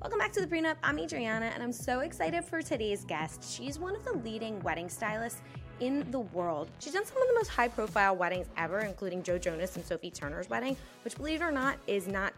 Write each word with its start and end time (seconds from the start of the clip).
Welcome 0.00 0.18
back 0.18 0.32
to 0.32 0.40
the 0.40 0.46
prenup. 0.46 0.76
I'm 0.82 0.98
Adriana, 0.98 1.50
and 1.52 1.62
I'm 1.62 1.74
so 1.74 2.00
excited 2.00 2.42
for 2.42 2.62
today's 2.62 3.04
guest. 3.04 3.44
She's 3.44 3.78
one 3.78 3.94
of 3.94 4.02
the 4.02 4.14
leading 4.14 4.58
wedding 4.60 4.88
stylists 4.88 5.42
in 5.80 6.10
the 6.10 6.20
world. 6.20 6.70
She's 6.78 6.94
done 6.94 7.04
some 7.04 7.20
of 7.20 7.28
the 7.28 7.34
most 7.34 7.48
high 7.48 7.68
profile 7.68 8.16
weddings 8.16 8.46
ever, 8.56 8.78
including 8.78 9.22
Joe 9.22 9.36
Jonas 9.36 9.76
and 9.76 9.84
Sophie 9.84 10.10
Turner's 10.10 10.48
wedding, 10.48 10.74
which, 11.04 11.16
believe 11.18 11.42
it 11.42 11.44
or 11.44 11.50
not, 11.50 11.76
is 11.86 12.08
not 12.08 12.32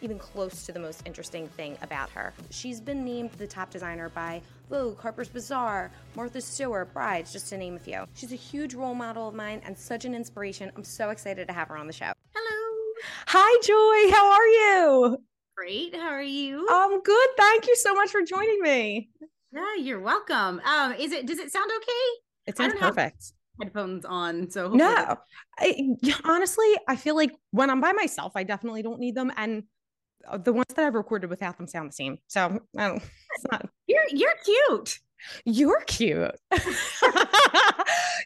even 0.00 0.16
close 0.16 0.64
to 0.64 0.70
the 0.70 0.78
most 0.78 1.02
interesting 1.04 1.48
thing 1.48 1.76
about 1.82 2.08
her. 2.10 2.32
She's 2.50 2.80
been 2.80 3.04
named 3.04 3.32
the 3.32 3.48
top 3.48 3.70
designer 3.70 4.08
by 4.10 4.40
Vogue, 4.70 5.00
Harper's 5.00 5.28
Bazaar, 5.28 5.90
Martha 6.14 6.40
Stewart, 6.40 6.94
Brides, 6.94 7.32
just 7.32 7.48
to 7.48 7.58
name 7.58 7.74
a 7.74 7.80
few. 7.80 8.04
She's 8.14 8.32
a 8.32 8.36
huge 8.36 8.74
role 8.74 8.94
model 8.94 9.26
of 9.26 9.34
mine 9.34 9.60
and 9.64 9.76
such 9.76 10.04
an 10.04 10.14
inspiration. 10.14 10.70
I'm 10.76 10.84
so 10.84 11.10
excited 11.10 11.48
to 11.48 11.52
have 11.52 11.66
her 11.66 11.76
on 11.76 11.88
the 11.88 11.92
show. 11.92 12.12
Hello. 12.32 12.94
Hi, 13.26 13.60
Joy. 13.60 14.14
How 14.14 14.30
are 14.30 14.46
you? 14.46 15.31
Great. 15.56 15.94
How 15.94 16.08
are 16.08 16.22
you? 16.22 16.66
I'm 16.70 17.00
good. 17.02 17.28
Thank 17.36 17.66
you 17.66 17.76
so 17.76 17.94
much 17.94 18.10
for 18.10 18.22
joining 18.22 18.60
me. 18.62 19.10
Yeah, 19.52 19.74
you're 19.78 20.00
welcome. 20.00 20.60
Um, 20.64 20.94
is 20.94 21.12
it 21.12 21.26
does 21.26 21.38
it 21.38 21.52
sound 21.52 21.70
okay? 21.76 22.20
It 22.46 22.56
sounds 22.56 22.74
perfect. 22.74 23.32
Headphones 23.60 24.06
on, 24.06 24.50
so 24.50 24.68
no. 24.70 25.18
I, 25.58 25.88
honestly, 26.24 26.66
I 26.88 26.96
feel 26.96 27.14
like 27.14 27.32
when 27.50 27.68
I'm 27.68 27.80
by 27.82 27.92
myself, 27.92 28.32
I 28.34 28.44
definitely 28.44 28.82
don't 28.82 28.98
need 28.98 29.14
them, 29.14 29.30
and 29.36 29.64
uh, 30.26 30.38
the 30.38 30.54
ones 30.54 30.66
that 30.74 30.86
I've 30.86 30.94
recorded 30.94 31.28
without 31.28 31.58
them 31.58 31.66
sound 31.66 31.90
the 31.90 31.94
same. 31.94 32.16
So 32.28 32.58
I 32.78 32.88
don't, 32.88 32.96
it's 32.96 33.44
not. 33.52 33.68
You're 33.86 34.04
you're 34.10 34.34
cute. 34.44 34.98
You're 35.44 35.82
cute. 35.86 36.32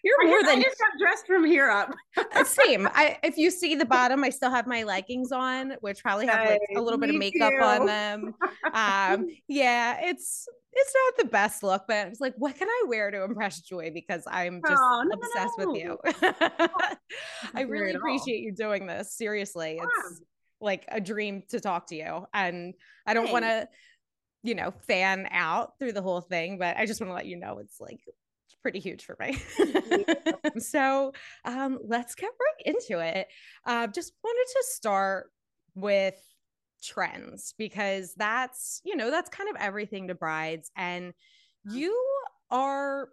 You're 0.04 0.26
more 0.26 0.42
than 0.42 0.58
I 0.58 0.62
just 0.62 0.78
got 0.78 0.90
dressed 1.00 1.26
from 1.26 1.44
here 1.44 1.70
up. 1.70 1.94
Uh, 2.16 2.44
same. 2.44 2.88
I 2.94 3.18
if 3.22 3.36
you 3.36 3.50
see 3.50 3.74
the 3.74 3.84
bottom, 3.84 4.22
I 4.24 4.30
still 4.30 4.50
have 4.50 4.66
my 4.66 4.84
leggings 4.84 5.32
on, 5.32 5.72
which 5.80 6.02
probably 6.02 6.26
have 6.26 6.48
like 6.48 6.60
a 6.76 6.80
little 6.80 6.98
bit 6.98 7.10
of 7.10 7.16
makeup 7.16 7.52
too. 7.52 7.64
on 7.64 7.86
them. 7.86 8.34
Um, 8.72 9.28
yeah, 9.48 9.98
it's 10.02 10.46
it's 10.72 10.94
not 10.94 11.24
the 11.24 11.30
best 11.30 11.62
look, 11.62 11.84
but 11.88 12.08
it's 12.08 12.20
like, 12.20 12.34
what 12.36 12.56
can 12.56 12.68
I 12.68 12.84
wear 12.88 13.10
to 13.10 13.22
impress 13.22 13.60
Joy? 13.60 13.90
Because 13.94 14.24
I'm 14.30 14.60
just 14.60 14.82
oh, 14.82 15.02
no, 15.06 15.16
obsessed 15.16 15.58
no. 15.58 15.66
with 15.66 15.80
you. 15.80 15.98
I 17.54 17.62
really 17.62 17.94
appreciate 17.94 18.40
you 18.40 18.52
doing 18.52 18.86
this. 18.86 19.16
Seriously, 19.16 19.80
it's 19.82 20.20
like 20.60 20.84
a 20.88 21.00
dream 21.00 21.42
to 21.48 21.60
talk 21.60 21.86
to 21.86 21.96
you, 21.96 22.26
and 22.34 22.74
I 23.06 23.14
don't 23.14 23.32
want 23.32 23.44
to 23.46 23.66
you 24.42 24.54
know, 24.54 24.72
fan 24.86 25.28
out 25.30 25.78
through 25.78 25.92
the 25.92 26.02
whole 26.02 26.20
thing, 26.20 26.58
but 26.58 26.76
I 26.76 26.86
just 26.86 27.00
want 27.00 27.10
to 27.10 27.14
let 27.14 27.26
you 27.26 27.36
know 27.36 27.58
it's 27.58 27.80
like 27.80 28.00
it's 28.06 28.56
pretty 28.62 28.78
huge 28.78 29.04
for 29.04 29.16
me. 29.18 29.38
so 30.60 31.12
um, 31.44 31.78
let's 31.84 32.14
get 32.14 32.30
right 32.30 32.74
into 32.74 33.00
it. 33.00 33.28
Uh, 33.64 33.86
just 33.86 34.12
wanted 34.22 34.52
to 34.52 34.64
start 34.68 35.30
with 35.74 36.14
trends 36.82 37.54
because 37.58 38.14
that's, 38.14 38.80
you 38.84 38.96
know, 38.96 39.10
that's 39.10 39.30
kind 39.30 39.50
of 39.50 39.56
everything 39.60 40.08
to 40.08 40.14
brides. 40.14 40.70
And 40.76 41.12
you 41.64 41.96
are 42.50 43.08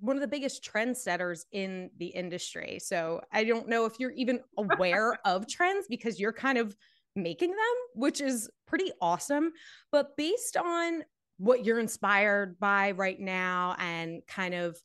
one 0.00 0.16
of 0.16 0.22
the 0.22 0.28
biggest 0.28 0.64
trendsetters 0.64 1.40
in 1.52 1.90
the 1.98 2.06
industry. 2.06 2.78
So 2.82 3.20
I 3.32 3.44
don't 3.44 3.68
know 3.68 3.84
if 3.84 3.94
you're 3.98 4.12
even 4.12 4.40
aware 4.58 5.18
of 5.24 5.46
trends 5.46 5.86
because 5.88 6.18
you're 6.18 6.32
kind 6.32 6.58
of 6.58 6.76
making 7.16 7.50
them, 7.50 7.76
which 7.94 8.20
is 8.20 8.48
pretty 8.66 8.90
awesome. 9.00 9.52
But 9.92 10.16
based 10.16 10.56
on 10.56 11.02
what 11.38 11.64
you're 11.64 11.80
inspired 11.80 12.58
by 12.60 12.92
right 12.92 13.18
now 13.18 13.74
and 13.78 14.22
kind 14.26 14.54
of 14.54 14.76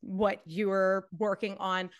what 0.00 0.40
you're 0.44 1.06
working 1.18 1.56
on, 1.58 1.90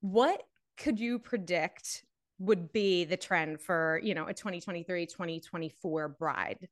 what 0.00 0.42
could 0.76 0.98
you 0.98 1.18
predict 1.18 2.04
would 2.38 2.72
be 2.72 3.04
the 3.04 3.16
trend 3.16 3.60
for, 3.60 4.00
you 4.02 4.14
know, 4.14 4.26
a 4.26 4.34
2023 4.34 5.06
2024 5.06 6.08
bride? 6.08 6.68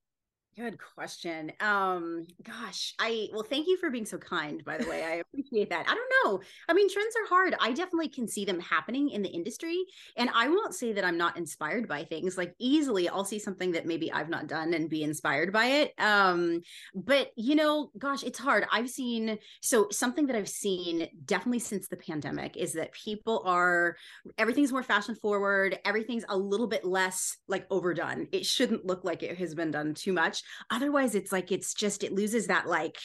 Good 0.55 0.77
question. 0.95 1.51
Um, 1.61 2.27
gosh, 2.43 2.95
I 2.99 3.31
well, 3.33 3.43
thank 3.43 3.67
you 3.69 3.79
for 3.79 3.89
being 3.89 4.05
so 4.05 4.19
kind, 4.19 4.63
by 4.67 4.77
the 4.77 4.87
way. 4.87 5.03
I 5.03 5.15
appreciate 5.15 5.71
that. 5.71 5.87
I 5.89 5.95
don't 5.95 6.13
know. 6.25 6.41
I 6.69 6.75
mean, 6.75 6.93
trends 6.93 7.15
are 7.17 7.27
hard. 7.27 7.55
I 7.59 7.73
definitely 7.73 8.11
can 8.11 8.29
see 8.29 8.45
them 8.45 8.61
happening 8.61 9.09
in 9.09 9.23
the 9.23 9.31
industry. 9.31 9.83
And 10.19 10.29
I 10.35 10.49
won't 10.49 10.75
say 10.75 10.93
that 10.93 11.07
I'm 11.07 11.17
not 11.17 11.39
inspired 11.39 11.89
by 11.89 12.05
things. 12.05 12.37
Like 12.37 12.55
easily 12.59 13.09
I'll 13.09 13.25
see 13.25 13.39
something 13.39 13.73
that 13.73 13.87
maybe 13.87 14.13
I've 14.13 14.29
not 14.29 14.47
done 14.47 14.75
and 14.75 14.91
be 14.91 15.03
inspired 15.03 15.55
by 15.55 15.65
it. 15.67 15.95
Um, 15.99 16.61
but 16.95 17.31
you 17.35 17.55
know, 17.55 17.91
gosh, 17.97 18.23
it's 18.23 18.39
hard. 18.39 18.67
I've 18.71 18.91
seen 18.91 19.39
so 19.63 19.89
something 19.91 20.27
that 20.27 20.37
I've 20.37 20.51
seen 20.51 21.09
definitely 21.25 21.61
since 21.61 21.89
the 21.89 21.97
pandemic 21.97 22.59
is 22.59 22.75
that 22.75 22.93
people 22.93 23.43
are 23.47 23.97
everything's 24.37 24.73
more 24.73 24.83
fashion 24.83 25.15
forward, 25.15 25.79
everything's 25.87 26.27
a 26.29 26.37
little 26.37 26.67
bit 26.67 26.85
less 26.85 27.39
like 27.49 27.67
overdone. 27.71 28.29
It 28.33 28.45
shouldn't 28.45 28.85
look 28.85 29.03
like 29.03 29.23
it 29.23 29.39
has 29.39 29.55
been 29.55 29.71
done 29.71 29.95
too 29.95 30.13
much 30.13 30.42
Otherwise, 30.71 31.15
it's 31.15 31.33
like 31.33 31.53
it's 31.53 31.75
just 31.75 32.05
it 32.05 32.13
loses 32.13 32.47
that 32.47 32.67
like 32.67 32.97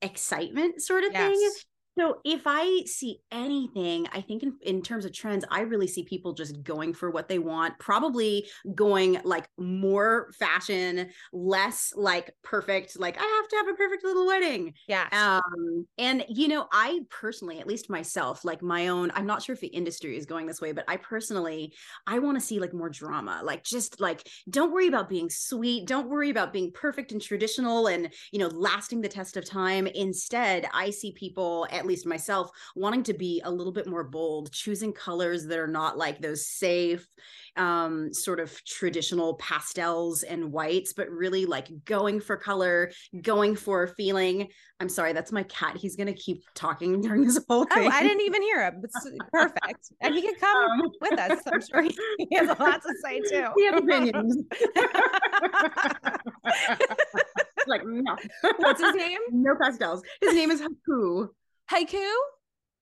excitement 0.00 0.82
sort 0.82 1.04
of 1.04 1.12
yes. 1.12 1.30
thing. 1.30 1.50
So 1.98 2.20
if 2.24 2.42
I 2.46 2.84
see 2.86 3.18
anything, 3.30 4.06
I 4.12 4.22
think 4.22 4.42
in, 4.42 4.56
in 4.62 4.82
terms 4.82 5.04
of 5.04 5.12
trends, 5.12 5.44
I 5.50 5.60
really 5.60 5.86
see 5.86 6.04
people 6.04 6.32
just 6.32 6.62
going 6.62 6.94
for 6.94 7.10
what 7.10 7.28
they 7.28 7.38
want, 7.38 7.78
probably 7.78 8.48
going 8.74 9.18
like 9.24 9.46
more 9.58 10.32
fashion, 10.38 11.10
less 11.32 11.92
like 11.94 12.34
perfect, 12.42 12.98
like 12.98 13.18
I 13.18 13.24
have 13.24 13.48
to 13.48 13.56
have 13.56 13.68
a 13.68 13.76
perfect 13.76 14.04
little 14.04 14.26
wedding. 14.26 14.72
Yeah. 14.88 15.06
Um, 15.12 15.86
and 15.98 16.24
you 16.28 16.48
know, 16.48 16.66
I 16.72 17.00
personally, 17.10 17.60
at 17.60 17.66
least 17.66 17.90
myself, 17.90 18.44
like 18.44 18.62
my 18.62 18.88
own, 18.88 19.12
I'm 19.14 19.26
not 19.26 19.42
sure 19.42 19.52
if 19.52 19.60
the 19.60 19.66
industry 19.68 20.16
is 20.16 20.24
going 20.24 20.46
this 20.46 20.60
way, 20.60 20.72
but 20.72 20.84
I 20.88 20.96
personally, 20.96 21.74
I 22.06 22.20
want 22.20 22.38
to 22.38 22.44
see 22.44 22.58
like 22.58 22.72
more 22.72 22.88
drama, 22.88 23.42
like 23.44 23.64
just 23.64 24.00
like 24.00 24.26
don't 24.48 24.72
worry 24.72 24.88
about 24.88 25.10
being 25.10 25.28
sweet, 25.28 25.86
don't 25.86 26.08
worry 26.08 26.30
about 26.30 26.54
being 26.54 26.72
perfect 26.72 27.12
and 27.12 27.20
traditional 27.20 27.88
and 27.88 28.12
you 28.32 28.38
know, 28.38 28.48
lasting 28.48 29.02
the 29.02 29.08
test 29.08 29.36
of 29.36 29.44
time. 29.44 29.86
Instead, 29.86 30.66
I 30.72 30.88
see 30.88 31.12
people 31.12 31.66
at 31.70 31.81
least 31.86 32.06
myself 32.06 32.50
wanting 32.74 33.02
to 33.04 33.14
be 33.14 33.40
a 33.44 33.50
little 33.50 33.72
bit 33.72 33.86
more 33.86 34.04
bold 34.04 34.52
choosing 34.52 34.92
colors 34.92 35.46
that 35.46 35.58
are 35.58 35.66
not 35.66 35.98
like 35.98 36.20
those 36.20 36.46
safe 36.46 37.06
um, 37.56 38.14
sort 38.14 38.40
of 38.40 38.64
traditional 38.64 39.34
pastels 39.34 40.22
and 40.22 40.52
whites 40.52 40.92
but 40.92 41.10
really 41.10 41.44
like 41.44 41.68
going 41.84 42.20
for 42.20 42.36
color 42.36 42.92
going 43.20 43.56
for 43.56 43.88
feeling. 43.88 44.48
I'm 44.80 44.88
sorry 44.88 45.12
that's 45.12 45.32
my 45.32 45.42
cat. 45.44 45.76
He's 45.76 45.96
gonna 45.96 46.14
keep 46.14 46.44
talking 46.54 47.00
during 47.02 47.24
this 47.24 47.38
whole 47.48 47.64
thing 47.64 47.86
oh 47.86 47.90
i 47.90 48.02
didn't 48.02 48.22
even 48.22 48.42
hear 48.42 48.64
him. 48.64 48.80
It's 48.82 49.08
perfect. 49.32 49.92
And 50.00 50.14
he 50.14 50.22
can 50.22 50.34
come 50.36 50.80
um, 50.80 50.90
with 51.00 51.18
us 51.18 51.40
i'm 51.52 51.60
sure 51.60 51.82
he, 51.82 51.96
he 52.18 52.36
has 52.36 52.48
a 52.48 52.62
lot 52.62 52.80
to 52.82 52.94
say 53.04 53.20
too. 53.20 53.46
He 53.56 53.66
has 53.66 53.80
opinions. 53.80 54.36
Like 57.66 57.82
no. 57.84 58.16
What's 58.56 58.80
his 58.80 58.94
name? 58.94 59.18
No 59.30 59.54
pastels. 59.60 60.02
His 60.20 60.34
name 60.34 60.50
is 60.50 60.60
haku 60.60 61.28
Haiku? 61.70 62.10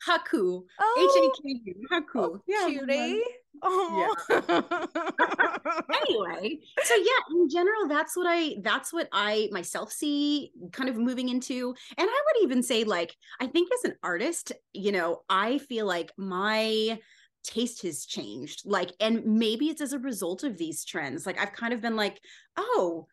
Haku. 0.07 0.63
Oh. 0.81 0.97
H 0.99 1.17
A 1.17 1.43
K 1.43 1.61
U. 1.67 1.75
Oh, 1.93 2.01
Haku. 2.01 2.05
Oh, 2.17 2.43
yeah. 2.47 2.67
Cutie. 2.67 3.23
Oh. 3.63 4.15
Yeah. 4.31 4.41
anyway, 6.09 6.59
so 6.83 6.95
yeah, 6.95 7.37
in 7.37 7.49
general, 7.51 7.89
that's 7.89 8.17
what 8.17 8.27
I 8.29 8.57
that's 8.63 8.93
what 8.93 9.09
I 9.13 9.49
myself 9.51 9.93
see 9.93 10.53
kind 10.73 10.89
of 10.89 10.97
moving 10.97 11.29
into. 11.29 11.75
And 11.99 12.09
I 12.09 12.21
would 12.27 12.45
even 12.45 12.63
say, 12.63 12.85
like, 12.85 13.15
I 13.41 13.47
think 13.47 13.71
as 13.73 13.91
an 13.91 13.97
artist, 14.03 14.53
you 14.73 14.93
know, 14.93 15.23
I 15.29 15.59
feel 15.59 15.87
like 15.87 16.12
my 16.17 16.99
taste 17.45 17.83
has 17.83 18.07
changed. 18.07 18.62
Like, 18.65 18.93
and 19.01 19.25
maybe 19.25 19.67
it's 19.67 19.83
as 19.83 19.93
a 19.93 19.99
result 19.99 20.45
of 20.45 20.57
these 20.57 20.85
trends. 20.85 21.27
Like, 21.27 21.39
I've 21.39 21.53
kind 21.53 21.73
of 21.73 21.81
been 21.81 21.97
like, 21.97 22.21
oh, 22.57 23.07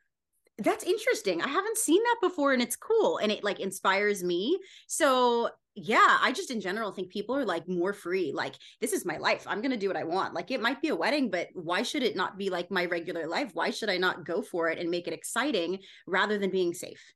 that's 0.59 0.84
interesting. 0.84 1.41
I 1.41 1.47
haven't 1.47 1.78
seen 1.78 2.01
that 2.03 2.18
before 2.22 2.53
and 2.53 2.62
it's 2.62 2.75
cool 2.75 3.18
and 3.18 3.31
it 3.31 3.44
like 3.44 3.59
inspires 3.59 4.23
me. 4.23 4.57
So, 4.88 5.50
yeah, 5.75 6.18
I 6.19 6.31
just 6.31 6.50
in 6.50 6.59
general 6.59 6.91
think 6.91 7.12
people 7.12 7.35
are 7.35 7.45
like 7.45 7.68
more 7.68 7.94
free. 7.94 8.31
Like, 8.34 8.56
this 8.81 8.94
is 8.94 9.06
my 9.06 9.18
life. 9.18 9.45
I'm 9.45 9.62
going 9.62 9.72
to 9.72 9.78
do 9.78 9.88
what 9.88 9.97
I 9.97 10.03
want. 10.03 10.34
Like, 10.34 10.50
it 10.50 10.62
might 10.62 10.81
be 10.81 10.88
a 10.88 10.95
wedding, 10.95 11.29
but 11.29 11.50
why 11.53 11.84
should 11.84 12.01
it 12.01 12.16
not 12.16 12.38
be 12.38 12.50
like 12.50 12.72
my 12.72 12.85
regular 12.85 13.28
life? 13.28 13.51
Why 13.53 13.69
should 13.69 13.90
I 13.90 13.97
not 13.97 14.25
go 14.25 14.41
for 14.41 14.69
it 14.69 14.79
and 14.79 14.90
make 14.90 15.07
it 15.07 15.13
exciting 15.13 15.79
rather 16.07 16.40
than 16.40 16.50
being 16.50 16.74
safe? 16.74 17.13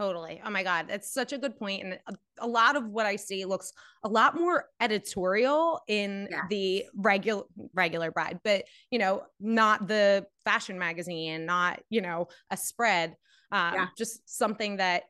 Totally. 0.00 0.40
Oh 0.42 0.48
my 0.48 0.62
God. 0.62 0.86
That's 0.88 1.12
such 1.12 1.34
a 1.34 1.38
good 1.38 1.58
point. 1.58 1.84
And 1.84 1.98
a, 2.06 2.14
a, 2.38 2.46
lot 2.46 2.74
of 2.74 2.86
what 2.86 3.04
I 3.04 3.16
see 3.16 3.44
looks 3.44 3.70
a 4.02 4.08
lot 4.08 4.34
more 4.34 4.64
editorial 4.80 5.78
in 5.88 6.26
yeah. 6.30 6.44
the 6.48 6.86
regular 6.96 7.42
regular 7.74 8.10
bride, 8.10 8.40
but 8.42 8.64
you 8.90 8.98
know, 8.98 9.24
not 9.40 9.88
the 9.88 10.26
fashion 10.42 10.78
magazine, 10.78 11.44
not, 11.44 11.80
you 11.90 12.00
know, 12.00 12.28
a 12.50 12.56
spread. 12.56 13.14
Um, 13.52 13.74
yeah. 13.74 13.86
just 13.98 14.22
something 14.26 14.78
that 14.78 15.02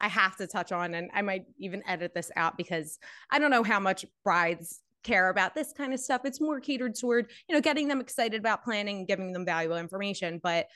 I 0.00 0.08
have 0.08 0.34
to 0.38 0.48
touch 0.48 0.72
on. 0.72 0.94
And 0.94 1.08
I 1.14 1.22
might 1.22 1.44
even 1.60 1.84
edit 1.86 2.12
this 2.12 2.32
out 2.34 2.56
because 2.56 2.98
I 3.30 3.38
don't 3.38 3.52
know 3.52 3.62
how 3.62 3.78
much 3.78 4.04
brides 4.24 4.80
care 5.04 5.28
about 5.28 5.54
this 5.54 5.72
kind 5.72 5.94
of 5.94 6.00
stuff. 6.00 6.22
It's 6.24 6.40
more 6.40 6.58
catered 6.58 6.96
toward, 6.96 7.30
you 7.48 7.54
know, 7.54 7.60
getting 7.60 7.86
them 7.86 8.00
excited 8.00 8.40
about 8.40 8.64
planning, 8.64 9.06
giving 9.06 9.32
them 9.32 9.44
valuable 9.44 9.76
information. 9.76 10.40
But 10.42 10.66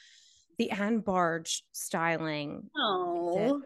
the 0.61 0.71
Anne 0.73 0.99
Barge 0.99 1.65
styling. 1.73 2.69
Oh. 2.77 3.62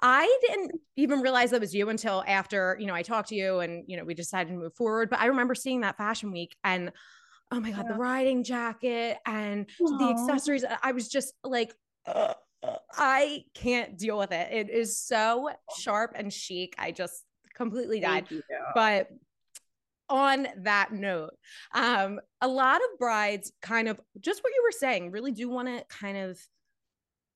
I 0.00 0.38
didn't 0.46 0.70
even 0.94 1.20
realize 1.20 1.50
that 1.50 1.60
was 1.60 1.74
you 1.74 1.88
until 1.88 2.22
after, 2.28 2.76
you 2.78 2.86
know, 2.86 2.94
I 2.94 3.02
talked 3.02 3.30
to 3.30 3.34
you 3.34 3.58
and, 3.58 3.82
you 3.88 3.96
know, 3.96 4.04
we 4.04 4.14
decided 4.14 4.50
to 4.50 4.56
move 4.56 4.72
forward. 4.76 5.10
But 5.10 5.18
I 5.18 5.26
remember 5.26 5.56
seeing 5.56 5.80
that 5.80 5.96
fashion 5.96 6.30
week 6.30 6.54
and 6.62 6.92
oh 7.50 7.58
my 7.58 7.72
God, 7.72 7.86
yeah. 7.86 7.92
the 7.92 7.98
riding 7.98 8.44
jacket 8.44 9.18
and 9.26 9.66
Aww. 9.82 9.98
the 9.98 10.10
accessories. 10.10 10.64
I 10.80 10.92
was 10.92 11.08
just 11.08 11.34
like 11.42 11.74
uh, 12.06 12.34
I 12.92 13.42
can't 13.54 13.98
deal 13.98 14.16
with 14.16 14.30
it. 14.30 14.52
It 14.52 14.70
is 14.70 14.96
so 14.96 15.50
sharp 15.76 16.12
and 16.14 16.32
chic. 16.32 16.76
I 16.78 16.92
just 16.92 17.24
completely 17.54 17.98
died. 17.98 18.28
But 18.76 19.08
on 20.08 20.48
that 20.58 20.92
note, 20.92 21.34
um, 21.74 22.20
a 22.40 22.48
lot 22.48 22.76
of 22.76 22.98
brides 22.98 23.52
kind 23.62 23.88
of 23.88 24.00
just 24.20 24.42
what 24.42 24.52
you 24.54 24.62
were 24.66 24.78
saying 24.78 25.10
really 25.10 25.32
do 25.32 25.48
want 25.48 25.68
to 25.68 25.84
kind 25.88 26.16
of 26.16 26.38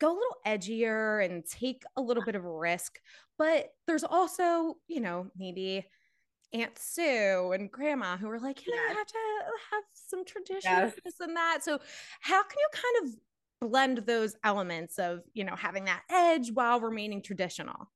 go 0.00 0.08
a 0.08 0.14
little 0.14 0.36
edgier 0.46 1.24
and 1.24 1.44
take 1.46 1.82
a 1.96 2.00
little 2.00 2.24
bit 2.24 2.34
of 2.34 2.44
a 2.44 2.50
risk. 2.50 2.98
But 3.38 3.68
there's 3.86 4.04
also, 4.04 4.76
you 4.88 5.00
know, 5.00 5.28
maybe 5.36 5.86
Aunt 6.52 6.78
Sue 6.78 7.52
and 7.52 7.70
Grandma 7.70 8.16
who 8.16 8.28
are 8.28 8.40
like, 8.40 8.66
you 8.66 8.74
know, 8.74 8.82
I 8.82 8.94
have 8.94 9.06
to 9.06 9.18
have 9.70 9.84
some 9.92 10.24
traditions, 10.24 10.64
yes. 10.64 10.94
this 11.04 11.20
and 11.20 11.36
that. 11.36 11.60
So, 11.62 11.78
how 12.20 12.42
can 12.42 12.58
you 12.58 12.68
kind 12.72 13.06
of 13.06 13.20
blend 13.62 13.98
those 13.98 14.34
elements 14.42 14.98
of 14.98 15.20
you 15.34 15.44
know 15.44 15.54
having 15.54 15.84
that 15.84 16.02
edge 16.10 16.50
while 16.52 16.80
remaining 16.80 17.22
traditional 17.22 17.88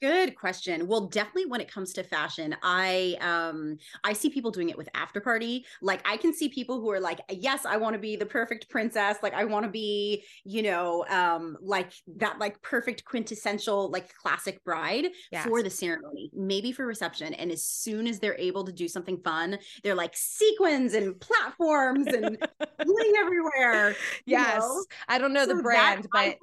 Good 0.00 0.34
question. 0.34 0.86
Well, 0.86 1.08
definitely 1.08 1.44
when 1.44 1.60
it 1.60 1.70
comes 1.70 1.92
to 1.92 2.02
fashion, 2.02 2.56
I 2.62 3.18
um 3.20 3.76
I 4.02 4.14
see 4.14 4.30
people 4.30 4.50
doing 4.50 4.70
it 4.70 4.78
with 4.78 4.88
after 4.94 5.20
party. 5.20 5.66
Like 5.82 6.00
I 6.08 6.16
can 6.16 6.32
see 6.32 6.48
people 6.48 6.80
who 6.80 6.90
are 6.90 7.00
like, 7.00 7.20
"Yes, 7.28 7.66
I 7.66 7.76
want 7.76 7.94
to 7.94 7.98
be 7.98 8.16
the 8.16 8.24
perfect 8.24 8.70
princess. 8.70 9.18
Like 9.22 9.34
I 9.34 9.44
want 9.44 9.66
to 9.66 9.70
be, 9.70 10.24
you 10.44 10.62
know, 10.62 11.04
um 11.10 11.58
like 11.60 11.92
that 12.16 12.38
like 12.38 12.62
perfect 12.62 13.04
quintessential 13.04 13.90
like 13.90 14.14
classic 14.14 14.64
bride 14.64 15.08
yes. 15.30 15.44
for 15.44 15.62
the 15.62 15.70
ceremony, 15.70 16.30
maybe 16.32 16.72
for 16.72 16.86
reception." 16.86 17.34
And 17.34 17.52
as 17.52 17.62
soon 17.62 18.06
as 18.06 18.20
they're 18.20 18.38
able 18.38 18.64
to 18.64 18.72
do 18.72 18.88
something 18.88 19.20
fun, 19.22 19.58
they're 19.84 19.94
like 19.94 20.16
sequins 20.16 20.94
and 20.94 21.20
platforms 21.20 22.06
and 22.06 22.38
bling 22.84 23.12
everywhere. 23.18 23.94
Yes. 24.24 24.60
Know? 24.60 24.84
I 25.08 25.18
don't 25.18 25.34
know 25.34 25.44
so 25.44 25.56
the 25.56 25.62
brand, 25.62 26.06
but 26.10 26.36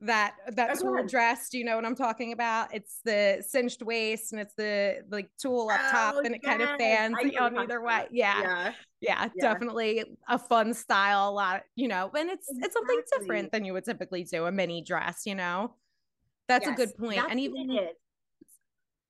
that 0.00 0.36
that 0.52 0.78
tulle 0.78 1.04
dress. 1.06 1.48
Do 1.48 1.58
you 1.58 1.64
know 1.64 1.76
what 1.76 1.84
I'm 1.84 1.96
talking 1.96 2.32
about? 2.32 2.72
It's 2.72 3.00
the 3.04 3.44
cinched 3.46 3.82
waist 3.82 4.32
and 4.32 4.40
it's 4.40 4.54
the 4.54 5.02
like 5.10 5.28
tulle 5.42 5.70
up 5.70 5.80
top 5.90 6.14
oh, 6.16 6.20
and 6.20 6.34
it 6.34 6.40
yes. 6.42 6.50
kind 6.50 6.62
of 6.62 6.78
fans 6.78 7.16
on 7.40 7.58
either 7.58 7.82
way. 7.82 8.06
Yeah. 8.10 8.72
Yeah. 9.00 9.28
yeah. 9.34 9.52
definitely 9.52 10.04
a 10.28 10.38
fun 10.38 10.72
style. 10.74 11.28
A 11.28 11.30
lot, 11.30 11.62
you 11.74 11.88
know, 11.88 12.10
and 12.16 12.30
it's 12.30 12.48
exactly. 12.48 12.66
it's 12.66 12.74
something 12.74 13.00
different 13.18 13.52
than 13.52 13.64
you 13.64 13.72
would 13.72 13.84
typically 13.84 14.24
do 14.24 14.46
a 14.46 14.52
mini 14.52 14.82
dress. 14.82 15.22
You 15.26 15.34
know, 15.34 15.74
that's 16.46 16.66
yes, 16.66 16.78
a 16.78 16.86
good 16.86 16.96
point. 16.96 17.20
And 17.28 17.40
even 17.40 17.68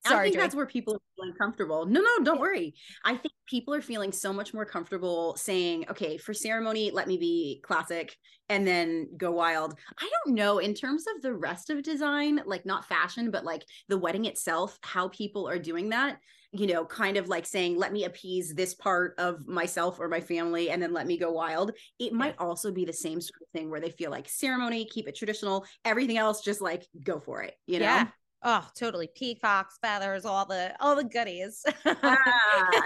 Sorry, 0.08 0.20
I 0.20 0.30
think 0.30 0.36
that's 0.36 0.54
where 0.54 0.66
people 0.66 0.94
are 0.94 1.00
feeling 1.16 1.34
comfortable. 1.38 1.86
No, 1.86 2.00
no, 2.00 2.24
don't 2.24 2.40
worry. 2.40 2.74
I 3.04 3.16
think 3.16 3.32
people 3.46 3.74
are 3.74 3.82
feeling 3.82 4.12
so 4.12 4.32
much 4.32 4.52
more 4.54 4.64
comfortable 4.64 5.36
saying, 5.36 5.86
okay, 5.90 6.18
for 6.18 6.34
ceremony, 6.34 6.90
let 6.90 7.08
me 7.08 7.16
be 7.16 7.60
classic 7.64 8.16
and 8.48 8.66
then 8.66 9.08
go 9.16 9.30
wild. 9.30 9.74
I 9.98 10.10
don't 10.24 10.34
know 10.34 10.58
in 10.58 10.74
terms 10.74 11.04
of 11.14 11.22
the 11.22 11.34
rest 11.34 11.70
of 11.70 11.82
design, 11.82 12.40
like 12.46 12.64
not 12.64 12.86
fashion, 12.86 13.30
but 13.30 13.44
like 13.44 13.64
the 13.88 13.98
wedding 13.98 14.24
itself, 14.24 14.78
how 14.82 15.08
people 15.08 15.48
are 15.48 15.58
doing 15.58 15.90
that, 15.90 16.18
you 16.52 16.66
know, 16.66 16.84
kind 16.84 17.18
of 17.18 17.28
like 17.28 17.44
saying, 17.44 17.76
let 17.76 17.92
me 17.92 18.04
appease 18.04 18.54
this 18.54 18.74
part 18.74 19.14
of 19.18 19.46
myself 19.46 20.00
or 20.00 20.08
my 20.08 20.20
family 20.20 20.70
and 20.70 20.82
then 20.82 20.94
let 20.94 21.06
me 21.06 21.18
go 21.18 21.30
wild. 21.30 21.72
It 21.98 22.14
might 22.14 22.36
also 22.38 22.72
be 22.72 22.86
the 22.86 22.92
same 22.92 23.20
sort 23.20 23.42
of 23.42 23.48
thing 23.52 23.70
where 23.70 23.80
they 23.80 23.90
feel 23.90 24.10
like 24.10 24.28
ceremony, 24.28 24.86
keep 24.86 25.08
it 25.08 25.14
traditional, 25.16 25.66
everything 25.84 26.16
else, 26.16 26.42
just 26.42 26.62
like 26.62 26.86
go 27.02 27.20
for 27.20 27.42
it, 27.42 27.54
you 27.66 27.80
know? 27.80 27.84
Yeah. 27.84 28.06
Oh, 28.42 28.66
totally. 28.76 29.08
Peacocks, 29.14 29.78
feathers, 29.82 30.24
all 30.24 30.46
the 30.46 30.74
all 30.80 30.94
the 30.94 31.04
goodies. 31.04 31.64
ah, 31.86 32.16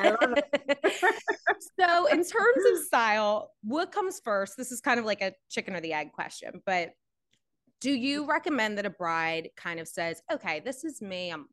so, 1.78 2.06
in 2.06 2.24
terms 2.24 2.64
of 2.72 2.78
style, 2.86 3.52
what 3.62 3.92
comes 3.92 4.20
first? 4.24 4.56
This 4.56 4.72
is 4.72 4.80
kind 4.80 4.98
of 4.98 5.04
like 5.04 5.20
a 5.20 5.32
chicken 5.50 5.74
or 5.74 5.80
the 5.80 5.92
egg 5.92 6.12
question, 6.12 6.62
but 6.64 6.92
do 7.80 7.90
you 7.92 8.26
recommend 8.26 8.78
that 8.78 8.86
a 8.86 8.90
bride 8.90 9.50
kind 9.56 9.78
of 9.78 9.88
says, 9.88 10.22
"Okay, 10.32 10.60
this 10.60 10.84
is 10.84 11.02
me. 11.02 11.30
I'm 11.30 11.46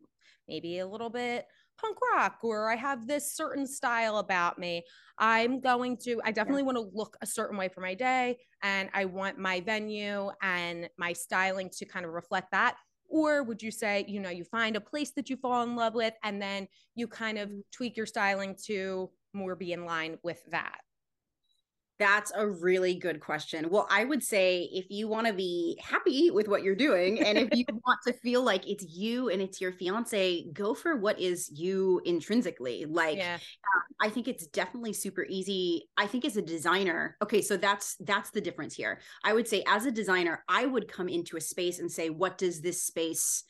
maybe 0.47 0.79
a 0.79 0.87
little 0.87 1.09
bit 1.09 1.45
punk 1.79 1.97
rock 2.13 2.39
or 2.43 2.69
I 2.69 2.75
have 2.75 3.07
this 3.07 3.33
certain 3.35 3.65
style 3.65 4.17
about 4.17 4.59
me. 4.59 4.83
I'm 5.17 5.61
going 5.61 5.97
to, 6.03 6.21
I 6.23 6.31
definitely 6.31 6.63
want 6.63 6.77
to 6.77 6.89
look 6.93 7.15
a 7.21 7.25
certain 7.25 7.57
way 7.57 7.69
for 7.69 7.81
my 7.81 7.93
day 7.93 8.37
and 8.61 8.89
I 8.93 9.05
want 9.05 9.37
my 9.37 9.61
venue 9.61 10.29
and 10.41 10.89
my 10.97 11.13
styling 11.13 11.69
to 11.77 11.85
kind 11.85 12.05
of 12.05 12.11
reflect 12.11 12.51
that. 12.51 12.75
Or 13.09 13.44
would 13.44 13.61
you 13.61 13.71
say, 13.71 14.06
you 14.07 14.19
know, 14.19 14.29
you 14.29 14.44
find 14.44 14.75
a 14.75 14.81
place 14.81 15.11
that 15.11 15.29
you 15.29 15.35
fall 15.35 15.63
in 15.63 15.75
love 15.75 15.95
with 15.95 16.13
and 16.23 16.41
then 16.41 16.67
you 16.95 17.07
kind 17.07 17.38
of 17.38 17.50
mm. 17.50 17.61
tweak 17.71 17.97
your 17.97 18.06
styling 18.06 18.56
to 18.65 19.09
more 19.33 19.56
be 19.56 19.73
in 19.73 19.85
line 19.85 20.17
with 20.23 20.39
that? 20.51 20.79
That's 21.99 22.31
a 22.33 22.47
really 22.47 22.95
good 22.95 23.19
question. 23.19 23.69
Well, 23.69 23.85
I 23.89 24.05
would 24.05 24.23
say 24.23 24.69
if 24.71 24.85
you 24.89 25.09
want 25.09 25.27
to 25.27 25.33
be 25.33 25.77
happy 25.83 26.31
with 26.31 26.47
what 26.47 26.63
you're 26.63 26.73
doing 26.73 27.21
and 27.21 27.37
if 27.37 27.49
you 27.51 27.65
want 27.85 27.99
to 28.07 28.13
feel 28.13 28.41
like 28.41 28.67
it's 28.67 28.85
you 28.85 29.29
and 29.29 29.41
it's 29.41 29.59
your 29.59 29.73
fiance, 29.73 30.45
go 30.53 30.73
for 30.73 30.95
what 30.95 31.19
is 31.19 31.51
you 31.53 32.01
intrinsically. 32.05 32.85
Like 32.85 33.17
yeah. 33.17 33.35
uh, 33.35 34.05
I 34.05 34.09
think 34.09 34.29
it's 34.29 34.47
definitely 34.47 34.93
super 34.93 35.25
easy. 35.27 35.89
I 35.97 36.07
think 36.07 36.23
as 36.23 36.37
a 36.37 36.41
designer, 36.41 37.17
okay, 37.21 37.41
so 37.41 37.57
that's 37.57 37.97
that's 37.99 38.29
the 38.29 38.41
difference 38.41 38.75
here. 38.75 39.01
I 39.25 39.33
would 39.33 39.47
say 39.47 39.63
as 39.67 39.85
a 39.85 39.91
designer, 39.91 40.45
I 40.47 40.65
would 40.65 40.87
come 40.87 41.09
into 41.09 41.35
a 41.35 41.41
space 41.41 41.79
and 41.79 41.91
say 41.91 42.09
what 42.09 42.37
does 42.37 42.61
this 42.61 42.83
space 42.83 43.43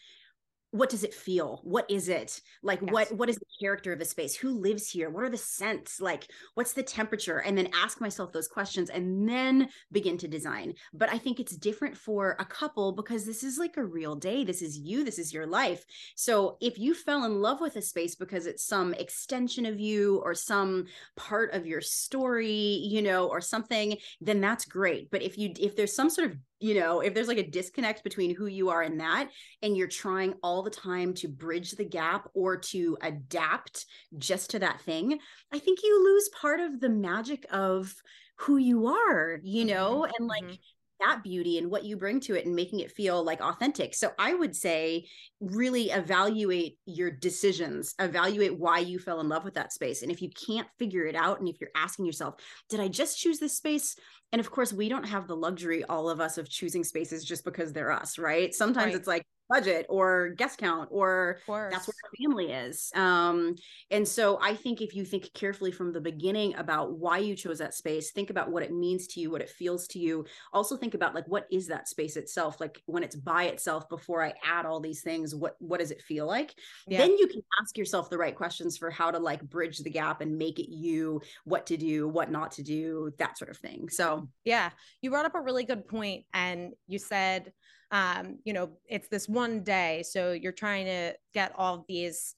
what 0.72 0.90
does 0.90 1.04
it 1.04 1.14
feel? 1.14 1.62
What 1.64 1.90
is 1.90 2.10
it? 2.10 2.42
Like 2.62 2.82
yes. 2.82 2.92
what 2.92 3.12
what 3.14 3.30
is 3.30 3.38
the 3.38 3.46
character 3.60 3.94
of 3.94 4.00
the 4.00 4.06
space? 4.06 4.36
Who 4.36 4.52
lives 4.52 4.90
here? 4.90 5.10
What 5.10 5.24
are 5.24 5.30
the 5.30 5.38
scents? 5.38 6.00
Like 6.00 6.28
what's 6.54 6.74
the 6.74 6.84
temperature? 6.84 7.40
And 7.40 7.58
then 7.58 7.70
ask 7.74 8.00
myself 8.00 8.32
those 8.32 8.48
questions 8.48 8.90
and 8.90 9.28
then 9.28 9.70
begin 9.92 10.18
to 10.20 10.28
design. 10.28 10.74
But 10.94 11.10
i 11.10 11.18
think 11.18 11.40
it's 11.40 11.56
different 11.56 11.98
for 11.98 12.36
a 12.40 12.46
couple 12.46 12.92
because 12.92 13.26
this 13.26 13.44
is 13.44 13.58
like 13.58 13.78
a 13.78 13.84
real 13.84 14.16
day. 14.16 14.44
This 14.44 14.62
is 14.62 14.78
you. 14.78 15.04
This 15.04 15.20
is 15.20 15.34
your 15.34 15.48
life. 15.48 15.84
So 16.16 16.58
if 16.62 16.78
you 16.78 16.94
fell 16.94 17.26
in 17.26 17.42
love 17.42 17.62
with 17.62 17.76
a 17.76 17.82
space 17.82 18.16
because 18.16 18.46
it's 18.46 18.66
some 18.66 18.94
extension 18.94 19.66
of 19.66 19.80
you 19.80 20.22
or 20.24 20.34
some 20.34 20.86
part 21.16 21.54
of 21.54 21.66
your 21.66 21.82
story 21.82 22.50
you 22.50 23.02
know 23.02 23.28
or 23.28 23.42
something 23.42 23.98
then 24.22 24.42
that's 24.42 24.66
great. 24.66 25.10
But 25.10 25.24
if 25.24 25.38
you 25.38 25.54
if 25.60 25.76
there's 25.76 25.96
some 25.96 26.10
sort 26.10 26.32
of 26.32 26.38
you 26.60 26.80
know 26.80 27.00
if 27.00 27.14
there's 27.14 27.28
like 27.28 27.38
a 27.38 27.50
disconnect 27.50 28.04
between 28.04 28.36
who 28.36 28.46
you 28.46 28.70
are 28.70 28.82
and 28.82 29.00
that 29.00 29.30
and 29.62 29.76
you're 29.76 29.88
trying 29.88 30.34
all 30.44 30.62
the 30.62 30.70
time 30.70 31.14
to 31.14 31.28
bridge 31.28 31.72
the 31.72 31.86
gap 31.86 32.30
or 32.34 32.58
to 32.58 32.98
adapt 33.02 33.86
just 34.18 34.52
to 34.52 34.60
that 34.60 34.82
thing 34.82 35.20
i 35.54 35.60
think 35.60 35.80
you 35.84 36.04
lose 36.04 36.30
part 36.30 36.60
of 36.60 36.80
the 36.80 36.90
magic 36.90 37.46
of 37.52 37.94
who 38.36 38.58
you 38.58 38.88
are 38.88 39.40
you 39.44 39.66
mm-hmm, 39.66 39.76
know 39.76 40.02
mm-hmm. 40.02 40.12
and 40.18 40.28
like 40.28 40.44
mm-hmm 40.44 40.54
that 41.00 41.24
beauty 41.24 41.58
and 41.58 41.70
what 41.70 41.84
you 41.84 41.98
bring 41.98 42.20
to 42.22 42.36
it 42.36 42.46
and 42.46 42.56
making 42.56 42.80
it 42.80 42.92
feel 42.92 43.24
like 43.24 43.42
authentic. 43.42 43.94
So 43.94 44.12
I 44.18 44.34
would 44.34 44.56
say 44.56 45.08
really 45.40 45.90
evaluate 45.90 46.78
your 46.86 47.12
decisions, 47.12 47.96
evaluate 48.00 48.58
why 48.58 48.80
you 48.80 49.00
fell 49.00 49.20
in 49.20 49.30
love 49.30 49.44
with 49.44 49.56
that 49.56 49.74
space. 49.74 50.02
And 50.02 50.12
if 50.12 50.22
you 50.22 50.30
can't 50.30 50.68
figure 50.78 51.06
it 51.06 51.16
out 51.16 51.40
and 51.40 51.48
if 51.48 51.60
you're 51.60 51.70
asking 51.76 52.06
yourself, 52.06 52.36
did 52.70 52.80
I 52.80 52.88
just 52.88 53.20
choose 53.20 53.40
this 53.40 53.58
space? 53.58 53.96
And 54.32 54.40
of 54.40 54.52
course, 54.52 54.72
we 54.72 54.90
don't 54.90 55.08
have 55.08 55.28
the 55.28 55.36
luxury 55.36 55.84
all 55.86 56.10
of 56.10 56.20
us 56.22 56.38
of 56.38 56.50
choosing 56.50 56.84
spaces 56.84 57.26
just 57.26 57.44
because 57.44 57.74
they're 57.74 57.92
us, 57.92 58.18
right? 58.18 58.54
Sometimes 58.54 58.88
right. 58.88 58.96
it's 58.96 59.08
like 59.08 59.24
budget 59.50 59.86
or 59.90 60.30
guest 60.38 60.58
count 60.58 60.88
or 60.92 61.40
that's 61.48 61.88
where 61.88 61.96
our 62.04 62.12
family 62.22 62.52
is 62.52 62.92
um 62.96 63.56
and 63.92 64.08
so 64.08 64.38
i 64.42 64.54
think 64.54 64.82
if 64.82 64.96
you 64.96 65.04
think 65.04 65.32
carefully 65.34 65.72
from 65.72 65.92
the 65.92 66.02
beginning 66.02 66.56
about 66.56 66.98
why 66.98 67.18
you 67.18 67.36
chose 67.36 67.58
that 67.58 67.74
space 67.74 68.12
think 68.12 68.30
about 68.30 68.52
what 68.52 68.64
it 68.64 68.72
means 68.74 69.08
to 69.08 69.20
you 69.20 69.32
what 69.32 69.42
it 69.42 69.50
feels 69.50 69.88
to 69.88 70.00
you. 70.00 70.26
Also 70.54 70.76
think 70.76 70.94
about 70.94 71.16
like 71.16 71.28
what 71.28 71.46
is 71.52 71.68
that 71.68 71.88
space 71.88 72.16
itself 72.16 72.60
like 72.60 72.82
when 72.86 73.04
it's 73.04 73.16
by 73.16 73.46
itself 73.46 73.88
before 73.90 74.24
i 74.24 74.34
add 74.44 74.66
all 74.66 74.80
these 74.80 75.02
things 75.02 75.36
what 75.36 75.56
what 75.60 75.80
does 75.80 75.92
it 75.92 76.02
feel 76.02 76.26
like? 76.26 76.54
Yeah. 76.88 77.00
then 77.00 77.18
you 77.18 77.28
can 77.28 77.42
ask 77.62 77.78
yourself 77.78 78.10
the 78.10 78.18
right 78.18 78.36
questions 78.36 78.78
for 78.78 78.90
how 78.90 79.12
to 79.12 79.20
like 79.20 79.42
bridge 79.42 79.80
the 79.80 79.90
gap 79.90 80.22
and 80.22 80.38
make 80.38 80.60
it 80.60 80.70
you 80.70 81.22
what 81.46 81.66
to 81.68 81.78
do 81.78 82.08
what 82.08 82.32
not 82.32 82.52
to 82.54 82.64
do 82.64 83.12
that 83.18 83.38
sort 83.38 83.50
of 83.50 83.58
thing 83.58 83.90
so. 83.90 84.28
Yeah 84.44 84.70
you 85.02 85.10
brought 85.10 85.26
up 85.26 85.36
a 85.36 85.42
really 85.42 85.64
good 85.64 85.88
point 85.88 86.26
and 86.34 86.74
you 86.88 87.00
said 87.00 87.52
um, 87.92 88.40
you 88.44 88.54
know, 88.54 88.70
it's 88.88 89.08
this 89.10 89.28
one 89.28 89.64
day. 89.64 90.04
So 90.08 90.32
you're 90.32 90.52
trying 90.52 90.86
to 90.86 91.16
get 91.34 91.54
all 91.56 91.86
these 91.88 92.36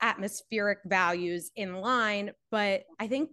atmospheric 0.00 0.78
values 0.84 1.50
in 1.54 1.76
line. 1.76 2.32
But 2.50 2.84
I 2.98 3.06
think 3.06 3.30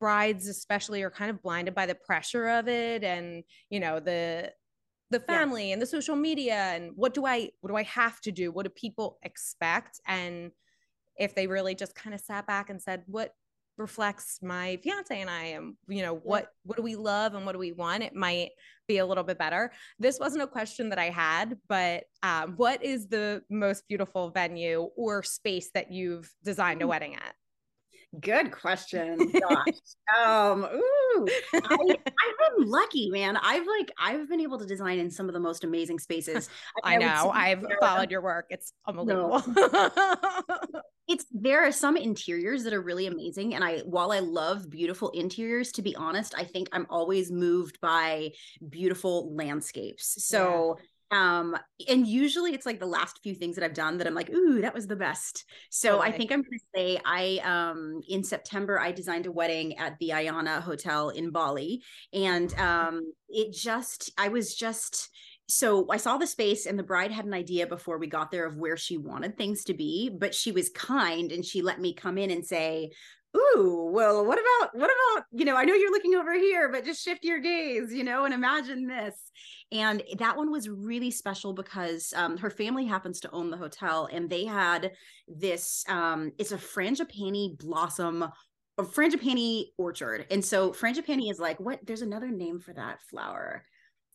brides 0.00 0.48
especially 0.48 1.02
are 1.02 1.10
kind 1.10 1.30
of 1.30 1.42
blinded 1.42 1.74
by 1.74 1.86
the 1.86 1.94
pressure 1.94 2.48
of 2.48 2.68
it 2.68 3.02
and 3.04 3.42
you 3.70 3.80
know 3.80 4.00
the 4.00 4.52
the 5.10 5.20
family 5.20 5.68
yeah. 5.68 5.72
and 5.72 5.80
the 5.80 5.86
social 5.86 6.16
media 6.16 6.56
and 6.74 6.90
what 6.96 7.14
do 7.14 7.24
i 7.24 7.48
what 7.60 7.70
do 7.70 7.76
i 7.76 7.84
have 7.84 8.20
to 8.20 8.32
do 8.32 8.50
what 8.50 8.64
do 8.64 8.70
people 8.70 9.18
expect 9.22 10.00
and 10.06 10.50
if 11.16 11.34
they 11.34 11.46
really 11.46 11.74
just 11.74 11.94
kind 11.94 12.12
of 12.12 12.20
sat 12.20 12.46
back 12.46 12.68
and 12.68 12.82
said 12.82 13.02
what 13.06 13.32
reflects 13.76 14.40
my 14.42 14.78
fiance 14.82 15.20
and 15.20 15.30
I 15.30 15.44
am, 15.46 15.76
you 15.88 16.02
know, 16.02 16.14
what 16.14 16.48
what 16.64 16.76
do 16.76 16.82
we 16.82 16.96
love 16.96 17.34
and 17.34 17.44
what 17.44 17.52
do 17.52 17.58
we 17.58 17.72
want? 17.72 18.02
It 18.02 18.14
might 18.14 18.50
be 18.86 18.98
a 18.98 19.06
little 19.06 19.24
bit 19.24 19.38
better. 19.38 19.72
This 19.98 20.18
wasn't 20.18 20.42
a 20.42 20.46
question 20.46 20.88
that 20.90 20.98
I 20.98 21.10
had, 21.10 21.56
but 21.68 22.04
um, 22.22 22.54
what 22.56 22.84
is 22.84 23.08
the 23.08 23.42
most 23.50 23.88
beautiful 23.88 24.30
venue 24.30 24.90
or 24.96 25.22
space 25.22 25.70
that 25.74 25.90
you've 25.90 26.30
designed 26.44 26.82
a 26.82 26.84
mm. 26.84 26.88
wedding 26.88 27.14
at? 27.16 27.34
Good 28.20 28.52
question. 28.52 29.32
Um, 30.22 30.64
ooh, 30.64 31.26
I, 31.54 31.58
I've 31.60 32.56
been 32.58 32.68
lucky, 32.68 33.10
man. 33.10 33.36
I've 33.38 33.66
like 33.66 33.90
I've 33.98 34.28
been 34.28 34.40
able 34.40 34.58
to 34.58 34.66
design 34.66 34.98
in 34.98 35.10
some 35.10 35.28
of 35.28 35.32
the 35.32 35.40
most 35.40 35.64
amazing 35.64 35.98
spaces. 35.98 36.50
I, 36.84 36.94
I 36.94 36.98
know. 36.98 37.30
I've 37.34 37.64
followed 37.80 38.10
your 38.10 38.20
work. 38.20 38.46
It's 38.50 38.74
unbelievable. 38.86 39.42
No. 39.56 40.68
it's 41.08 41.24
there 41.32 41.66
are 41.66 41.72
some 41.72 41.96
interiors 41.96 42.64
that 42.64 42.74
are 42.74 42.82
really 42.82 43.06
amazing, 43.06 43.54
and 43.54 43.64
I 43.64 43.78
while 43.78 44.12
I 44.12 44.20
love 44.20 44.70
beautiful 44.70 45.08
interiors, 45.10 45.72
to 45.72 45.82
be 45.82 45.96
honest, 45.96 46.34
I 46.36 46.44
think 46.44 46.68
I'm 46.72 46.86
always 46.90 47.32
moved 47.32 47.80
by 47.80 48.32
beautiful 48.68 49.34
landscapes. 49.34 50.22
So. 50.26 50.76
Yeah 50.78 50.84
um 51.14 51.56
and 51.88 52.06
usually 52.06 52.52
it's 52.52 52.66
like 52.66 52.80
the 52.80 52.86
last 52.86 53.20
few 53.22 53.34
things 53.34 53.54
that 53.56 53.64
i've 53.64 53.74
done 53.74 53.98
that 53.98 54.06
i'm 54.06 54.14
like 54.14 54.30
ooh 54.30 54.60
that 54.60 54.74
was 54.74 54.86
the 54.86 54.96
best. 54.96 55.44
So 55.70 56.00
i 56.00 56.10
think 56.10 56.32
i'm 56.32 56.42
gonna 56.42 56.58
say 56.74 56.98
i 57.04 57.40
um 57.44 58.00
in 58.08 58.24
september 58.24 58.80
i 58.80 58.90
designed 58.90 59.26
a 59.26 59.32
wedding 59.32 59.78
at 59.78 59.98
the 59.98 60.10
ayana 60.10 60.60
hotel 60.60 61.10
in 61.10 61.30
bali. 61.30 61.82
And 62.12 62.52
um 62.58 63.12
it 63.28 63.52
just 63.52 64.10
i 64.18 64.28
was 64.28 64.54
just 64.54 65.10
so 65.46 65.86
I 65.90 65.98
saw 65.98 66.16
the 66.16 66.26
space 66.26 66.64
and 66.64 66.78
the 66.78 66.82
bride 66.82 67.10
had 67.10 67.26
an 67.26 67.34
idea 67.34 67.66
before 67.66 67.98
we 67.98 68.06
got 68.06 68.30
there 68.30 68.46
of 68.46 68.56
where 68.56 68.78
she 68.78 68.96
wanted 68.96 69.36
things 69.36 69.64
to 69.64 69.74
be, 69.74 70.08
but 70.08 70.34
she 70.34 70.52
was 70.52 70.70
kind 70.70 71.30
and 71.32 71.44
she 71.44 71.60
let 71.60 71.80
me 71.80 71.92
come 71.92 72.16
in 72.16 72.30
and 72.30 72.44
say, 72.44 72.92
ooh, 73.36 73.90
well, 73.92 74.24
what 74.24 74.38
about, 74.38 74.76
what 74.76 74.90
about, 74.90 75.26
you 75.32 75.44
know, 75.44 75.56
I 75.56 75.64
know 75.64 75.74
you're 75.74 75.90
looking 75.90 76.14
over 76.14 76.34
here, 76.34 76.70
but 76.70 76.84
just 76.84 77.04
shift 77.04 77.24
your 77.24 77.40
gaze, 77.40 77.92
you 77.92 78.04
know, 78.04 78.24
and 78.24 78.34
imagine 78.34 78.86
this. 78.86 79.14
And 79.72 80.02
that 80.18 80.36
one 80.36 80.52
was 80.52 80.68
really 80.68 81.10
special 81.10 81.52
because 81.52 82.12
um, 82.16 82.36
her 82.38 82.50
family 82.50 82.86
happens 82.86 83.20
to 83.20 83.30
own 83.30 83.50
the 83.50 83.56
hotel 83.56 84.08
and 84.12 84.30
they 84.30 84.44
had 84.44 84.92
this, 85.26 85.84
um, 85.88 86.32
it's 86.38 86.52
a 86.52 86.58
frangipani 86.58 87.58
blossom 87.58 88.30
a 88.78 88.82
frangipani 88.82 89.66
orchard. 89.78 90.26
And 90.30 90.44
so 90.44 90.72
frangipani 90.72 91.30
is 91.30 91.38
like, 91.38 91.60
what? 91.60 91.80
There's 91.84 92.02
another 92.02 92.30
name 92.30 92.58
for 92.58 92.72
that 92.74 93.00
flower. 93.02 93.64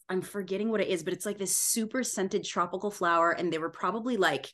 I'm 0.09 0.21
forgetting 0.21 0.69
what 0.69 0.81
it 0.81 0.87
is, 0.87 1.03
but 1.03 1.13
it's 1.13 1.25
like 1.25 1.37
this 1.37 1.55
super 1.55 2.03
scented 2.03 2.43
tropical 2.43 2.91
flower. 2.91 3.31
And 3.31 3.53
they 3.53 3.57
were 3.57 3.69
probably 3.69 4.17
like 4.17 4.51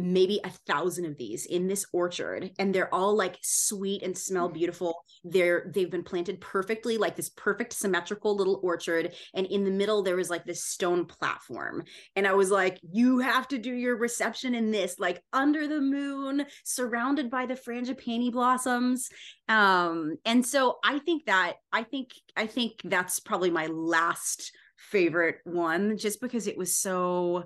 maybe 0.00 0.40
a 0.44 0.50
thousand 0.66 1.04
of 1.04 1.16
these 1.16 1.46
in 1.46 1.66
this 1.66 1.86
orchard 1.92 2.50
and 2.58 2.74
they're 2.74 2.92
all 2.94 3.16
like 3.16 3.36
sweet 3.42 4.02
and 4.02 4.16
smell 4.16 4.48
mm. 4.48 4.54
beautiful. 4.54 4.94
They're 5.24 5.70
they've 5.74 5.90
been 5.90 6.02
planted 6.02 6.40
perfectly 6.40 6.98
like 6.98 7.16
this 7.16 7.30
perfect 7.30 7.72
symmetrical 7.72 8.36
little 8.36 8.60
orchard 8.62 9.14
and 9.34 9.46
in 9.46 9.64
the 9.64 9.70
middle 9.70 10.02
there 10.02 10.16
was 10.16 10.30
like 10.30 10.44
this 10.44 10.64
stone 10.64 11.06
platform. 11.06 11.84
And 12.16 12.26
i 12.26 12.32
was 12.32 12.50
like 12.50 12.78
you 12.82 13.18
have 13.18 13.48
to 13.48 13.58
do 13.58 13.72
your 13.72 13.96
reception 13.96 14.54
in 14.54 14.70
this 14.70 14.96
like 14.98 15.22
under 15.32 15.66
the 15.66 15.80
moon 15.80 16.46
surrounded 16.64 17.30
by 17.30 17.46
the 17.46 17.54
frangipani 17.54 18.32
blossoms. 18.32 19.08
Um 19.48 20.16
and 20.24 20.44
so 20.44 20.78
i 20.84 20.98
think 20.98 21.26
that 21.26 21.54
i 21.72 21.82
think 21.82 22.10
i 22.36 22.46
think 22.46 22.80
that's 22.84 23.20
probably 23.20 23.50
my 23.50 23.66
last 23.66 24.52
favorite 24.76 25.38
one 25.44 25.96
just 25.96 26.20
because 26.20 26.46
it 26.46 26.56
was 26.56 26.74
so 26.74 27.44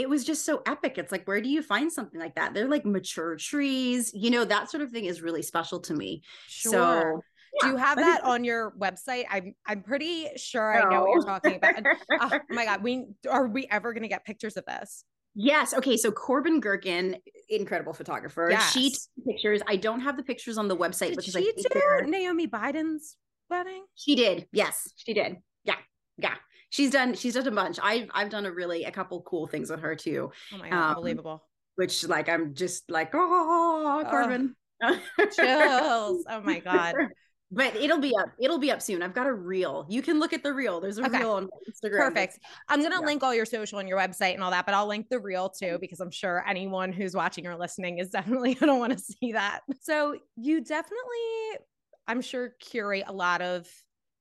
it 0.00 0.08
was 0.08 0.24
just 0.24 0.46
so 0.46 0.62
epic. 0.66 0.96
It's 0.96 1.12
like, 1.12 1.26
where 1.26 1.40
do 1.40 1.48
you 1.48 1.62
find 1.62 1.92
something 1.92 2.18
like 2.18 2.34
that? 2.36 2.54
They're 2.54 2.68
like 2.68 2.86
mature 2.86 3.36
trees, 3.36 4.10
you 4.14 4.30
know, 4.30 4.44
that 4.44 4.70
sort 4.70 4.82
of 4.82 4.90
thing 4.90 5.04
is 5.04 5.20
really 5.20 5.42
special 5.42 5.80
to 5.80 5.94
me. 5.94 6.22
Sure. 6.48 6.72
So 6.72 7.22
yeah, 7.54 7.66
do 7.66 7.68
you 7.72 7.76
have 7.76 7.98
that 7.98 8.24
on 8.24 8.42
your 8.42 8.72
website? 8.78 9.24
I'm 9.30 9.54
I'm 9.66 9.82
pretty 9.82 10.28
sure 10.36 10.72
no. 10.74 10.86
I 10.86 10.90
know 10.90 11.00
what 11.02 11.14
you're 11.14 11.24
talking 11.24 11.56
about. 11.56 11.74
oh, 12.12 12.30
oh 12.32 12.38
my 12.50 12.64
god, 12.64 12.82
we 12.82 13.08
are 13.28 13.46
we 13.46 13.66
ever 13.70 13.92
going 13.92 14.02
to 14.02 14.08
get 14.08 14.24
pictures 14.24 14.56
of 14.56 14.64
this? 14.64 15.04
Yes. 15.34 15.74
Okay. 15.74 15.96
So 15.96 16.10
Corbin 16.10 16.60
Gurkin, 16.60 17.16
incredible 17.48 17.92
photographer. 17.92 18.48
Yes. 18.50 18.72
She 18.72 18.90
took 18.90 19.26
pictures. 19.26 19.60
I 19.66 19.76
don't 19.76 20.00
have 20.00 20.16
the 20.16 20.22
pictures 20.22 20.58
on 20.58 20.68
the 20.68 20.76
website 20.76 21.10
did 21.10 21.18
because 21.18 21.32
she 21.34 21.52
I 21.76 22.02
do 22.02 22.10
Naomi 22.10 22.48
Biden's 22.48 23.16
wedding. 23.50 23.84
She 23.94 24.16
did. 24.16 24.46
Yes, 24.52 24.88
she 24.96 25.12
did. 25.12 25.36
Yeah. 25.64 25.76
Yeah 26.16 26.34
she's 26.70 26.90
done 26.90 27.14
she's 27.14 27.34
done 27.34 27.46
a 27.46 27.50
bunch. 27.50 27.78
I've 27.82 28.08
I've 28.14 28.30
done 28.30 28.46
a 28.46 28.52
really 28.52 28.84
a 28.84 28.90
couple 28.90 29.20
cool 29.22 29.46
things 29.46 29.70
with 29.70 29.80
her 29.80 29.94
too. 29.94 30.32
Oh 30.52 30.58
my 30.58 30.70
god, 30.70 30.76
um, 30.76 30.96
unbelievable. 30.96 31.46
Which 31.76 32.06
like 32.06 32.28
I'm 32.28 32.54
just 32.54 32.90
like 32.90 33.10
oh 33.14 34.04
Corbin. 34.08 34.56
Oh, 34.82 34.98
chills. 35.36 36.24
Oh 36.28 36.40
my 36.42 36.60
god. 36.60 36.94
But 37.52 37.74
it'll 37.74 37.98
be 37.98 38.14
up. 38.16 38.30
It'll 38.38 38.58
be 38.58 38.70
up 38.70 38.80
soon. 38.80 39.02
I've 39.02 39.12
got 39.12 39.26
a 39.26 39.32
reel. 39.32 39.84
You 39.88 40.02
can 40.02 40.20
look 40.20 40.32
at 40.32 40.44
the 40.44 40.54
reel. 40.54 40.80
There's 40.80 40.98
a 40.98 41.06
okay. 41.06 41.18
reel 41.18 41.32
on 41.32 41.48
Instagram. 41.68 41.98
Perfect. 41.98 42.38
I'm 42.68 42.80
gonna 42.80 43.00
yeah. 43.00 43.06
link 43.06 43.24
all 43.24 43.34
your 43.34 43.44
social 43.44 43.80
and 43.80 43.88
your 43.88 43.98
website 43.98 44.34
and 44.34 44.42
all 44.44 44.52
that, 44.52 44.66
but 44.66 44.74
I'll 44.76 44.86
link 44.86 45.08
the 45.10 45.18
reel 45.18 45.48
too 45.48 45.76
because 45.80 45.98
I'm 45.98 46.12
sure 46.12 46.44
anyone 46.48 46.92
who's 46.92 47.12
watching 47.12 47.48
or 47.48 47.56
listening 47.56 47.98
is 47.98 48.10
definitely 48.10 48.54
gonna 48.60 48.76
want 48.76 48.96
to 48.96 48.98
see 49.00 49.32
that. 49.32 49.62
So 49.80 50.16
you 50.36 50.60
definitely, 50.60 51.66
I'm 52.06 52.20
sure, 52.20 52.54
curate 52.60 53.04
a 53.08 53.12
lot 53.12 53.42
of 53.42 53.68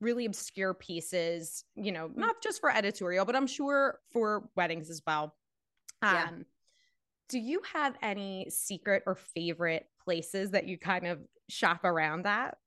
really 0.02 0.26
obscure 0.26 0.74
pieces, 0.74 1.64
you 1.76 1.92
know, 1.92 2.08
mm-hmm. 2.08 2.22
not 2.22 2.42
just 2.42 2.60
for 2.60 2.72
editorial, 2.72 3.26
but 3.26 3.36
I'm 3.36 3.48
sure 3.48 4.00
for 4.12 4.50
weddings 4.56 4.90
as 4.90 5.02
well. 5.06 5.36
Um, 6.02 6.14
yeah. 6.14 6.30
Do 7.30 7.40
you 7.40 7.62
have 7.74 7.96
any 8.02 8.48
secret 8.50 9.04
or 9.06 9.16
favorite 9.16 9.88
places 10.04 10.52
that 10.52 10.68
you 10.68 10.78
kind 10.78 11.06
of 11.06 11.20
shop 11.48 11.84
around 11.84 12.26
at? 12.26 12.58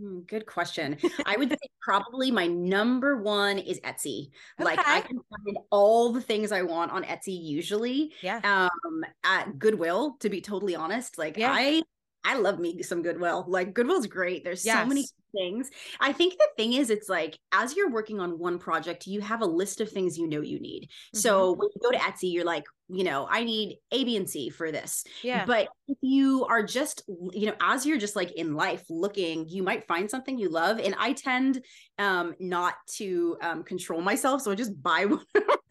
Mm, 0.00 0.26
good 0.26 0.46
question. 0.46 0.96
I 1.26 1.36
would 1.36 1.50
say 1.50 1.56
probably 1.80 2.30
my 2.30 2.46
number 2.46 3.16
one 3.16 3.58
is 3.58 3.80
Etsy. 3.80 4.30
Okay. 4.60 4.64
Like 4.64 4.78
I 4.78 5.00
can 5.00 5.18
find 5.18 5.58
all 5.70 6.12
the 6.12 6.20
things 6.20 6.52
I 6.52 6.62
want 6.62 6.92
on 6.92 7.04
Etsy 7.04 7.42
usually. 7.42 8.12
Yeah. 8.22 8.40
Um, 8.44 9.04
at 9.24 9.58
Goodwill, 9.58 10.16
to 10.20 10.30
be 10.30 10.40
totally 10.40 10.76
honest. 10.76 11.18
Like 11.18 11.36
yeah. 11.36 11.52
I 11.52 11.82
I 12.24 12.38
love 12.38 12.58
me 12.58 12.82
some 12.82 13.02
Goodwill. 13.02 13.44
Like 13.48 13.74
Goodwill's 13.74 14.06
great. 14.06 14.44
There's 14.44 14.64
yes. 14.64 14.78
so 14.82 14.86
many 14.86 15.06
things. 15.36 15.70
I 16.00 16.12
think 16.12 16.34
the 16.34 16.48
thing 16.56 16.74
is, 16.74 16.90
it's 16.90 17.08
like 17.08 17.38
as 17.52 17.76
you're 17.76 17.90
working 17.90 18.20
on 18.20 18.38
one 18.38 18.58
project, 18.58 19.06
you 19.06 19.20
have 19.20 19.40
a 19.40 19.46
list 19.46 19.80
of 19.80 19.90
things 19.90 20.18
you 20.18 20.28
know 20.28 20.40
you 20.40 20.60
need. 20.60 20.84
Mm-hmm. 20.84 21.18
So 21.18 21.52
when 21.52 21.68
you 21.74 21.80
go 21.82 21.90
to 21.90 21.98
Etsy, 21.98 22.32
you're 22.32 22.44
like, 22.44 22.64
you 22.88 23.04
know, 23.04 23.26
I 23.28 23.44
need 23.44 23.78
A, 23.90 24.04
B, 24.04 24.16
and 24.16 24.28
C 24.28 24.50
for 24.50 24.70
this. 24.70 25.04
Yeah. 25.22 25.44
But 25.46 25.68
if 25.88 25.98
you 26.00 26.44
are 26.46 26.62
just, 26.62 27.02
you 27.32 27.46
know, 27.46 27.54
as 27.60 27.86
you're 27.86 27.98
just 27.98 28.16
like 28.16 28.32
in 28.32 28.54
life 28.54 28.84
looking, 28.88 29.48
you 29.48 29.62
might 29.62 29.86
find 29.86 30.10
something 30.10 30.38
you 30.38 30.48
love. 30.48 30.78
And 30.78 30.94
I 30.98 31.14
tend 31.14 31.64
um 31.98 32.34
not 32.38 32.74
to 32.96 33.36
um 33.42 33.62
control 33.64 34.00
myself. 34.00 34.42
So 34.42 34.52
I 34.52 34.54
just 34.54 34.80
buy 34.80 35.06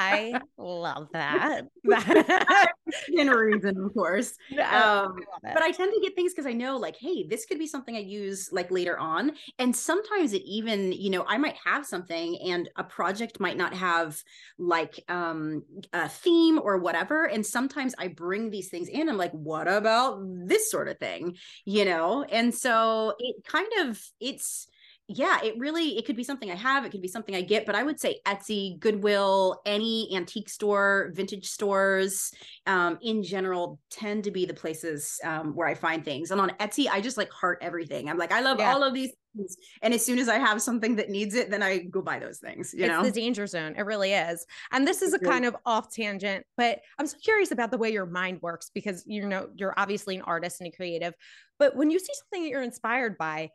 I 0.00 0.40
love 0.56 1.08
that. 1.12 1.62
in 3.12 3.28
reason, 3.28 3.76
of 3.84 3.94
course. 3.94 4.34
Um, 4.70 5.16
I 5.44 5.54
but 5.54 5.62
I 5.62 5.72
tend 5.72 5.92
to 5.92 6.00
get 6.00 6.14
things 6.14 6.32
because 6.32 6.46
I 6.46 6.52
know, 6.52 6.76
like, 6.76 6.96
hey, 6.96 7.26
this 7.26 7.44
could 7.44 7.58
be 7.58 7.66
something 7.66 7.96
I 7.96 8.00
use 8.00 8.50
like 8.52 8.70
later 8.70 8.98
on. 8.98 9.32
And 9.58 9.74
sometimes 9.74 10.32
it 10.32 10.42
even, 10.42 10.92
you 10.92 11.10
know, 11.10 11.24
I 11.26 11.38
might 11.38 11.56
have 11.64 11.84
something 11.86 12.38
and 12.46 12.68
a 12.76 12.84
project 12.84 13.40
might 13.40 13.56
not 13.56 13.74
have 13.74 14.22
like 14.58 15.02
um 15.08 15.64
a 15.92 16.08
theme 16.08 16.60
or 16.62 16.78
whatever. 16.78 17.24
And 17.24 17.44
sometimes 17.44 17.94
I 17.98 18.08
bring 18.08 18.50
these 18.50 18.68
things 18.68 18.88
in. 18.88 19.08
I'm 19.08 19.16
like, 19.16 19.32
what 19.32 19.66
about 19.66 20.20
this 20.46 20.70
sort 20.70 20.88
of 20.88 20.98
thing? 20.98 21.36
You 21.64 21.84
know? 21.84 22.22
And 22.24 22.54
so 22.54 23.14
it 23.18 23.44
kind 23.44 23.72
of 23.80 24.00
it's 24.20 24.68
yeah, 25.12 25.42
it 25.42 25.54
really 25.58 25.98
it 25.98 26.06
could 26.06 26.14
be 26.14 26.22
something 26.22 26.52
I 26.52 26.54
have, 26.54 26.84
it 26.84 26.92
could 26.92 27.02
be 27.02 27.08
something 27.08 27.34
I 27.34 27.40
get, 27.40 27.66
but 27.66 27.74
I 27.74 27.82
would 27.82 27.98
say 27.98 28.20
Etsy, 28.26 28.78
Goodwill, 28.78 29.60
any 29.66 30.08
antique 30.14 30.48
store, 30.48 31.10
vintage 31.14 31.46
stores, 31.46 32.30
um, 32.66 32.96
in 33.02 33.24
general 33.24 33.80
tend 33.90 34.22
to 34.24 34.30
be 34.30 34.46
the 34.46 34.54
places 34.54 35.18
um, 35.24 35.52
where 35.56 35.66
I 35.66 35.74
find 35.74 36.04
things. 36.04 36.30
And 36.30 36.40
on 36.40 36.50
Etsy, 36.60 36.86
I 36.88 37.00
just 37.00 37.16
like 37.16 37.30
heart 37.30 37.58
everything. 37.60 38.08
I'm 38.08 38.18
like, 38.18 38.30
I 38.30 38.40
love 38.40 38.60
yeah. 38.60 38.72
all 38.72 38.84
of 38.84 38.94
these 38.94 39.10
things, 39.36 39.56
and 39.82 39.92
as 39.92 40.06
soon 40.06 40.20
as 40.20 40.28
I 40.28 40.38
have 40.38 40.62
something 40.62 40.94
that 40.96 41.10
needs 41.10 41.34
it, 41.34 41.50
then 41.50 41.62
I 41.62 41.78
go 41.78 42.02
buy 42.02 42.20
those 42.20 42.38
things. 42.38 42.72
You 42.72 42.84
it's 42.84 42.92
know, 42.92 43.02
the 43.02 43.10
danger 43.10 43.48
zone. 43.48 43.74
It 43.76 43.82
really 43.82 44.12
is. 44.12 44.46
And 44.70 44.86
this 44.86 45.02
is 45.02 45.12
a 45.12 45.18
kind 45.18 45.44
of 45.44 45.56
off 45.66 45.92
tangent, 45.92 46.46
but 46.56 46.82
I'm 47.00 47.06
so 47.08 47.16
curious 47.18 47.50
about 47.50 47.72
the 47.72 47.78
way 47.78 47.92
your 47.92 48.06
mind 48.06 48.38
works 48.42 48.70
because 48.72 49.02
you 49.06 49.26
know 49.26 49.48
you're 49.56 49.74
obviously 49.76 50.14
an 50.14 50.22
artist 50.22 50.60
and 50.60 50.72
a 50.72 50.76
creative. 50.76 51.14
But 51.58 51.74
when 51.74 51.90
you 51.90 51.98
see 51.98 52.12
something 52.14 52.44
that 52.44 52.48
you're 52.48 52.62
inspired 52.62 53.18
by, 53.18 53.50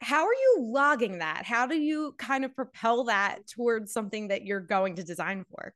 how 0.00 0.24
are 0.24 0.34
you 0.34 0.56
logging 0.60 1.18
that? 1.18 1.44
How 1.44 1.66
do 1.66 1.76
you 1.76 2.14
kind 2.18 2.44
of 2.44 2.54
propel 2.54 3.04
that 3.04 3.46
towards 3.46 3.92
something 3.92 4.28
that 4.28 4.44
you're 4.44 4.60
going 4.60 4.96
to 4.96 5.04
design 5.04 5.44
for? 5.50 5.74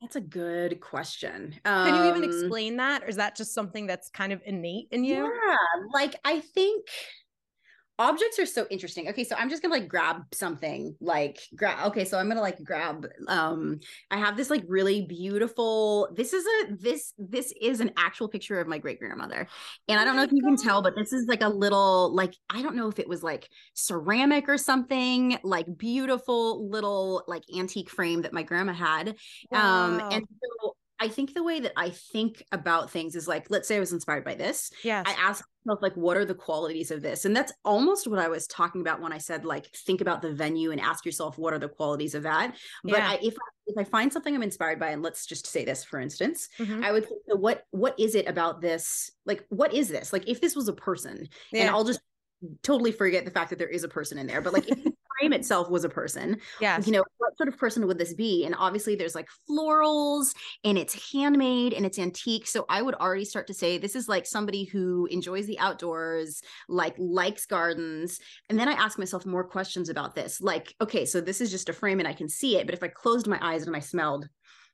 That's 0.00 0.16
a 0.16 0.20
good 0.20 0.80
question. 0.80 1.56
Um, 1.64 1.86
Can 1.86 1.94
you 1.96 2.10
even 2.10 2.22
um 2.22 2.30
explain 2.30 2.76
that? 2.76 3.02
Or 3.02 3.08
is 3.08 3.16
that 3.16 3.36
just 3.36 3.52
something 3.52 3.86
that's 3.86 4.10
kind 4.10 4.32
of 4.32 4.40
innate 4.46 4.88
in 4.92 5.02
you? 5.04 5.24
Yeah. 5.24 5.56
Like, 5.92 6.14
I 6.24 6.40
think 6.40 6.86
objects 7.98 8.38
are 8.38 8.46
so 8.46 8.66
interesting 8.70 9.08
okay 9.08 9.24
so 9.24 9.34
i'm 9.36 9.50
just 9.50 9.60
gonna 9.60 9.74
like 9.74 9.88
grab 9.88 10.22
something 10.32 10.94
like 11.00 11.40
grab 11.56 11.86
okay 11.86 12.04
so 12.04 12.16
i'm 12.18 12.28
gonna 12.28 12.40
like 12.40 12.62
grab 12.62 13.06
um 13.26 13.80
i 14.10 14.16
have 14.16 14.36
this 14.36 14.50
like 14.50 14.62
really 14.68 15.02
beautiful 15.02 16.08
this 16.14 16.32
is 16.32 16.44
a 16.46 16.76
this 16.76 17.12
this 17.18 17.52
is 17.60 17.80
an 17.80 17.90
actual 17.96 18.28
picture 18.28 18.60
of 18.60 18.68
my 18.68 18.78
great 18.78 19.00
grandmother 19.00 19.48
and 19.88 19.98
oh 19.98 20.00
i 20.00 20.04
don't 20.04 20.14
know 20.14 20.22
if 20.22 20.32
you 20.32 20.42
God. 20.42 20.48
can 20.48 20.56
tell 20.56 20.82
but 20.82 20.94
this 20.94 21.12
is 21.12 21.26
like 21.26 21.42
a 21.42 21.48
little 21.48 22.14
like 22.14 22.34
i 22.50 22.62
don't 22.62 22.76
know 22.76 22.88
if 22.88 22.98
it 22.98 23.08
was 23.08 23.22
like 23.22 23.48
ceramic 23.74 24.48
or 24.48 24.58
something 24.58 25.36
like 25.42 25.66
beautiful 25.76 26.68
little 26.68 27.24
like 27.26 27.42
antique 27.56 27.90
frame 27.90 28.22
that 28.22 28.32
my 28.32 28.42
grandma 28.42 28.72
had 28.72 29.08
um, 29.08 29.16
wow. 29.50 29.84
um 29.84 30.12
and 30.12 30.26
so 30.40 30.74
I 31.00 31.08
think 31.08 31.34
the 31.34 31.42
way 31.42 31.60
that 31.60 31.72
I 31.76 31.90
think 31.90 32.44
about 32.52 32.90
things 32.90 33.14
is 33.14 33.28
like, 33.28 33.50
let's 33.50 33.68
say 33.68 33.76
I 33.76 33.80
was 33.80 33.92
inspired 33.92 34.24
by 34.24 34.34
this. 34.34 34.70
Yeah. 34.82 35.02
I 35.06 35.12
ask 35.12 35.44
myself, 35.64 35.82
like, 35.82 35.94
what 35.94 36.16
are 36.16 36.24
the 36.24 36.34
qualities 36.34 36.90
of 36.90 37.02
this? 37.02 37.24
And 37.24 37.36
that's 37.36 37.52
almost 37.64 38.06
what 38.06 38.18
I 38.18 38.28
was 38.28 38.46
talking 38.46 38.80
about 38.80 39.00
when 39.00 39.12
I 39.12 39.18
said, 39.18 39.44
like, 39.44 39.66
think 39.74 40.00
about 40.00 40.22
the 40.22 40.32
venue 40.32 40.72
and 40.72 40.80
ask 40.80 41.04
yourself, 41.06 41.38
what 41.38 41.52
are 41.52 41.58
the 41.58 41.68
qualities 41.68 42.14
of 42.14 42.24
that? 42.24 42.56
But 42.84 42.98
Yeah. 42.98 43.10
I, 43.10 43.18
if 43.22 43.34
I, 43.34 43.48
if 43.66 43.78
I 43.78 43.84
find 43.84 44.12
something 44.12 44.34
I'm 44.34 44.42
inspired 44.42 44.80
by, 44.80 44.90
and 44.90 45.02
let's 45.02 45.26
just 45.26 45.46
say 45.46 45.64
this, 45.64 45.84
for 45.84 46.00
instance, 46.00 46.48
Mhm. 46.58 46.82
I 46.82 46.90
would 46.90 47.06
think, 47.06 47.20
so 47.28 47.36
what 47.36 47.64
what 47.70 47.98
is 47.98 48.14
it 48.14 48.28
about 48.28 48.60
this? 48.60 49.10
Like, 49.26 49.44
what 49.50 49.74
is 49.74 49.88
this? 49.88 50.12
Like, 50.12 50.28
if 50.28 50.40
this 50.40 50.56
was 50.56 50.68
a 50.68 50.72
person, 50.72 51.28
and 51.52 51.70
I'll 51.70 51.84
just 51.84 52.00
totally 52.62 52.92
forget 52.92 53.24
the 53.24 53.30
fact 53.30 53.50
that 53.50 53.58
there 53.58 53.68
is 53.68 53.84
a 53.84 53.88
person 53.88 54.16
in 54.18 54.26
there, 54.26 54.40
but 54.40 54.52
like, 54.52 54.68
if 54.68 54.78
frame 55.18 55.32
itself 55.32 55.70
was 55.70 55.84
a 55.84 55.88
person, 55.88 56.38
Yeah. 56.60 56.80
you 56.84 56.92
know 56.92 57.04
what 57.18 57.36
sort 57.36 57.48
of 57.48 57.58
person 57.58 57.86
would 57.86 57.98
this 57.98 58.14
be? 58.14 58.44
And 58.44 58.54
obviously 58.58 58.94
there's 58.94 59.14
like 59.14 59.28
florals 59.48 60.34
and 60.64 60.78
it's 60.78 61.12
handmade 61.12 61.72
and 61.72 61.84
it's 61.84 61.98
antique. 61.98 62.46
So 62.46 62.64
i 62.68 62.80
would 62.82 62.94
already 62.94 63.24
start 63.24 63.46
to 63.48 63.54
say 63.54 63.78
this 63.78 63.96
is 63.96 64.08
like 64.08 64.26
somebody 64.26 64.64
who 64.64 65.06
enjoys 65.06 65.46
the 65.46 65.58
outdoors 65.58 66.42
like 66.68 66.94
likes 66.98 67.46
gardens. 67.46 68.20
And 68.48 68.58
then 68.58 68.68
i 68.68 68.72
ask 68.72 68.98
myself 68.98 69.26
more 69.26 69.44
questions 69.44 69.88
about 69.88 70.14
this. 70.14 70.40
Like 70.40 70.74
okay 70.80 71.04
so 71.04 71.20
this 71.20 71.40
is 71.40 71.50
just 71.50 71.68
a 71.68 71.72
frame 71.72 71.98
and 71.98 72.08
i 72.08 72.12
can 72.12 72.28
see 72.28 72.56
it 72.56 72.66
but 72.66 72.74
if 72.74 72.82
i 72.82 72.88
closed 72.88 73.26
my 73.26 73.38
eyes 73.40 73.66
and 73.66 73.74
i 73.76 73.80
smelled 73.80 74.28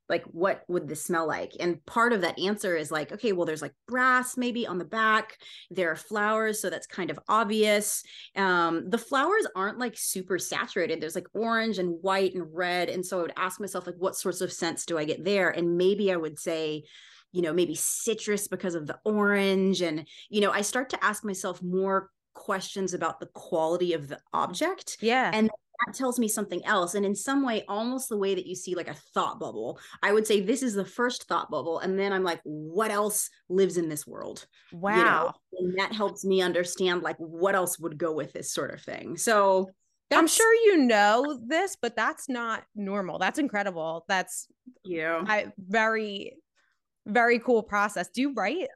like 0.08 0.24
what 0.24 0.62
would 0.68 0.88
this 0.88 1.02
smell 1.04 1.26
like? 1.26 1.52
And 1.60 1.84
part 1.86 2.12
of 2.12 2.20
that 2.20 2.38
answer 2.38 2.76
is 2.76 2.90
like 2.90 3.12
okay 3.12 3.32
well 3.32 3.46
there's 3.46 3.62
like 3.62 3.74
brass 3.88 4.36
maybe 4.36 4.66
on 4.66 4.78
the 4.78 4.84
back. 4.84 5.38
There 5.70 5.90
are 5.90 5.96
flowers 5.96 6.60
so 6.60 6.70
that's 6.70 6.86
kind 6.86 7.10
of 7.10 7.18
obvious. 7.28 8.02
Um 8.36 8.90
the 8.90 8.98
flowers 8.98 9.46
aren't 9.56 9.78
like 9.78 9.96
super 9.96 10.38
saturated. 10.38 11.00
There's 11.00 11.14
like 11.14 11.28
orange 11.32 11.78
and 11.78 11.98
white 12.02 12.34
and 12.34 12.46
red. 12.52 12.88
And 12.88 13.04
so 13.04 13.18
i 13.18 13.22
would 13.22 13.32
ask 13.36 13.60
myself 13.60 13.86
like 13.86 13.96
what 13.98 14.16
sorts 14.16 14.40
of 14.40 14.52
scents 14.52 14.84
do 14.84 14.98
i 14.98 15.04
get 15.04 15.24
there? 15.24 15.50
And 15.50 15.76
maybe 15.76 16.12
i 16.12 16.16
would 16.16 16.38
say 16.38 16.84
you 17.32 17.42
know 17.42 17.52
maybe 17.52 17.74
citrus 17.74 18.46
because 18.48 18.74
of 18.74 18.86
the 18.86 18.98
orange. 19.04 19.80
And 19.80 20.06
you 20.28 20.40
know 20.40 20.50
i 20.50 20.60
start 20.60 20.90
to 20.90 21.04
ask 21.04 21.24
myself 21.24 21.62
more 21.62 22.10
questions 22.34 22.94
about 22.94 23.20
the 23.20 23.26
quality 23.26 23.94
of 23.94 24.08
the 24.08 24.18
object. 24.32 24.98
Yeah. 25.00 25.30
and 25.32 25.50
that 25.86 25.94
tells 25.94 26.18
me 26.18 26.28
something 26.28 26.64
else 26.64 26.94
and 26.94 27.04
in 27.04 27.14
some 27.14 27.44
way 27.44 27.64
almost 27.68 28.08
the 28.08 28.16
way 28.16 28.34
that 28.34 28.46
you 28.46 28.54
see 28.54 28.74
like 28.74 28.88
a 28.88 28.94
thought 29.14 29.38
bubble 29.38 29.78
i 30.02 30.12
would 30.12 30.26
say 30.26 30.40
this 30.40 30.62
is 30.62 30.74
the 30.74 30.84
first 30.84 31.24
thought 31.24 31.50
bubble 31.50 31.78
and 31.80 31.98
then 31.98 32.12
i'm 32.12 32.24
like 32.24 32.40
what 32.44 32.90
else 32.90 33.30
lives 33.48 33.76
in 33.76 33.88
this 33.88 34.06
world 34.06 34.46
wow. 34.72 34.96
you 34.96 35.04
know 35.04 35.32
and 35.58 35.78
that 35.78 35.92
helps 35.92 36.24
me 36.24 36.42
understand 36.42 37.02
like 37.02 37.16
what 37.18 37.54
else 37.54 37.78
would 37.78 37.98
go 37.98 38.12
with 38.12 38.32
this 38.32 38.52
sort 38.52 38.72
of 38.72 38.80
thing 38.80 39.16
so 39.16 39.68
I'm 40.12 40.26
sure 40.26 40.54
you 40.54 40.76
know 40.76 41.40
this, 41.44 41.76
but 41.80 41.96
that's 41.96 42.28
not 42.28 42.62
normal. 42.74 43.18
That's 43.18 43.38
incredible. 43.38 44.04
That's 44.06 44.46
you 44.84 45.02
I 45.26 45.46
very, 45.58 46.36
very 47.06 47.38
cool 47.38 47.62
process. 47.62 48.08
Do 48.08 48.20
you 48.20 48.32
write? 48.34 48.68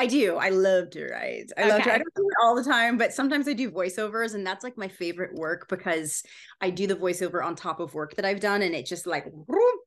I 0.00 0.06
do. 0.06 0.36
I 0.36 0.48
love 0.48 0.88
to 0.90 1.10
write. 1.10 1.52
I 1.58 1.68
love 1.68 1.82
to. 1.82 1.82
Okay. 1.82 1.90
I 1.90 1.98
don't 1.98 2.14
do 2.16 2.22
it 2.22 2.42
all 2.42 2.54
the 2.54 2.64
time, 2.64 2.96
but 2.96 3.12
sometimes 3.12 3.46
I 3.46 3.52
do 3.52 3.70
voiceovers, 3.70 4.34
and 4.34 4.46
that's 4.46 4.64
like 4.64 4.78
my 4.78 4.88
favorite 4.88 5.34
work 5.34 5.68
because 5.68 6.22
I 6.58 6.70
do 6.70 6.86
the 6.86 6.96
voiceover 6.96 7.44
on 7.44 7.54
top 7.54 7.80
of 7.80 7.92
work 7.92 8.16
that 8.16 8.24
I've 8.24 8.40
done, 8.40 8.62
and 8.62 8.74
it 8.74 8.86
just 8.86 9.06
like 9.06 9.26
whoop, 9.30 9.80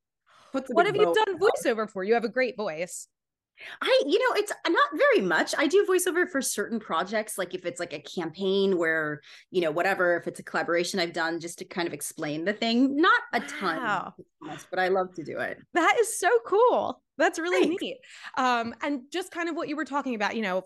What 0.51 0.85
have 0.85 0.95
you 0.95 1.11
done 1.15 1.39
voiceover 1.39 1.89
for? 1.89 2.03
You 2.03 2.13
have 2.13 2.25
a 2.25 2.29
great 2.29 2.55
voice. 2.55 3.07
I, 3.81 4.01
you 4.05 4.19
know, 4.19 4.35
it's 4.35 4.51
not 4.67 4.89
very 4.95 5.25
much. 5.25 5.53
I 5.57 5.67
do 5.67 5.85
voiceover 5.89 6.27
for 6.29 6.41
certain 6.41 6.79
projects, 6.79 7.37
like 7.37 7.53
if 7.53 7.65
it's 7.65 7.79
like 7.79 7.93
a 7.93 7.99
campaign 7.99 8.77
where, 8.77 9.21
you 9.51 9.61
know, 9.61 9.71
whatever, 9.71 10.17
if 10.17 10.27
it's 10.27 10.39
a 10.39 10.43
collaboration 10.43 10.99
I've 10.99 11.13
done 11.13 11.39
just 11.39 11.59
to 11.59 11.65
kind 11.65 11.87
of 11.87 11.93
explain 11.93 12.45
the 12.45 12.53
thing. 12.53 12.95
Not 12.97 13.21
a 13.31 13.39
ton, 13.39 13.77
Wow. 13.77 14.13
but 14.69 14.79
I 14.79 14.89
love 14.89 15.13
to 15.15 15.23
do 15.23 15.39
it. 15.39 15.59
That 15.73 15.97
is 15.99 16.19
so 16.19 16.29
cool. 16.45 17.01
That's 17.17 17.39
really 17.39 17.67
Thanks. 17.67 17.81
neat. 17.81 17.97
Um, 18.37 18.73
and 18.81 19.01
just 19.11 19.31
kind 19.31 19.47
of 19.49 19.55
what 19.55 19.69
you 19.69 19.75
were 19.75 19.85
talking 19.85 20.15
about, 20.15 20.35
you 20.35 20.41
know, 20.41 20.63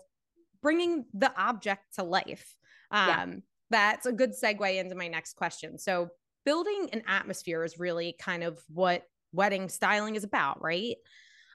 bringing 0.62 1.04
the 1.14 1.32
object 1.40 1.94
to 1.96 2.02
life. 2.02 2.56
Um, 2.90 3.08
Yeah. 3.08 3.26
That's 3.70 4.06
a 4.06 4.12
good 4.12 4.32
segue 4.32 4.76
into 4.78 4.94
my 4.94 5.08
next 5.08 5.34
question. 5.36 5.78
So, 5.78 6.08
building 6.46 6.88
an 6.94 7.02
atmosphere 7.06 7.62
is 7.64 7.78
really 7.78 8.16
kind 8.18 8.42
of 8.42 8.58
what 8.72 9.02
wedding 9.32 9.68
styling 9.68 10.16
is 10.16 10.24
about, 10.24 10.62
right? 10.62 10.96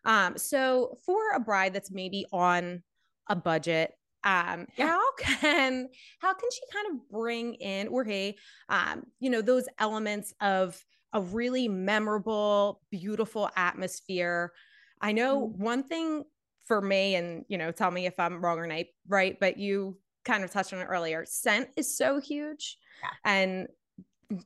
Um, 0.05 0.37
so, 0.37 0.97
for 1.05 1.31
a 1.33 1.39
bride 1.39 1.73
that's 1.73 1.91
maybe 1.91 2.25
on 2.31 2.83
a 3.29 3.35
budget, 3.35 3.93
um, 4.23 4.67
Yeah. 4.77 4.93
how 4.93 5.01
can 5.17 5.89
how 6.19 6.33
can 6.33 6.49
she 6.51 6.61
kind 6.71 6.87
of 6.99 7.09
bring 7.09 7.55
in 7.55 7.87
or 7.89 8.03
hey, 8.03 8.37
um, 8.69 9.05
you 9.19 9.29
know, 9.29 9.41
those 9.41 9.67
elements 9.79 10.33
of 10.41 10.83
a 11.13 11.21
really 11.21 11.67
memorable, 11.67 12.81
beautiful 12.89 13.49
atmosphere. 13.55 14.51
I 15.01 15.11
know 15.11 15.37
Mm. 15.37 15.53
one 15.55 15.83
thing 15.83 16.23
for 16.65 16.81
me, 16.81 17.15
and 17.15 17.45
you 17.49 17.57
know, 17.57 17.71
tell 17.71 17.91
me 17.91 18.05
if 18.05 18.19
I'm 18.19 18.43
wrong 18.43 18.57
or 18.59 18.67
not, 18.67 18.85
right? 19.07 19.37
But 19.39 19.57
you 19.57 19.99
kind 20.25 20.43
of 20.43 20.51
touched 20.51 20.73
on 20.73 20.79
it 20.79 20.85
earlier. 20.85 21.25
Scent 21.25 21.69
is 21.77 21.95
so 21.95 22.19
huge. 22.19 22.77
Yeah. 23.01 23.09
And 23.25 23.67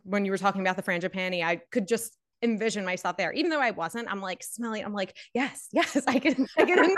when 0.04 0.26
you 0.26 0.32
were 0.32 0.38
talking 0.38 0.62
about 0.62 0.76
the 0.76 0.84
frangipani, 0.84 1.44
I 1.44 1.58
could 1.72 1.88
just 1.88 2.18
envision 2.42 2.86
myself 2.86 3.18
there. 3.18 3.32
Even 3.34 3.50
though 3.50 3.62
I 3.62 3.72
wasn't, 3.72 4.10
I'm 4.12 4.22
like 4.22 4.44
smelling, 4.44 4.84
I'm 4.84 4.94
like, 4.94 5.16
yes, 5.34 5.68
yes, 5.72 5.98
I 6.08 6.20
can 6.20 6.48
I 6.58 6.66
can 6.66 6.86
feel 6.86 6.96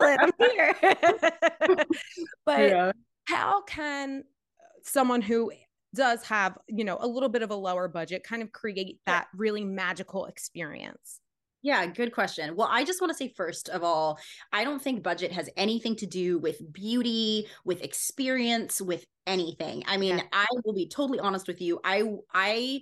it. 0.00 0.20
I'm 0.20 0.32
here. 0.38 1.84
but 2.46 2.94
how 3.26 3.62
can 3.62 4.20
uh, 4.20 4.80
someone 4.82 5.22
who 5.22 5.52
does 5.94 6.22
have 6.24 6.58
you 6.68 6.84
know 6.84 6.98
a 7.00 7.06
little 7.06 7.30
bit 7.30 7.42
of 7.42 7.50
a 7.50 7.54
lower 7.54 7.88
budget 7.88 8.22
kind 8.22 8.42
of 8.42 8.52
create 8.52 9.00
that 9.06 9.26
really 9.34 9.64
magical 9.64 10.26
experience 10.26 11.20
Yeah, 11.62 11.86
good 11.86 12.12
question. 12.12 12.54
Well, 12.56 12.68
I 12.70 12.84
just 12.84 13.00
want 13.00 13.10
to 13.10 13.16
say 13.16 13.32
first 13.36 13.68
of 13.68 13.82
all, 13.82 14.18
I 14.52 14.64
don't 14.64 14.80
think 14.80 15.02
budget 15.02 15.32
has 15.32 15.50
anything 15.56 15.96
to 15.96 16.06
do 16.06 16.38
with 16.38 16.60
beauty, 16.72 17.48
with 17.64 17.82
experience, 17.82 18.80
with 18.80 19.04
anything. 19.26 19.82
I 19.88 19.96
mean, 19.96 20.18
Yeah. 20.18 20.24
I 20.32 20.46
will 20.64 20.74
be 20.74 20.88
totally 20.88 21.18
honest 21.18 21.48
with 21.48 21.60
you. 21.60 21.80
I 21.82 22.04
I 22.32 22.80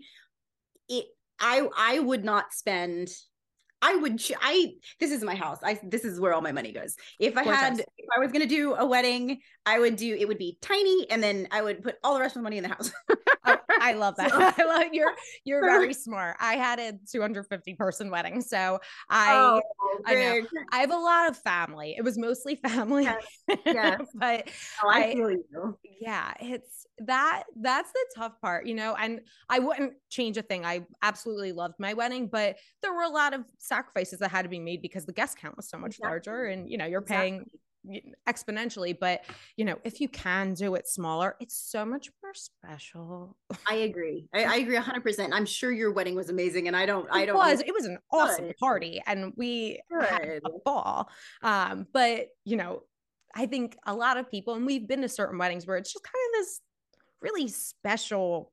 it 0.88 1.06
I 1.40 1.68
I 1.76 1.98
would 1.98 2.24
not 2.24 2.52
spend 2.52 3.10
I 3.82 3.94
would 3.96 4.18
ch- 4.18 4.32
I 4.40 4.72
this 4.98 5.10
is 5.12 5.22
my 5.22 5.34
house. 5.34 5.58
I 5.62 5.78
this 5.82 6.04
is 6.04 6.18
where 6.18 6.32
all 6.32 6.40
my 6.40 6.52
money 6.52 6.72
goes. 6.72 6.96
If 7.20 7.36
I 7.36 7.42
had 7.42 7.78
if 7.78 8.06
I 8.16 8.18
was 8.18 8.32
going 8.32 8.42
to 8.42 8.48
do 8.48 8.74
a 8.74 8.86
wedding, 8.86 9.40
I 9.64 9.78
would 9.78 9.96
do 9.96 10.16
it 10.18 10.26
would 10.26 10.38
be 10.38 10.58
tiny 10.62 11.06
and 11.10 11.22
then 11.22 11.46
I 11.50 11.62
would 11.62 11.82
put 11.82 11.96
all 12.02 12.14
the 12.14 12.20
rest 12.20 12.36
of 12.36 12.40
the 12.40 12.44
money 12.44 12.56
in 12.56 12.62
the 12.62 12.70
house. 12.70 12.90
I 13.86 13.92
love 13.92 14.16
that. 14.16 14.32
I 14.58 14.64
love 14.64 14.84
you're 14.92 15.14
you're 15.44 15.60
very 15.64 15.94
smart. 15.94 16.36
I 16.40 16.54
had 16.56 16.78
a 16.78 16.92
250 17.10 17.74
person 17.74 18.10
wedding 18.10 18.40
so 18.40 18.78
i 19.08 19.32
Oh, 19.34 19.60
I 20.06 20.14
know. 20.14 20.40
i 20.72 20.78
have 20.78 20.90
a 20.92 20.96
lot 20.96 21.28
of 21.30 21.36
family. 21.38 21.94
It 21.96 22.02
was 22.02 22.18
mostly 22.18 22.56
family. 22.56 23.04
Yes, 23.04 23.24
yes. 23.64 24.00
but 24.14 24.48
Oh, 24.82 24.88
I 24.90 25.04
I- 25.04 25.12
feel 25.14 25.30
you. 25.30 25.78
yeah 26.00 26.32
it's 26.40 26.86
that 27.00 27.44
that's 27.60 27.92
the 27.92 28.06
tough 28.16 28.40
part 28.40 28.66
you 28.66 28.74
know 28.74 28.94
and 28.98 29.20
i 29.50 29.58
wouldn't 29.58 29.92
change 30.10 30.36
a 30.38 30.42
thing. 30.42 30.64
I 30.64 30.86
absolutely 31.02 31.52
loved 31.52 31.74
my 31.78 31.92
wedding 31.94 32.28
but 32.28 32.56
there 32.82 32.92
were 32.94 33.02
a 33.02 33.08
lot 33.08 33.34
of 33.34 33.42
sacrifices 33.58 34.18
that 34.20 34.30
had 34.30 34.42
to 34.42 34.48
be 34.48 34.58
made 34.60 34.80
because 34.82 35.04
the 35.04 35.12
guest 35.12 35.36
count 35.38 35.56
was 35.56 35.68
so 35.68 35.78
much 35.78 36.00
larger 36.00 36.44
and 36.46 36.70
you 36.70 36.78
know 36.78 36.86
you're 36.86 37.02
paying 37.02 37.38
y- 37.38 37.44
exponentially 38.28 38.96
but 38.98 39.22
you 39.56 39.64
know 39.64 39.78
if 39.84 40.00
you 40.00 40.08
can 40.08 40.54
do 40.54 40.74
it 40.74 40.88
smaller 40.88 41.36
it's 41.40 41.56
so 41.56 41.84
much 41.84 42.10
more 42.22 42.32
special 42.34 43.36
I 43.68 43.74
agree. 43.76 44.26
I, 44.34 44.44
I 44.44 44.56
agree 44.56 44.76
hundred 44.76 45.02
percent. 45.02 45.32
I'm 45.32 45.46
sure 45.46 45.70
your 45.72 45.92
wedding 45.92 46.14
was 46.16 46.30
amazing, 46.30 46.66
and 46.66 46.76
I 46.76 46.84
don't. 46.84 47.08
I 47.10 47.24
don't. 47.24 47.36
was 47.36 47.60
it 47.60 47.72
was 47.72 47.84
an 47.86 47.98
awesome 48.12 48.46
Good. 48.46 48.56
party 48.58 49.02
and 49.06 49.32
we 49.36 49.80
had 50.00 50.40
a 50.44 50.50
ball 50.64 51.08
um 51.42 51.86
but 51.92 52.26
you 52.44 52.56
know 52.56 52.82
i 53.34 53.46
think 53.46 53.76
a 53.86 53.94
lot 53.94 54.16
of 54.16 54.30
people 54.30 54.54
and 54.54 54.66
we've 54.66 54.86
been 54.88 55.02
to 55.02 55.08
certain 55.08 55.38
weddings 55.38 55.66
where 55.66 55.76
it's 55.76 55.92
just 55.92 56.04
kind 56.04 56.14
of 56.34 56.40
this 56.44 56.60
really 57.20 57.48
special 57.48 58.52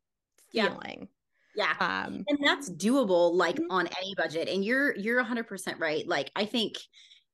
feeling 0.52 1.08
Yeah, 1.56 1.74
um 1.80 2.24
and 2.28 2.38
that's 2.44 2.70
doable, 2.72 3.34
like 3.34 3.56
Mhm. 3.58 3.68
on 3.70 3.88
any 4.00 4.14
budget. 4.16 4.48
And 4.50 4.64
you're 4.64 4.96
you're 4.96 5.22
hundred 5.24 5.48
percent 5.48 5.80
right. 5.80 6.08
Like 6.08 6.32
I 6.36 6.46
think 6.46 6.78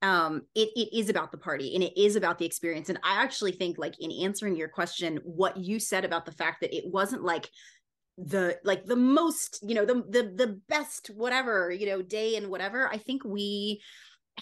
um 0.01 0.41
it, 0.55 0.69
it 0.75 0.97
is 0.97 1.09
about 1.09 1.31
the 1.31 1.37
party 1.37 1.75
and 1.75 1.83
it 1.83 1.99
is 1.99 2.15
about 2.15 2.37
the 2.37 2.45
experience. 2.45 2.89
And 2.89 2.99
i 3.03 3.21
actually 3.21 3.51
think 3.51 3.77
like 3.77 3.95
in 3.99 4.11
answering 4.11 4.55
your 4.55 4.69
question 4.69 5.19
what 5.23 5.57
you 5.57 5.79
said 5.79 6.05
about 6.05 6.25
the 6.25 6.31
fact 6.31 6.61
that 6.61 6.75
it 6.75 6.85
wasn't 6.87 7.23
like 7.23 7.49
the 8.17 8.57
like 8.63 8.85
the 8.85 8.95
most 8.95 9.59
you 9.61 9.75
know 9.75 9.85
the 9.85 10.03
the 10.09 10.33
the 10.35 10.59
best 10.67 11.07
whatever 11.07 11.71
you 11.71 11.85
know 11.85 12.01
day 12.01 12.35
and 12.35 12.49
whatever 12.49 12.87
i 12.89 12.97
think 12.97 13.23
we 13.23 13.81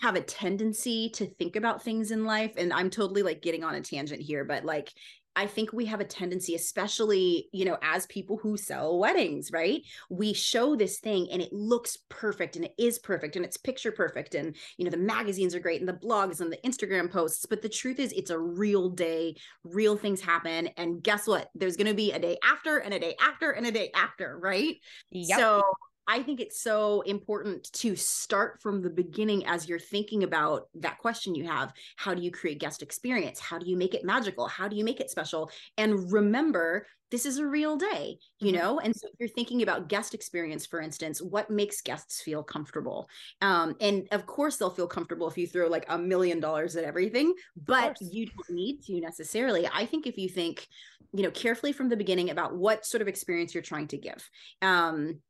have 0.02 0.15
a 0.15 0.22
tendency 0.22 1.10
to 1.10 1.26
think 1.26 1.56
about 1.56 1.84
things 1.84 2.12
in 2.12 2.26
life. 2.26 2.54
And 2.58 2.74
i'm 2.74 2.89
totally 2.89 3.24
like 3.24 3.41
getting 3.41 3.63
on 3.63 3.76
a 3.76 3.82
tangent 3.82 4.22
here 4.22 4.46
but 4.46 4.65
like 4.65 4.91
i 5.38 5.45
think 5.45 5.71
we 5.71 5.86
have 5.86 6.02
a 6.02 6.06
tendency 6.06 6.56
especially 6.56 7.47
you 7.54 7.65
know 7.65 7.78
as 7.82 8.06
people 8.08 8.38
who 8.38 8.58
sell 8.58 9.00
weddings 9.00 9.52
right? 9.52 9.84
We 10.10 10.34
show 10.34 10.76
this 10.76 11.00
thing 11.00 11.30
and 11.32 11.41
it 11.41 11.54
looks 11.54 11.97
perfect 12.10 12.56
and 12.56 12.65
it 12.65 12.73
is 12.78 13.00
perfect 13.00 13.36
and 13.36 13.45
it's 13.45 13.58
picture 13.58 13.91
perfect 13.91 14.36
and 14.36 14.56
you 14.78 14.86
know 14.86 14.91
the 14.91 14.97
magazines 14.97 15.56
are 15.56 15.60
great 15.60 15.80
and 15.80 15.88
the 15.88 15.93
blogs 15.93 16.41
and 16.41 16.52
the 16.52 16.60
instagram 16.65 17.10
posts 17.12 17.45
but 17.45 17.62
the 17.62 17.69
truth 17.69 18.00
is 18.00 18.12
it's 18.13 18.32
a 18.32 18.39
real 18.39 18.89
day 18.89 19.36
real 19.63 19.95
things 19.95 20.21
happen 20.21 20.67
and 20.78 21.04
guess 21.04 21.28
what? 21.28 21.50
There's 21.56 21.78
going 21.78 21.88
to 21.88 21.93
be 21.93 22.12
a 22.12 22.19
day 22.19 22.38
after 22.43 22.78
and 22.78 22.93
a 22.93 23.00
day 23.00 23.15
after 23.21 23.52
and 23.52 23.65
a 23.65 23.71
day 23.71 23.91
after 23.95 24.38
right? 24.39 24.76
Yep. 25.12 25.39
so 25.39 25.63
I 26.08 26.24
think 26.24 26.39
it's 26.39 26.62
so 26.62 27.02
important 27.02 27.72
to 27.74 27.96
start 27.96 28.62
from 28.62 28.82
the 28.82 28.89
beginning 28.89 29.46
as 29.46 29.67
you're 29.67 29.78
thinking 29.80 30.24
about 30.24 30.70
that 30.76 31.00
question 31.00 31.36
you 31.36 31.46
have. 31.48 31.74
How 31.98 32.13
do 32.13 32.22
you 32.22 32.32
create 32.32 32.60
guest 32.60 32.82
experience? 32.82 33.39
How 33.39 33.60
do 33.60 33.70
you 33.70 33.76
make 33.76 33.93
it 33.93 34.06
magical? 34.06 34.48
How 34.48 34.67
do 34.67 34.76
you 34.76 34.86
make 34.86 35.02
it 35.02 35.12
special? 35.12 35.52
And 35.78 36.12
remember, 36.12 36.88
this 37.10 37.26
is 37.26 37.38
a 37.38 37.46
real 37.46 37.78
day, 37.78 38.17
you 38.39 38.52
mm-hmm. 38.52 38.58
know? 38.58 38.80
And 38.80 38.96
so 38.96 39.08
if 39.08 39.13
you're 39.20 39.30
thinking 39.30 39.62
about 39.62 39.89
guest 39.89 40.13
experience, 40.13 40.65
for 40.65 40.82
instance, 40.82 41.22
what 41.22 41.50
makes 41.50 41.82
guests 41.82 42.22
feel 42.22 42.43
comfortable? 42.43 43.10
Um, 43.41 43.76
and 43.80 44.08
of 44.12 44.26
course, 44.26 44.58
they'll 44.58 44.70
feel 44.70 44.88
comfortable 44.88 45.28
if 45.28 45.38
you 45.38 45.48
throw 45.48 45.67
like 45.67 45.86
a 45.89 45.98
million 45.98 46.39
dollars 46.39 46.76
at 46.76 46.84
everything, 46.84 47.34
but 47.65 47.98
you 48.02 48.26
don't 48.28 48.50
need 48.50 48.82
to 48.84 49.00
necessarily. 49.00 49.67
I 49.74 49.86
think 49.86 50.08
if 50.08 50.17
you 50.17 50.30
think, 50.30 50.67
you 51.13 51.24
know, 51.24 51.32
carefully 51.32 51.72
from 51.72 51.89
the 51.89 51.98
beginning 51.98 52.30
about 52.30 52.56
what 52.56 52.86
sort 52.86 53.02
of 53.02 53.08
experience 53.08 53.54
you're 53.54 53.63
trying 53.63 53.88
to 53.88 53.98
give. 53.98 54.30
Um, 54.62 55.22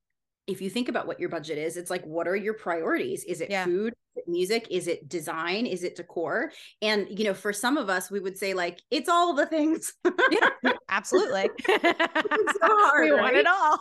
if 0.47 0.61
you 0.61 0.69
think 0.69 0.87
about 0.87 1.07
what 1.07 1.19
your 1.19 1.29
budget 1.29 1.57
is, 1.57 1.75
it's 1.75 1.89
like, 1.89 2.03
what 2.05 2.27
are 2.27 2.35
your 2.35 2.53
priorities? 2.53 3.23
Is 3.25 3.41
it 3.41 3.51
yeah. 3.51 3.65
food? 3.65 3.93
Is 4.15 4.23
it 4.23 4.29
music? 4.29 4.67
Is 4.71 4.87
it 4.87 5.07
design? 5.09 5.65
Is 5.65 5.83
it 5.83 5.97
decor? 5.97 6.51
And, 6.81 7.07
you 7.09 7.25
know, 7.25 7.33
for 7.33 7.51
some 7.51 7.77
of 7.77 7.89
us, 7.89 8.09
we 8.09 8.21
would 8.21 8.37
say, 8.37 8.53
like, 8.53 8.81
it's 8.89 9.09
all 9.09 9.33
the 9.33 9.45
things. 9.45 9.93
yeah, 10.31 10.49
absolutely. 10.89 11.49
so 11.67 11.81
hard, 12.63 13.05
we 13.05 13.11
right? 13.11 13.21
want 13.21 13.35
it 13.35 13.45
all. 13.45 13.79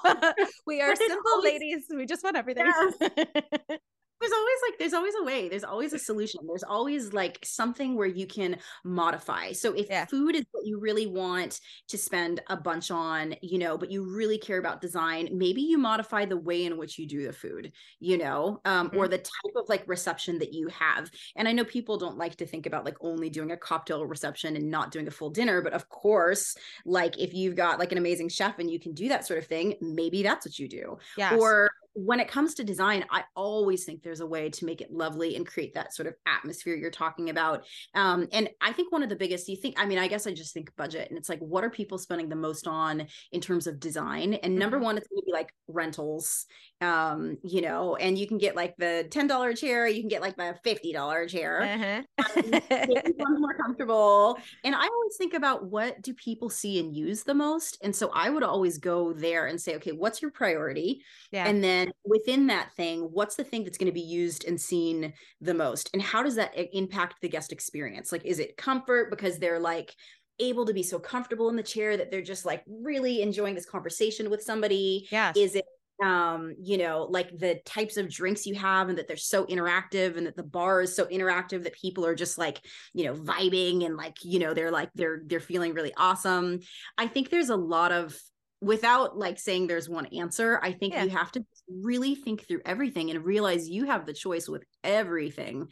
we 0.66 0.80
are 0.80 0.94
simple 0.96 1.42
ladies. 1.42 1.86
We 1.88 2.04
just 2.04 2.24
want 2.24 2.36
everything. 2.36 2.66
Yes 2.66 3.78
there's 4.20 4.32
always 4.32 4.58
like 4.68 4.78
there's 4.78 4.94
always 4.94 5.14
a 5.20 5.24
way 5.24 5.48
there's 5.48 5.64
always 5.64 5.92
a 5.92 5.98
solution 5.98 6.40
there's 6.46 6.62
always 6.62 7.12
like 7.12 7.38
something 7.44 7.96
where 7.96 8.06
you 8.06 8.26
can 8.26 8.56
modify 8.84 9.52
so 9.52 9.72
if 9.72 9.88
yeah. 9.88 10.04
food 10.06 10.34
is 10.34 10.44
what 10.52 10.66
you 10.66 10.78
really 10.78 11.06
want 11.06 11.60
to 11.88 11.98
spend 11.98 12.40
a 12.48 12.56
bunch 12.56 12.90
on 12.90 13.34
you 13.42 13.58
know 13.58 13.76
but 13.76 13.90
you 13.90 14.04
really 14.04 14.38
care 14.38 14.58
about 14.58 14.80
design 14.80 15.28
maybe 15.32 15.60
you 15.60 15.78
modify 15.78 16.24
the 16.24 16.36
way 16.36 16.64
in 16.64 16.78
which 16.78 16.98
you 16.98 17.06
do 17.06 17.26
the 17.26 17.32
food 17.32 17.72
you 18.00 18.16
know 18.16 18.60
um, 18.64 18.88
mm-hmm. 18.88 18.96
or 18.96 19.08
the 19.08 19.18
type 19.18 19.54
of 19.56 19.68
like 19.68 19.86
reception 19.86 20.38
that 20.38 20.52
you 20.52 20.68
have 20.68 21.10
and 21.36 21.46
i 21.46 21.52
know 21.52 21.64
people 21.64 21.98
don't 21.98 22.18
like 22.18 22.36
to 22.36 22.46
think 22.46 22.66
about 22.66 22.84
like 22.84 22.96
only 23.00 23.28
doing 23.28 23.50
a 23.50 23.56
cocktail 23.56 24.04
reception 24.04 24.56
and 24.56 24.70
not 24.70 24.90
doing 24.90 25.08
a 25.08 25.10
full 25.10 25.30
dinner 25.30 25.60
but 25.60 25.72
of 25.72 25.88
course 25.88 26.56
like 26.84 27.18
if 27.18 27.34
you've 27.34 27.56
got 27.56 27.78
like 27.78 27.92
an 27.92 27.98
amazing 27.98 28.28
chef 28.28 28.58
and 28.58 28.70
you 28.70 28.80
can 28.80 28.92
do 28.92 29.08
that 29.08 29.26
sort 29.26 29.38
of 29.38 29.46
thing 29.46 29.74
maybe 29.80 30.22
that's 30.22 30.46
what 30.46 30.58
you 30.58 30.68
do 30.68 30.96
yes. 31.16 31.32
or 31.38 31.70
when 31.96 32.20
it 32.20 32.28
comes 32.28 32.54
to 32.54 32.64
design, 32.64 33.04
I 33.10 33.24
always 33.34 33.84
think 33.84 34.02
there's 34.02 34.20
a 34.20 34.26
way 34.26 34.50
to 34.50 34.64
make 34.66 34.82
it 34.82 34.92
lovely 34.92 35.34
and 35.34 35.46
create 35.46 35.72
that 35.74 35.94
sort 35.94 36.06
of 36.06 36.14
atmosphere 36.26 36.76
you're 36.76 36.90
talking 36.90 37.30
about. 37.30 37.64
Um, 37.94 38.28
and 38.32 38.50
I 38.60 38.72
think 38.72 38.92
one 38.92 39.02
of 39.02 39.08
the 39.08 39.16
biggest, 39.16 39.48
you 39.48 39.56
think, 39.56 39.76
I 39.78 39.86
mean, 39.86 39.98
I 39.98 40.06
guess 40.06 40.26
I 40.26 40.34
just 40.34 40.52
think 40.52 40.70
budget 40.76 41.08
and 41.08 41.18
it's 41.18 41.30
like, 41.30 41.40
what 41.40 41.64
are 41.64 41.70
people 41.70 41.96
spending 41.96 42.28
the 42.28 42.36
most 42.36 42.66
on 42.66 43.06
in 43.32 43.40
terms 43.40 43.66
of 43.66 43.80
design? 43.80 44.34
And 44.34 44.56
number 44.56 44.76
mm-hmm. 44.76 44.84
one, 44.84 44.98
it's 44.98 45.08
going 45.08 45.22
to 45.22 45.26
be 45.26 45.32
like 45.32 45.52
rentals 45.68 46.46
um 46.82 47.38
you 47.42 47.62
know 47.62 47.96
and 47.96 48.18
you 48.18 48.26
can 48.26 48.36
get 48.36 48.54
like 48.54 48.76
the 48.76 49.06
$10 49.08 49.58
chair 49.58 49.86
you 49.88 50.02
can 50.02 50.08
get 50.08 50.20
like 50.20 50.36
the 50.36 50.54
$50 50.64 51.28
chair 51.28 51.62
uh-huh. 51.62 52.02
um, 52.36 53.40
more 53.40 53.56
comfortable 53.56 54.38
and 54.62 54.74
i 54.74 54.86
always 54.86 55.16
think 55.16 55.32
about 55.32 55.64
what 55.64 56.02
do 56.02 56.12
people 56.12 56.50
see 56.50 56.78
and 56.78 56.94
use 56.94 57.22
the 57.22 57.32
most 57.32 57.78
and 57.82 57.96
so 57.96 58.10
i 58.12 58.28
would 58.28 58.42
always 58.42 58.76
go 58.76 59.14
there 59.14 59.46
and 59.46 59.58
say 59.58 59.76
okay 59.76 59.92
what's 59.92 60.20
your 60.20 60.30
priority 60.30 61.02
yeah. 61.32 61.46
and 61.46 61.64
then 61.86 61.94
within 62.04 62.46
that 62.48 62.72
thing 62.76 63.02
what's 63.12 63.36
the 63.36 63.44
thing 63.44 63.64
that's 63.64 63.78
going 63.78 63.86
to 63.86 63.92
be 63.92 64.00
used 64.00 64.44
and 64.44 64.60
seen 64.60 65.12
the 65.40 65.54
most? 65.54 65.90
And 65.92 66.02
how 66.02 66.22
does 66.22 66.34
that 66.36 66.52
impact 66.76 67.16
the 67.20 67.28
guest 67.28 67.52
experience? 67.52 68.12
Like 68.12 68.24
is 68.24 68.38
it 68.38 68.56
comfort 68.56 69.10
because 69.10 69.38
they're 69.38 69.60
like 69.60 69.94
able 70.38 70.66
to 70.66 70.74
be 70.74 70.82
so 70.82 70.98
comfortable 70.98 71.48
in 71.48 71.56
the 71.56 71.62
chair 71.62 71.96
that 71.96 72.10
they're 72.10 72.20
just 72.20 72.44
like 72.44 72.62
really 72.66 73.22
enjoying 73.22 73.54
this 73.54 73.66
conversation 73.66 74.30
with 74.30 74.42
somebody? 74.42 75.06
Yeah 75.10 75.32
is 75.34 75.54
it 75.54 75.64
um 76.04 76.54
you 76.60 76.76
know 76.76 77.06
like 77.10 77.30
the 77.38 77.58
types 77.64 77.96
of 77.96 78.10
drinks 78.10 78.44
you 78.44 78.54
have 78.54 78.90
and 78.90 78.98
that 78.98 79.08
they're 79.08 79.16
so 79.16 79.46
interactive 79.46 80.18
and 80.18 80.26
that 80.26 80.36
the 80.36 80.42
bar 80.42 80.82
is 80.82 80.94
so 80.94 81.06
interactive 81.06 81.62
that 81.62 81.72
people 81.72 82.04
are 82.04 82.14
just 82.14 82.36
like 82.36 82.60
you 82.92 83.04
know 83.04 83.14
vibing 83.14 83.86
and 83.86 83.96
like 83.96 84.16
you 84.22 84.38
know 84.38 84.52
they're 84.52 84.70
like 84.70 84.90
they're 84.94 85.22
they're 85.24 85.40
feeling 85.40 85.72
really 85.72 85.94
awesome? 85.96 86.60
I 86.98 87.06
think 87.06 87.30
there's 87.30 87.48
a 87.48 87.56
lot 87.56 87.92
of 87.92 88.14
without 88.60 89.18
like 89.18 89.38
saying 89.38 89.66
there's 89.66 89.88
one 89.88 90.06
answer 90.06 90.58
i 90.62 90.72
think 90.72 90.94
yeah. 90.94 91.04
you 91.04 91.10
have 91.10 91.30
to 91.30 91.44
really 91.82 92.14
think 92.14 92.46
through 92.46 92.60
everything 92.64 93.10
and 93.10 93.24
realize 93.24 93.68
you 93.68 93.84
have 93.84 94.06
the 94.06 94.14
choice 94.14 94.48
with 94.48 94.64
everything 94.82 95.66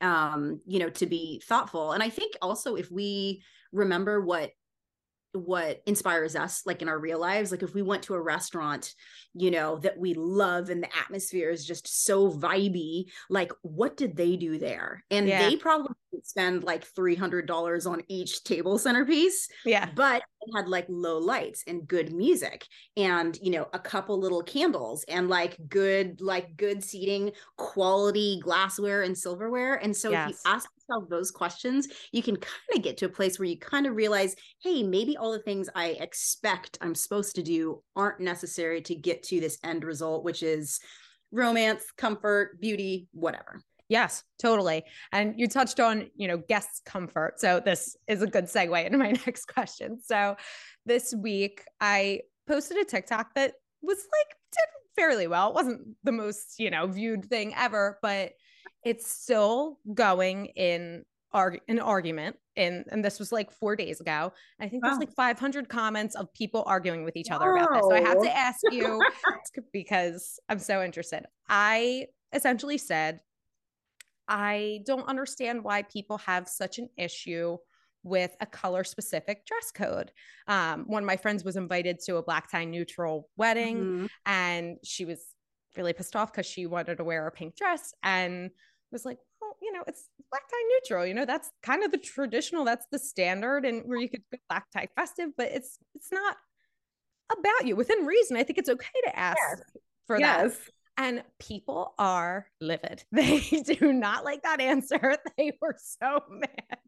um 0.00 0.58
you 0.66 0.78
know 0.78 0.88
to 0.88 1.06
be 1.06 1.42
thoughtful 1.46 1.92
and 1.92 2.02
i 2.02 2.08
think 2.08 2.34
also 2.40 2.76
if 2.76 2.90
we 2.90 3.42
remember 3.72 4.20
what 4.20 4.50
what 5.32 5.80
inspires 5.86 6.34
us 6.34 6.62
like 6.66 6.82
in 6.82 6.88
our 6.88 6.98
real 6.98 7.18
lives 7.18 7.52
like 7.52 7.62
if 7.62 7.74
we 7.74 7.82
went 7.82 8.02
to 8.02 8.14
a 8.14 8.20
restaurant 8.20 8.94
you 9.34 9.50
know 9.50 9.78
that 9.78 9.96
we 9.96 10.14
love 10.14 10.70
and 10.70 10.82
the 10.82 10.98
atmosphere 10.98 11.50
is 11.50 11.64
just 11.64 12.04
so 12.04 12.30
vibey 12.30 13.04
like 13.28 13.52
what 13.62 13.96
did 13.96 14.16
they 14.16 14.36
do 14.36 14.58
there 14.58 15.04
and 15.10 15.28
yeah. 15.28 15.48
they 15.48 15.56
probably 15.56 15.94
spend 16.22 16.64
like 16.64 16.86
$300 16.92 17.90
on 17.90 18.02
each 18.08 18.44
table 18.44 18.78
centerpiece 18.78 19.48
yeah. 19.64 19.88
but 19.94 20.22
it 20.42 20.56
had 20.56 20.68
like 20.68 20.86
low 20.88 21.18
lights 21.18 21.64
and 21.66 21.86
good 21.86 22.12
music 22.12 22.66
and 22.96 23.38
you 23.42 23.50
know 23.50 23.68
a 23.72 23.78
couple 23.78 24.18
little 24.18 24.42
candles 24.42 25.04
and 25.08 25.28
like 25.28 25.56
good 25.68 26.20
like 26.20 26.56
good 26.56 26.82
seating 26.82 27.32
quality 27.56 28.40
glassware 28.42 29.02
and 29.02 29.16
silverware. 29.16 29.74
And 29.74 29.96
so 29.96 30.10
yes. 30.10 30.30
if 30.30 30.36
you 30.44 30.52
ask 30.52 30.68
yourself 30.76 31.08
those 31.08 31.30
questions 31.30 31.88
you 32.12 32.22
can 32.22 32.36
kind 32.36 32.76
of 32.76 32.82
get 32.82 32.96
to 32.98 33.06
a 33.06 33.10
place 33.10 33.38
where 33.38 33.48
you 33.48 33.58
kind 33.58 33.86
of 33.86 33.94
realize 33.96 34.34
hey 34.62 34.82
maybe 34.82 35.16
all 35.16 35.32
the 35.32 35.38
things 35.40 35.68
i 35.74 35.88
expect 36.00 36.78
i'm 36.80 36.94
supposed 36.94 37.36
to 37.36 37.42
do 37.42 37.82
aren't 37.96 38.20
necessary 38.20 38.80
to 38.80 38.94
get 38.94 39.22
to 39.22 39.40
this 39.40 39.58
end 39.62 39.84
result 39.84 40.24
which 40.24 40.42
is 40.42 40.80
romance 41.32 41.84
comfort 41.96 42.60
beauty 42.60 43.08
whatever 43.12 43.62
Yes, 43.90 44.22
totally. 44.40 44.84
And 45.12 45.34
you 45.36 45.48
touched 45.48 45.80
on, 45.80 46.08
you 46.14 46.28
know, 46.28 46.38
guests' 46.38 46.80
comfort. 46.86 47.40
So 47.40 47.60
this 47.62 47.96
is 48.06 48.22
a 48.22 48.26
good 48.26 48.44
segue 48.44 48.86
into 48.86 48.96
my 48.96 49.10
next 49.26 49.46
question. 49.46 49.98
So 50.02 50.36
this 50.86 51.12
week 51.12 51.64
I 51.80 52.20
posted 52.46 52.78
a 52.78 52.84
TikTok 52.84 53.34
that 53.34 53.54
was 53.82 53.98
like 53.98 54.36
did 54.52 54.68
fairly 54.94 55.26
well. 55.26 55.48
It 55.48 55.54
wasn't 55.54 55.80
the 56.04 56.12
most, 56.12 56.54
you 56.60 56.70
know, 56.70 56.86
viewed 56.86 57.24
thing 57.24 57.52
ever, 57.56 57.98
but 58.00 58.32
it's 58.84 59.10
still 59.10 59.78
going 59.92 60.46
in 60.54 61.04
arg- 61.32 61.60
an 61.66 61.80
argument 61.80 62.36
and 62.56 62.84
and 62.90 63.04
this 63.04 63.18
was 63.18 63.30
like 63.30 63.52
four 63.52 63.76
days 63.76 64.00
ago 64.00 64.32
i 64.58 64.68
think 64.68 64.82
there's 64.82 64.98
like 64.98 65.12
500 65.12 65.68
comments 65.68 66.16
of 66.16 66.32
people 66.34 66.64
arguing 66.66 67.04
with 67.04 67.16
each 67.16 67.30
other 67.30 67.52
about 67.52 67.72
this 67.72 67.82
so 67.82 67.94
i 67.94 68.00
have 68.00 68.20
to 68.20 68.36
ask 68.36 68.58
you 68.72 69.00
because 69.72 70.40
i'm 70.48 70.58
so 70.58 70.82
interested 70.82 71.26
i 71.48 72.06
essentially 72.32 72.78
said 72.78 73.20
I 74.30 74.82
don't 74.86 75.08
understand 75.08 75.64
why 75.64 75.82
people 75.82 76.18
have 76.18 76.48
such 76.48 76.78
an 76.78 76.88
issue 76.96 77.58
with 78.02 78.34
a 78.40 78.46
color 78.46 78.84
specific 78.84 79.44
dress 79.44 79.70
code. 79.72 80.12
Um, 80.46 80.84
one 80.86 81.02
of 81.02 81.06
my 81.06 81.16
friends 81.16 81.44
was 81.44 81.56
invited 81.56 81.98
to 82.06 82.16
a 82.16 82.22
black 82.22 82.50
tie 82.50 82.64
neutral 82.64 83.28
wedding 83.36 83.76
mm-hmm. 83.76 84.06
and 84.24 84.78
she 84.84 85.04
was 85.04 85.20
really 85.76 85.92
pissed 85.92 86.16
off 86.16 86.32
because 86.32 86.46
she 86.46 86.66
wanted 86.66 86.96
to 86.96 87.04
wear 87.04 87.26
a 87.26 87.32
pink 87.32 87.56
dress 87.56 87.92
and 88.02 88.50
was 88.90 89.04
like, 89.04 89.18
well, 89.40 89.56
you 89.60 89.72
know, 89.72 89.82
it's 89.86 90.08
black 90.30 90.48
tie 90.48 90.68
neutral, 90.74 91.04
you 91.04 91.12
know, 91.12 91.26
that's 91.26 91.50
kind 91.62 91.82
of 91.82 91.90
the 91.90 91.98
traditional, 91.98 92.64
that's 92.64 92.86
the 92.90 92.98
standard 92.98 93.66
and 93.66 93.82
where 93.84 93.98
you 93.98 94.08
could 94.08 94.22
go 94.32 94.38
black 94.48 94.70
tie 94.70 94.88
festive, 94.96 95.30
but 95.36 95.50
it's 95.50 95.78
it's 95.94 96.12
not 96.12 96.36
about 97.32 97.66
you 97.66 97.76
within 97.76 98.06
reason. 98.06 98.36
I 98.36 98.44
think 98.44 98.58
it's 98.58 98.68
okay 98.68 99.00
to 99.04 99.18
ask 99.18 99.38
yes. 99.50 99.62
for 100.06 100.18
yes. 100.18 100.56
that. 100.56 100.72
And 100.96 101.22
people 101.38 101.94
are 101.98 102.46
livid. 102.60 103.04
They 103.12 103.40
do 103.40 103.92
not 103.92 104.24
like 104.24 104.42
that 104.42 104.60
answer. 104.60 105.16
They 105.36 105.52
were 105.60 105.76
so 105.78 106.22
mad. 106.28 106.78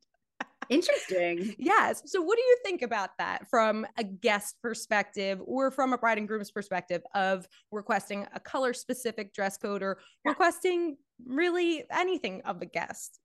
Interesting. 0.69 1.55
yes. 1.59 2.03
So, 2.07 2.23
what 2.23 2.37
do 2.37 2.43
you 2.43 2.57
think 2.65 2.83
about 2.83 3.11
that 3.19 3.49
from 3.51 3.87
a 3.99 4.05
guest 4.05 4.57
perspective 4.63 5.41
or 5.45 5.71
from 5.71 5.93
a 5.93 5.99
bride 5.99 6.19
and 6.19 6.29
groom's 6.29 6.51
perspective 6.51 7.03
of 7.15 7.47
requesting 7.71 8.27
a 8.35 8.41
color 8.41 8.73
specific 8.73 9.35
dress 9.35 9.59
code 9.59 9.83
or 9.83 9.99
yeah. 10.25 10.31
requesting 10.31 10.97
really 11.27 11.85
anything 11.91 12.43
of 12.45 12.61
the 12.61 12.67
guest? 12.67 13.19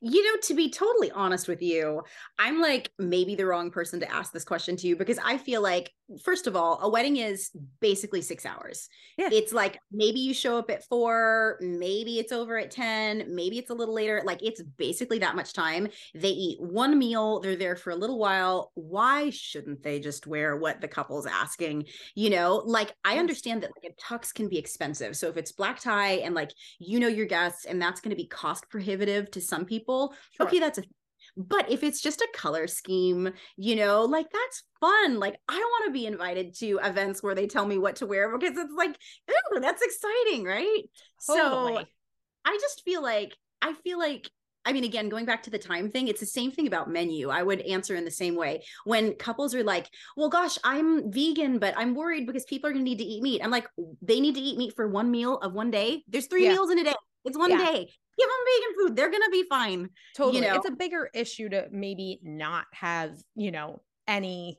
You 0.00 0.24
know, 0.24 0.40
to 0.42 0.54
be 0.54 0.70
totally 0.70 1.10
honest 1.10 1.48
with 1.48 1.62
you, 1.62 2.02
I'm 2.38 2.60
like 2.60 2.90
maybe 2.98 3.34
the 3.34 3.46
wrong 3.46 3.70
person 3.70 4.00
to 4.00 4.12
ask 4.12 4.32
this 4.32 4.44
question 4.44 4.76
to 4.76 4.86
you 4.86 4.96
because 4.96 5.18
I 5.24 5.38
feel 5.38 5.62
like, 5.62 5.90
first 6.18 6.46
of 6.46 6.56
all, 6.56 6.78
a 6.82 6.88
wedding 6.88 7.16
is 7.16 7.50
basically 7.80 8.22
six 8.22 8.44
hours. 8.46 8.88
Yeah. 9.16 9.28
It's 9.32 9.52
like 9.52 9.78
maybe 9.90 10.20
you 10.20 10.34
show 10.34 10.58
up 10.58 10.70
at 10.70 10.84
four, 10.84 11.58
maybe 11.60 12.18
it's 12.18 12.32
over 12.32 12.58
at 12.58 12.70
10, 12.70 13.26
maybe 13.28 13.58
it's 13.58 13.70
a 13.70 13.74
little 13.74 13.94
later. 13.94 14.22
Like 14.24 14.42
it's 14.42 14.62
basically 14.62 15.18
that 15.20 15.36
much 15.36 15.52
time. 15.52 15.88
They 16.14 16.30
eat 16.30 16.60
one 16.60 16.98
meal, 16.98 17.40
they're 17.40 17.56
there 17.56 17.76
for 17.76 17.90
a 17.90 17.96
little 17.96 18.18
while. 18.18 18.72
Why 18.74 19.30
shouldn't 19.30 19.82
they 19.82 20.00
just 20.00 20.26
wear 20.26 20.56
what 20.56 20.80
the 20.80 20.88
couple's 20.88 21.26
asking? 21.26 21.86
You 22.14 22.30
know, 22.30 22.62
like 22.64 22.94
I 23.04 23.18
understand 23.18 23.62
that 23.62 23.70
like 23.76 23.92
a 23.92 24.02
tux 24.02 24.32
can 24.32 24.48
be 24.48 24.58
expensive. 24.58 25.16
So 25.16 25.28
if 25.28 25.36
it's 25.36 25.52
black 25.52 25.80
tie 25.80 26.14
and 26.14 26.34
like 26.34 26.50
you 26.78 27.00
know 27.00 27.08
your 27.08 27.26
guests 27.26 27.64
and 27.64 27.80
that's 27.80 28.00
going 28.00 28.10
to 28.10 28.22
be 28.22 28.26
cost 28.26 28.68
prohibitive 28.68 29.30
to 29.32 29.40
some 29.40 29.64
people, 29.64 30.14
sure. 30.36 30.46
okay, 30.46 30.58
that's 30.58 30.78
a 30.78 30.82
But 31.36 31.70
if 31.70 31.82
it's 31.82 32.00
just 32.00 32.20
a 32.20 32.28
color 32.34 32.66
scheme, 32.66 33.32
you 33.56 33.76
know, 33.76 34.04
like 34.04 34.26
that's 34.30 34.64
fun. 34.80 35.18
Like 35.18 35.36
I 35.48 35.56
want 35.56 35.86
to 35.86 35.92
be 35.92 36.06
invited 36.06 36.54
to 36.58 36.78
events 36.82 37.22
where 37.22 37.34
they 37.34 37.46
tell 37.46 37.66
me 37.66 37.78
what 37.78 37.96
to 37.96 38.06
wear 38.06 38.36
because 38.36 38.56
it's 38.56 38.72
like, 38.76 38.96
ooh, 39.30 39.60
that's 39.60 39.82
exciting, 39.82 40.44
right? 40.44 40.82
Totally. 41.26 41.74
So 41.76 41.84
I 42.44 42.58
just 42.60 42.82
feel 42.84 43.02
like 43.02 43.36
I 43.62 43.72
feel 43.84 43.98
like 43.98 44.28
I 44.64 44.72
mean, 44.72 44.84
again, 44.84 45.08
going 45.08 45.24
back 45.24 45.42
to 45.44 45.50
the 45.50 45.58
time 45.58 45.90
thing, 45.90 46.08
it's 46.08 46.20
the 46.20 46.26
same 46.26 46.52
thing 46.52 46.66
about 46.66 46.88
menu. 46.88 47.30
I 47.30 47.42
would 47.42 47.60
answer 47.62 47.96
in 47.96 48.04
the 48.04 48.10
same 48.10 48.36
way. 48.36 48.62
When 48.84 49.14
couples 49.14 49.54
are 49.54 49.64
like, 49.64 49.88
well, 50.16 50.28
gosh, 50.28 50.56
I'm 50.62 51.10
vegan, 51.10 51.58
but 51.58 51.74
I'm 51.76 51.94
worried 51.94 52.26
because 52.26 52.44
people 52.44 52.70
are 52.70 52.72
going 52.72 52.84
to 52.84 52.88
need 52.88 52.98
to 52.98 53.04
eat 53.04 53.22
meat. 53.22 53.40
I'm 53.42 53.50
like, 53.50 53.66
they 54.02 54.20
need 54.20 54.36
to 54.36 54.40
eat 54.40 54.58
meat 54.58 54.74
for 54.76 54.86
one 54.86 55.10
meal 55.10 55.38
of 55.38 55.52
one 55.52 55.70
day. 55.70 56.04
There's 56.06 56.26
three 56.26 56.44
yeah. 56.44 56.52
meals 56.52 56.70
in 56.70 56.78
a 56.78 56.84
day. 56.84 56.94
It's 57.24 57.38
one 57.38 57.50
yeah. 57.50 57.58
day. 57.58 57.90
Give 58.18 58.28
them 58.28 58.36
vegan 58.46 58.74
food. 58.78 58.96
They're 58.96 59.10
going 59.10 59.22
to 59.22 59.30
be 59.30 59.44
fine. 59.48 59.88
Totally. 60.16 60.36
You 60.36 60.48
know? 60.48 60.54
It's 60.56 60.68
a 60.68 60.72
bigger 60.72 61.08
issue 61.14 61.48
to 61.48 61.68
maybe 61.70 62.20
not 62.22 62.66
have, 62.72 63.16
you 63.34 63.50
know, 63.50 63.80
any 64.06 64.58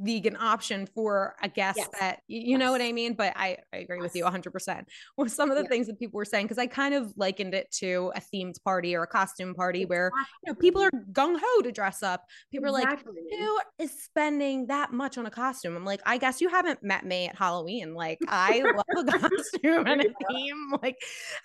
vegan 0.00 0.36
option 0.36 0.86
for 0.86 1.36
a 1.42 1.48
guest 1.48 1.78
yes. 1.78 1.88
that 2.00 2.20
you 2.26 2.52
yes. 2.52 2.58
know 2.58 2.72
what 2.72 2.80
I 2.80 2.92
mean. 2.92 3.14
But 3.14 3.34
I, 3.36 3.58
I 3.72 3.78
agree 3.78 3.98
yes. 3.98 4.02
with 4.02 4.16
you 4.16 4.24
100%. 4.24 4.84
With 5.16 5.32
some 5.32 5.50
of 5.50 5.56
the 5.56 5.64
things 5.64 5.86
that 5.86 5.98
people 5.98 6.18
were 6.18 6.24
saying, 6.24 6.46
because 6.46 6.58
I 6.58 6.66
kind 6.66 6.94
of 6.94 7.12
likened 7.16 7.54
it 7.54 7.70
to 7.78 8.12
a 8.14 8.20
themed 8.20 8.62
party 8.64 8.96
or 8.96 9.02
a 9.02 9.06
costume 9.06 9.54
party 9.54 9.82
exactly. 9.82 9.96
where 9.96 10.10
you 10.44 10.52
know 10.52 10.54
people 10.54 10.82
are 10.82 10.90
gung 11.12 11.38
ho 11.40 11.62
to 11.62 11.72
dress 11.72 12.02
up. 12.02 12.24
People 12.50 12.74
exactly. 12.74 13.12
are 13.12 13.14
like, 13.14 13.40
who 13.78 13.84
is 13.84 14.02
spending 14.02 14.66
that 14.68 14.92
much 14.92 15.18
on 15.18 15.26
a 15.26 15.30
costume? 15.30 15.76
I'm 15.76 15.84
like, 15.84 16.00
I 16.06 16.18
guess 16.18 16.40
you 16.40 16.48
haven't 16.48 16.82
met 16.82 17.04
me 17.04 17.28
at 17.28 17.36
Halloween. 17.36 17.94
Like, 17.94 18.18
I 18.28 18.62
love 18.62 19.08
a 19.08 19.18
costume 19.18 19.86
and 19.86 20.00
a 20.00 20.04
theme. 20.28 20.72
Like, 20.82 20.96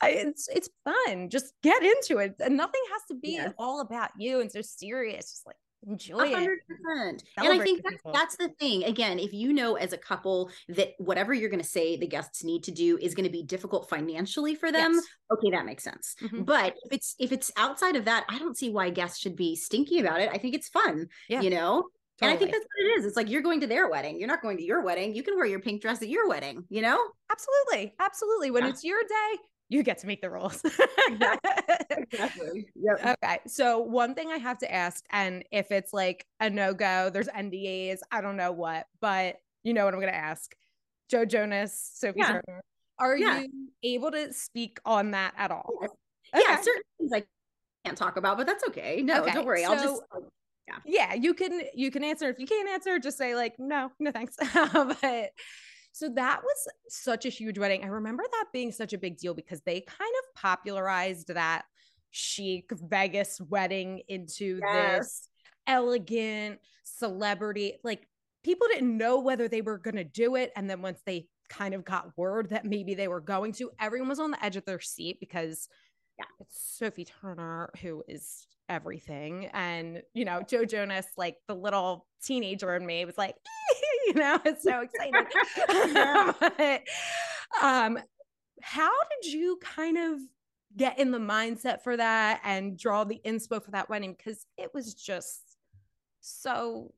I, 0.01 0.09
it's 0.11 0.47
it's 0.47 0.69
fun. 0.83 1.29
Just 1.29 1.53
get 1.61 1.83
into 1.83 2.17
it, 2.17 2.35
and 2.39 2.57
nothing 2.57 2.81
has 2.93 3.01
to 3.09 3.15
be 3.15 3.39
all 3.57 3.81
about 3.81 4.11
you 4.17 4.39
and 4.39 4.51
so 4.51 4.61
serious. 4.61 5.31
Just 5.31 5.45
like 5.45 5.55
enjoy 5.87 6.31
100%. 6.31 6.47
it. 6.47 6.59
And 7.37 7.47
I 7.47 7.59
think 7.59 7.83
that's, 7.83 8.03
that's 8.13 8.35
the 8.37 8.49
thing. 8.59 8.83
Again, 8.83 9.19
if 9.19 9.33
you 9.33 9.53
know 9.53 9.75
as 9.75 9.93
a 9.93 9.97
couple 9.97 10.51
that 10.69 10.93
whatever 10.97 11.33
you're 11.33 11.49
going 11.49 11.61
to 11.61 11.67
say 11.67 11.97
the 11.97 12.07
guests 12.07 12.43
need 12.43 12.63
to 12.63 12.71
do 12.71 12.97
is 12.97 13.15
going 13.15 13.25
to 13.25 13.31
be 13.31 13.43
difficult 13.43 13.89
financially 13.89 14.55
for 14.55 14.71
them, 14.71 14.93
yes. 14.93 15.03
okay, 15.31 15.51
that 15.51 15.65
makes 15.65 15.83
sense. 15.83 16.15
Mm-hmm. 16.21 16.43
But 16.43 16.75
if 16.85 16.91
it's 16.91 17.15
if 17.19 17.31
it's 17.31 17.51
outside 17.57 17.95
of 17.95 18.05
that, 18.05 18.25
I 18.29 18.39
don't 18.39 18.57
see 18.57 18.69
why 18.69 18.89
guests 18.89 19.19
should 19.19 19.35
be 19.35 19.55
stinky 19.55 19.99
about 19.99 20.21
it. 20.21 20.29
I 20.33 20.37
think 20.37 20.55
it's 20.55 20.69
fun, 20.69 21.07
yeah. 21.29 21.41
you 21.41 21.49
know? 21.49 21.85
Totally. 22.17 22.31
And 22.31 22.37
I 22.37 22.39
think 22.39 22.51
that's 22.51 22.63
what 22.63 22.85
it 22.85 22.99
is. 22.99 23.05
It's 23.05 23.17
like 23.17 23.29
you're 23.29 23.41
going 23.41 23.59
to 23.59 23.67
their 23.67 23.89
wedding. 23.89 24.17
You're 24.17 24.29
not 24.29 24.41
going 24.41 24.55
to 24.57 24.63
your 24.63 24.81
wedding. 24.83 25.13
You 25.13 25.21
can 25.21 25.35
wear 25.35 25.45
your 25.45 25.59
pink 25.59 25.81
dress 25.81 26.01
at 26.01 26.07
your 26.07 26.29
wedding, 26.29 26.63
you 26.69 26.81
know? 26.81 26.97
Absolutely. 27.29 27.93
Absolutely. 27.99 28.51
When 28.51 28.63
yeah. 28.63 28.69
it's 28.69 28.85
your 28.85 29.01
day, 29.01 29.37
you 29.69 29.83
get 29.83 29.97
to 29.99 30.07
make 30.07 30.21
the 30.21 30.29
rules. 30.29 30.61
exactly. 31.89 32.67
Yep. 32.75 33.17
Okay. 33.23 33.39
So 33.47 33.79
one 33.79 34.13
thing 34.13 34.29
I 34.31 34.37
have 34.37 34.57
to 34.59 34.71
ask, 34.71 35.03
and 35.11 35.43
if 35.51 35.71
it's 35.71 35.91
like 35.93 36.25
a 36.39 36.49
no-go, 36.49 37.09
there's 37.11 37.27
NDAs, 37.27 37.99
I 38.11 38.21
don't 38.21 38.37
know 38.37 38.51
what, 38.51 38.85
but 39.01 39.37
you 39.63 39.73
know 39.73 39.85
what 39.85 39.93
I'm 39.93 39.99
gonna 39.99 40.11
ask. 40.11 40.55
Joe 41.09 41.25
Jonas, 41.25 41.91
Sophie 41.95 42.19
yeah. 42.19 42.27
Turner. 42.27 42.61
Are 42.99 43.17
yeah. 43.17 43.41
you 43.41 43.69
able 43.83 44.11
to 44.11 44.31
speak 44.33 44.79
on 44.85 45.11
that 45.11 45.33
at 45.37 45.51
all? 45.51 45.69
Okay. 45.83 45.93
Yeah, 46.35 46.61
certain 46.61 46.81
things 46.97 47.11
I 47.13 47.23
can't 47.85 47.97
talk 47.97 48.17
about, 48.17 48.37
but 48.37 48.47
that's 48.47 48.63
okay. 48.69 49.01
No, 49.01 49.21
okay. 49.21 49.33
don't 49.33 49.45
worry. 49.45 49.63
So, 49.63 49.73
I'll 49.73 49.83
just 49.83 50.01
yeah. 50.67 50.77
yeah, 50.85 51.13
you 51.13 51.33
can 51.33 51.61
you 51.73 51.91
can 51.91 52.03
answer. 52.03 52.29
If 52.29 52.39
you 52.39 52.47
can't 52.47 52.69
answer, 52.69 52.97
just 52.99 53.17
say 53.17 53.35
like 53.35 53.55
no, 53.59 53.91
no 53.99 54.11
thanks. 54.11 54.35
but 54.53 55.29
so 55.95 56.09
that 56.09 56.41
was 56.43 56.67
such 56.89 57.25
a 57.25 57.29
huge 57.29 57.57
wedding. 57.57 57.85
I 57.85 57.87
remember 57.87 58.25
that 58.29 58.47
being 58.51 58.73
such 58.73 58.91
a 58.91 58.97
big 58.97 59.17
deal 59.17 59.33
because 59.33 59.61
they 59.61 59.79
kind 59.79 60.11
of 60.19 60.35
popularized 60.41 61.29
that 61.29 61.61
chic 62.11 62.69
Vegas 62.73 63.39
wedding 63.39 64.01
into 64.09 64.59
yes. 64.61 64.99
this 64.99 65.29
elegant 65.67 66.59
celebrity. 66.83 67.75
Like 67.81 68.09
people 68.43 68.67
didn't 68.69 68.97
know 68.97 69.21
whether 69.21 69.47
they 69.47 69.61
were 69.61 69.77
going 69.77 69.95
to 69.95 70.03
do 70.03 70.35
it. 70.35 70.51
And 70.57 70.69
then 70.69 70.81
once 70.81 70.99
they 71.05 71.29
kind 71.47 71.73
of 71.73 71.85
got 71.85 72.11
word 72.17 72.49
that 72.49 72.65
maybe 72.65 72.93
they 72.93 73.07
were 73.07 73.21
going 73.21 73.53
to, 73.53 73.71
everyone 73.79 74.09
was 74.09 74.19
on 74.19 74.31
the 74.31 74.43
edge 74.43 74.57
of 74.57 74.65
their 74.65 74.81
seat 74.81 75.21
because 75.21 75.69
yeah, 76.19 76.25
it's 76.41 76.77
Sophie 76.77 77.05
Turner 77.05 77.69
who 77.81 78.03
is 78.05 78.47
everything. 78.67 79.45
And, 79.53 80.01
you 80.13 80.25
know, 80.25 80.41
Joe 80.41 80.65
Jonas, 80.65 81.07
like 81.15 81.37
the 81.47 81.55
little 81.55 82.05
teenager 82.21 82.75
in 82.75 82.85
me 82.85 83.05
was 83.05 83.17
like, 83.17 83.35
you 84.07 84.13
know, 84.13 84.39
it's 84.45 84.63
so 84.63 84.81
exciting. 84.81 85.25
but, 86.57 86.83
um, 87.61 87.99
how 88.61 88.91
did 89.21 89.31
you 89.33 89.59
kind 89.61 89.97
of 89.97 90.19
get 90.75 90.99
in 90.99 91.11
the 91.11 91.19
mindset 91.19 91.81
for 91.83 91.95
that 91.95 92.41
and 92.43 92.77
draw 92.77 93.03
the 93.03 93.21
inspo 93.25 93.63
for 93.63 93.71
that 93.71 93.89
wedding? 93.89 94.15
Because 94.17 94.45
it 94.57 94.73
was 94.73 94.93
just 94.93 95.57
so 96.21 96.93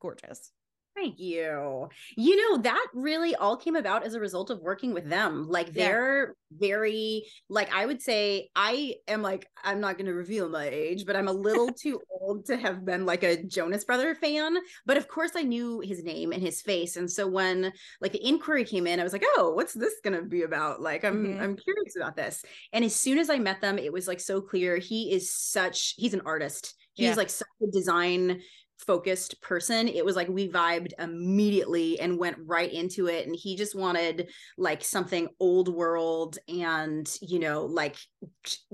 gorgeous. 0.00 0.52
Thank 0.94 1.18
you. 1.18 1.88
You 2.16 2.36
know, 2.36 2.62
that 2.62 2.86
really 2.92 3.34
all 3.34 3.56
came 3.56 3.76
about 3.76 4.04
as 4.04 4.14
a 4.14 4.20
result 4.20 4.50
of 4.50 4.60
working 4.60 4.92
with 4.92 5.08
them. 5.08 5.48
Like 5.48 5.72
they're 5.72 6.34
yeah. 6.50 6.58
very 6.58 7.24
like 7.48 7.72
I 7.74 7.86
would 7.86 8.02
say 8.02 8.50
I 8.54 8.96
am 9.08 9.22
like 9.22 9.48
I'm 9.64 9.80
not 9.80 9.96
going 9.96 10.06
to 10.06 10.14
reveal 10.14 10.48
my 10.50 10.68
age, 10.68 11.06
but 11.06 11.16
I'm 11.16 11.28
a 11.28 11.32
little 11.32 11.68
too 11.82 12.00
old 12.10 12.44
to 12.46 12.56
have 12.56 12.84
been 12.84 13.06
like 13.06 13.22
a 13.22 13.42
Jonas 13.42 13.84
Brother 13.84 14.14
fan, 14.14 14.58
but 14.84 14.98
of 14.98 15.08
course 15.08 15.32
I 15.34 15.42
knew 15.42 15.80
his 15.80 16.04
name 16.04 16.30
and 16.32 16.42
his 16.42 16.60
face. 16.60 16.96
And 16.96 17.10
so 17.10 17.26
when 17.26 17.72
like 18.02 18.12
the 18.12 18.26
inquiry 18.26 18.64
came 18.64 18.86
in, 18.86 19.00
I 19.00 19.04
was 19.04 19.14
like, 19.14 19.24
"Oh, 19.36 19.52
what's 19.54 19.72
this 19.72 19.94
going 20.04 20.16
to 20.16 20.22
be 20.22 20.42
about?" 20.42 20.82
Like 20.82 21.04
I'm 21.04 21.24
mm-hmm. 21.24 21.42
I'm 21.42 21.56
curious 21.56 21.96
about 21.96 22.16
this. 22.16 22.44
And 22.72 22.84
as 22.84 22.94
soon 22.94 23.18
as 23.18 23.30
I 23.30 23.38
met 23.38 23.62
them, 23.62 23.78
it 23.78 23.92
was 23.92 24.06
like 24.06 24.20
so 24.20 24.42
clear 24.42 24.76
he 24.76 25.12
is 25.12 25.34
such 25.34 25.94
he's 25.96 26.14
an 26.14 26.22
artist. 26.26 26.74
He's 26.94 27.08
yeah. 27.08 27.14
like 27.14 27.30
such 27.30 27.48
a 27.62 27.70
design 27.70 28.42
focused 28.86 29.40
person 29.40 29.88
it 29.88 30.04
was 30.04 30.16
like 30.16 30.28
we 30.28 30.48
vibed 30.48 30.92
immediately 30.98 31.98
and 32.00 32.18
went 32.18 32.36
right 32.44 32.72
into 32.72 33.06
it 33.06 33.26
and 33.26 33.36
he 33.36 33.56
just 33.56 33.74
wanted 33.74 34.28
like 34.58 34.82
something 34.82 35.28
old 35.40 35.68
world 35.68 36.38
and 36.48 37.16
you 37.20 37.38
know 37.38 37.64
like 37.64 37.96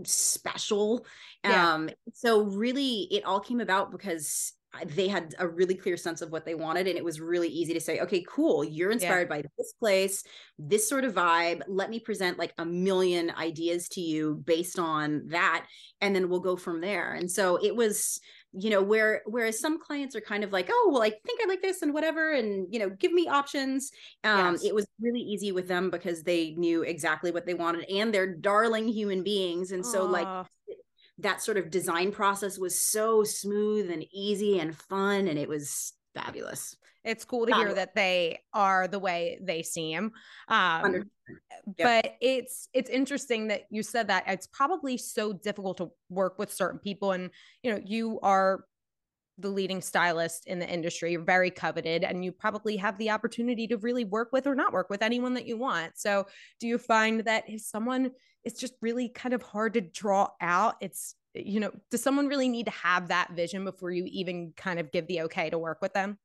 special 0.05 1.05
yeah. 1.45 1.75
um 1.75 1.91
so 2.15 2.43
really 2.45 3.09
it 3.11 3.25
all 3.25 3.41
came 3.41 3.61
about 3.61 3.91
because 3.91 4.53
they 4.87 5.09
had 5.09 5.35
a 5.39 5.49
really 5.49 5.75
clear 5.75 5.97
sense 5.97 6.21
of 6.21 6.31
what 6.31 6.45
they 6.45 6.55
wanted 6.55 6.87
and 6.87 6.97
it 6.97 7.05
was 7.05 7.21
really 7.21 7.49
easy 7.49 7.73
to 7.73 7.81
say 7.81 8.01
okay 8.01 8.25
cool 8.29 8.63
you're 8.63 8.91
inspired 8.91 9.29
yeah. 9.31 9.37
by 9.37 9.43
this 9.57 9.73
place 9.73 10.23
this 10.59 10.89
sort 10.89 11.05
of 11.05 11.15
vibe 11.15 11.63
let 11.69 11.91
me 11.91 11.99
present 11.99 12.39
like 12.39 12.53
a 12.59 12.65
million 12.65 13.31
ideas 13.39 13.89
to 13.89 14.01
you 14.01 14.43
based 14.47 14.79
on 14.79 15.23
that 15.29 15.67
and 16.01 16.15
then 16.15 16.29
we'll 16.29 16.41
go 16.41 16.55
from 16.55 16.81
there 16.81 17.15
and 17.15 17.31
so 17.31 17.57
it 17.63 17.75
was 17.75 18.21
you 18.53 18.71
know 18.71 18.83
where 18.83 19.23
whereas 19.27 19.61
some 19.61 19.79
clients 19.79 20.17
are 20.17 20.21
kind 20.21 20.43
of 20.43 20.53
like 20.53 20.69
oh 20.71 20.91
well 20.93 21.03
i 21.03 21.11
think 21.11 21.41
i 21.43 21.47
like 21.47 21.61
this 21.61 21.83
and 21.83 21.93
whatever 21.93 22.33
and 22.33 22.67
you 22.71 22.79
know 22.79 22.89
give 22.89 23.13
me 23.13 23.29
options. 23.29 23.91
Um 24.25 24.55
yes. 24.55 24.65
it 24.65 24.75
was 24.75 24.87
really 25.01 25.21
easy 25.21 25.53
with 25.53 25.69
them 25.69 25.91
because 25.91 26.23
they 26.23 26.55
knew 26.57 26.83
exactly 26.83 27.31
what 27.31 27.45
they 27.45 27.55
wanted 27.55 27.89
and 27.91 28.13
they're 28.13 28.35
darling 28.35 28.89
human 28.89 29.23
beings 29.23 29.73
and 29.73 29.85
so 29.85 30.05
like 30.05 30.47
that 31.19 31.43
sort 31.43 31.57
of 31.57 31.71
design 31.71 32.13
process 32.13 32.59
was 32.59 32.81
so 32.81 33.25
smooth 33.25 33.91
and 33.91 34.05
easy 34.13 34.59
and 34.61 34.77
fun 34.77 35.29
and 35.29 35.39
it 35.39 35.49
was 35.49 35.93
fabulous 36.15 36.77
it's 37.09 37.25
cool 37.25 37.47
to 37.47 37.55
hear 37.55 37.73
that 37.73 37.95
they 37.95 38.41
are 38.53 38.87
the 38.87 38.99
way 38.99 39.39
they 39.41 39.63
seem. 39.63 40.13
Um, 40.49 41.11
yep. 41.77 42.05
But 42.05 42.17
it's 42.21 42.69
it's 42.75 42.91
interesting 42.91 43.49
that 43.49 43.63
you 43.71 43.83
said 43.83 44.09
that 44.09 44.25
it's 44.27 44.47
probably 44.47 44.99
so 44.99 45.33
difficult 45.33 45.79
to 45.79 45.91
work 46.11 46.39
with 46.39 46.53
certain 46.53 46.79
people, 46.79 47.13
and 47.13 47.31
you 47.63 47.73
know 47.73 47.81
you 47.83 48.21
are 48.21 48.65
the 49.39 49.49
leading 49.49 49.81
stylist 49.81 50.47
in 50.47 50.59
the 50.59 50.69
industry. 50.69 51.13
You're 51.13 51.23
very 51.23 51.51
coveted, 51.51 52.05
and 52.05 52.25
you 52.25 52.31
probably 52.31 52.77
have 52.77 52.99
the 52.99 53.11
opportunity 53.11 53.67
to 53.69 53.79
really 53.79 54.05
work 54.05 54.29
with 54.33 54.47
or 54.47 54.55
not 54.55 54.73
work 54.73 54.91
with 54.91 55.03
anyone 55.03 55.35
that 55.35 55.47
you 55.47 55.57
want. 55.57 55.93
So, 55.97 56.27
do 56.61 56.67
you 56.67 56.77
find 56.77 57.21
that 57.21 57.45
if 57.49 57.63
someone 57.63 58.11
is 58.45 58.55
just 58.55 58.75
really 58.83 59.09
kind 59.09 59.35
of 59.35 59.43
hard 59.43 59.75
to 59.75 59.81
draw 59.81 60.29
out, 60.41 60.77
it's 60.81 61.15
you 61.35 61.61
know, 61.61 61.71
does 61.91 62.03
someone 62.03 62.29
really 62.29 62.49
need 62.49 62.67
to 62.67 62.73
have 62.73 63.09
that 63.09 63.31
vision 63.33 63.65
before 63.65 63.91
you 63.91 64.05
even 64.07 64.53
kind 64.57 64.79
of 64.79 64.91
give 64.93 65.07
the 65.07 65.23
okay 65.23 65.51
to 65.51 65.59
work 65.59 65.79
with 65.81 65.93
them? 65.95 66.19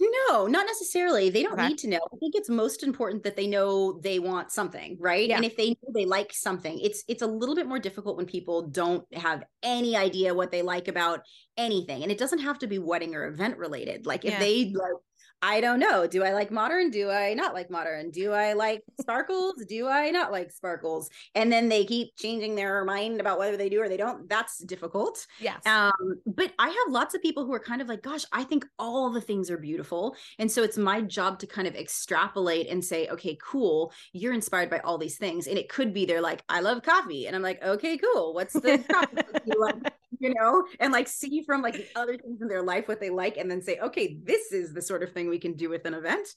No, 0.00 0.46
not 0.46 0.66
necessarily. 0.66 1.30
They 1.30 1.44
don't 1.44 1.56
need 1.56 1.78
to 1.78 1.88
know. 1.88 2.00
I 2.12 2.16
think 2.18 2.34
it's 2.34 2.48
most 2.48 2.82
important 2.82 3.22
that 3.22 3.36
they 3.36 3.46
know 3.46 4.00
they 4.02 4.18
want 4.18 4.50
something, 4.50 4.96
right? 4.98 5.28
Yeah. 5.28 5.36
And 5.36 5.44
if 5.44 5.56
they 5.56 5.68
know 5.68 5.92
they 5.94 6.04
like 6.04 6.32
something, 6.32 6.80
it's 6.80 7.04
it's 7.06 7.22
a 7.22 7.26
little 7.26 7.54
bit 7.54 7.68
more 7.68 7.78
difficult 7.78 8.16
when 8.16 8.26
people 8.26 8.68
don't 8.68 9.04
have 9.14 9.44
any 9.62 9.96
idea 9.96 10.34
what 10.34 10.50
they 10.50 10.62
like 10.62 10.88
about 10.88 11.20
anything. 11.56 12.02
And 12.02 12.10
it 12.10 12.18
doesn't 12.18 12.40
have 12.40 12.58
to 12.60 12.66
be 12.66 12.78
wedding 12.78 13.14
or 13.14 13.26
event 13.26 13.56
related. 13.56 14.04
Like 14.04 14.24
if 14.24 14.32
yeah. 14.32 14.38
they 14.40 14.64
like 14.74 15.00
I 15.46 15.60
don't 15.60 15.78
know. 15.78 16.06
Do 16.06 16.24
I 16.24 16.32
like 16.32 16.50
modern? 16.50 16.90
Do 16.90 17.10
I 17.10 17.34
not 17.34 17.52
like 17.52 17.68
modern? 17.70 18.10
Do 18.10 18.32
I 18.32 18.54
like 18.54 18.82
sparkles? 18.98 19.62
Do 19.68 19.86
I 19.88 20.08
not 20.08 20.32
like 20.32 20.50
sparkles? 20.50 21.10
And 21.34 21.52
then 21.52 21.68
they 21.68 21.84
keep 21.84 22.16
changing 22.16 22.54
their 22.54 22.82
mind 22.86 23.20
about 23.20 23.38
whether 23.38 23.58
they 23.58 23.68
do 23.68 23.82
or 23.82 23.90
they 23.90 23.98
don't. 23.98 24.26
That's 24.26 24.56
difficult. 24.64 25.26
Yes. 25.38 25.60
Um, 25.66 25.92
but 26.24 26.54
I 26.58 26.68
have 26.68 26.92
lots 26.92 27.14
of 27.14 27.20
people 27.20 27.44
who 27.44 27.52
are 27.52 27.60
kind 27.60 27.82
of 27.82 27.88
like, 27.88 28.02
gosh, 28.02 28.24
I 28.32 28.42
think 28.42 28.64
all 28.78 29.10
the 29.10 29.20
things 29.20 29.50
are 29.50 29.58
beautiful. 29.58 30.16
And 30.38 30.50
so 30.50 30.62
it's 30.62 30.78
my 30.78 31.02
job 31.02 31.38
to 31.40 31.46
kind 31.46 31.68
of 31.68 31.76
extrapolate 31.76 32.70
and 32.70 32.82
say, 32.82 33.08
okay, 33.08 33.36
cool. 33.42 33.92
You're 34.14 34.32
inspired 34.32 34.70
by 34.70 34.78
all 34.78 34.96
these 34.96 35.18
things. 35.18 35.46
And 35.46 35.58
it 35.58 35.68
could 35.68 35.92
be 35.92 36.06
they're 36.06 36.22
like, 36.22 36.42
I 36.48 36.60
love 36.60 36.82
coffee. 36.82 37.26
And 37.26 37.36
I'm 37.36 37.42
like, 37.42 37.62
okay, 37.62 37.98
cool. 37.98 38.32
What's 38.32 38.54
the 38.54 38.78
coffee 38.90 39.42
you 39.44 39.60
like? 39.60 39.92
you 40.24 40.32
know, 40.34 40.66
and 40.80 40.92
like 40.92 41.08
see 41.08 41.42
from 41.42 41.62
like 41.62 41.74
the 41.74 41.86
other 41.96 42.16
things 42.16 42.40
in 42.40 42.48
their 42.48 42.62
life 42.62 42.88
what 42.88 43.00
they 43.00 43.10
like, 43.10 43.36
and 43.36 43.50
then 43.50 43.60
say, 43.60 43.78
okay, 43.78 44.18
this 44.22 44.52
is 44.52 44.72
the 44.72 44.82
sort 44.82 45.02
of 45.02 45.12
thing 45.12 45.28
we 45.34 45.40
can 45.40 45.54
do 45.54 45.68
with 45.68 45.84
an 45.84 45.94
event. 45.94 46.28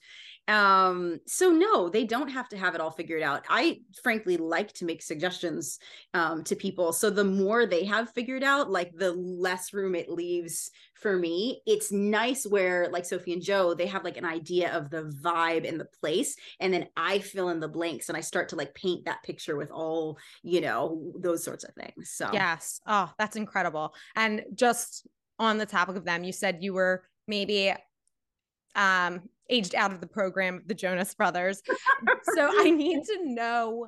Um, 0.47 1.19
so 1.27 1.51
no, 1.51 1.89
they 1.89 2.05
don't 2.05 2.29
have 2.29 2.49
to 2.49 2.57
have 2.57 2.73
it 2.73 2.81
all 2.81 2.89
figured 2.89 3.21
out. 3.21 3.45
I 3.49 3.81
frankly 4.01 4.37
like 4.37 4.73
to 4.73 4.85
make 4.85 5.01
suggestions 5.03 5.77
um, 6.13 6.43
to 6.45 6.55
people. 6.55 6.93
So 6.93 7.09
the 7.09 7.25
more 7.25 7.65
they 7.65 7.83
have 7.85 8.09
figured 8.11 8.43
out, 8.43 8.71
like 8.71 8.91
the 8.95 9.11
less 9.11 9.73
room 9.73 9.93
it 9.93 10.09
leaves 10.09 10.71
for 10.95 11.15
me. 11.15 11.61
It's 11.67 11.91
nice 11.91 12.45
where 12.45 12.89
like 12.89 13.05
Sophie 13.05 13.33
and 13.33 13.41
Joe, 13.41 13.73
they 13.73 13.87
have 13.87 14.03
like 14.03 14.17
an 14.17 14.25
idea 14.25 14.73
of 14.73 14.89
the 14.89 15.13
vibe 15.21 15.67
and 15.67 15.79
the 15.79 15.87
place, 15.99 16.35
and 16.59 16.73
then 16.73 16.87
I 16.95 17.19
fill 17.19 17.49
in 17.49 17.59
the 17.59 17.67
blanks 17.67 18.09
and 18.09 18.17
I 18.17 18.21
start 18.21 18.49
to 18.49 18.55
like 18.55 18.73
paint 18.73 19.05
that 19.05 19.23
picture 19.23 19.57
with 19.57 19.69
all 19.69 20.17
you 20.43 20.61
know 20.61 21.11
those 21.19 21.43
sorts 21.43 21.65
of 21.65 21.75
things. 21.75 22.11
So 22.11 22.29
yes, 22.33 22.81
oh, 22.87 23.11
that's 23.19 23.35
incredible. 23.35 23.93
And 24.15 24.43
just 24.55 25.05
on 25.39 25.57
the 25.57 25.65
topic 25.65 25.97
of 25.97 26.05
them, 26.05 26.23
you 26.23 26.31
said 26.31 26.59
you 26.63 26.73
were 26.73 27.03
maybe 27.27 27.73
um 28.77 29.21
aged 29.49 29.75
out 29.75 29.91
of 29.91 30.01
the 30.01 30.07
program 30.07 30.57
of 30.57 30.67
the 30.67 30.73
Jonas 30.73 31.13
brothers. 31.13 31.61
so 32.35 32.49
I 32.59 32.69
need 32.69 33.03
to 33.03 33.19
know 33.23 33.87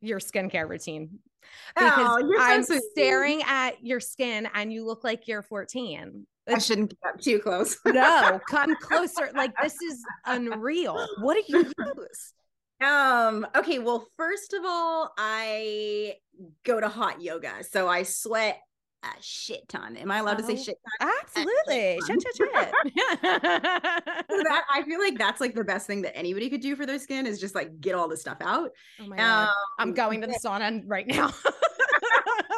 your 0.00 0.20
skincare 0.20 0.68
routine 0.68 1.18
because 1.76 2.22
oh, 2.22 2.36
I'm 2.38 2.62
so 2.62 2.78
staring 2.92 3.42
at 3.46 3.84
your 3.84 4.00
skin 4.00 4.48
and 4.54 4.72
you 4.72 4.84
look 4.84 5.04
like 5.04 5.28
you're 5.28 5.42
14. 5.42 6.26
I 6.46 6.58
shouldn't 6.58 6.94
get 7.02 7.22
too 7.22 7.38
close. 7.38 7.78
no, 7.86 8.40
come 8.48 8.76
closer. 8.76 9.30
Like 9.34 9.52
this 9.62 9.80
is 9.80 10.02
unreal. 10.26 11.06
What 11.20 11.34
do 11.34 11.42
you 11.46 11.64
use? 11.64 12.32
Um, 12.82 13.46
okay, 13.56 13.78
well, 13.78 14.06
first 14.18 14.52
of 14.52 14.62
all, 14.64 15.12
I 15.16 16.16
go 16.64 16.80
to 16.80 16.88
hot 16.88 17.22
yoga. 17.22 17.64
So 17.64 17.88
I 17.88 18.02
sweat 18.02 18.60
a 19.04 19.22
shit 19.22 19.68
ton. 19.68 19.96
Am 19.96 20.10
I 20.10 20.18
allowed 20.18 20.38
to 20.38 20.44
say 20.44 20.54
oh, 20.54 20.62
shit 20.62 20.78
ton? 21.00 21.10
Absolutely. 21.24 22.00
Shit, 22.06 22.22
shit, 22.22 22.36
shit. 22.36 22.52
that 23.22 24.62
I 24.72 24.82
feel 24.82 25.00
like 25.00 25.18
that's 25.18 25.40
like 25.40 25.54
the 25.54 25.64
best 25.64 25.86
thing 25.86 26.02
that 26.02 26.16
anybody 26.16 26.50
could 26.50 26.60
do 26.60 26.76
for 26.76 26.86
their 26.86 26.98
skin 26.98 27.26
is 27.26 27.40
just 27.40 27.54
like 27.54 27.80
get 27.80 27.94
all 27.94 28.08
the 28.08 28.16
stuff 28.16 28.38
out. 28.40 28.70
Oh 29.00 29.06
my 29.06 29.16
god. 29.16 29.48
Um, 29.48 29.54
I'm 29.78 29.94
going 29.94 30.20
to 30.20 30.26
the 30.26 30.38
sauna 30.44 30.82
right 30.86 31.06
now. 31.06 31.32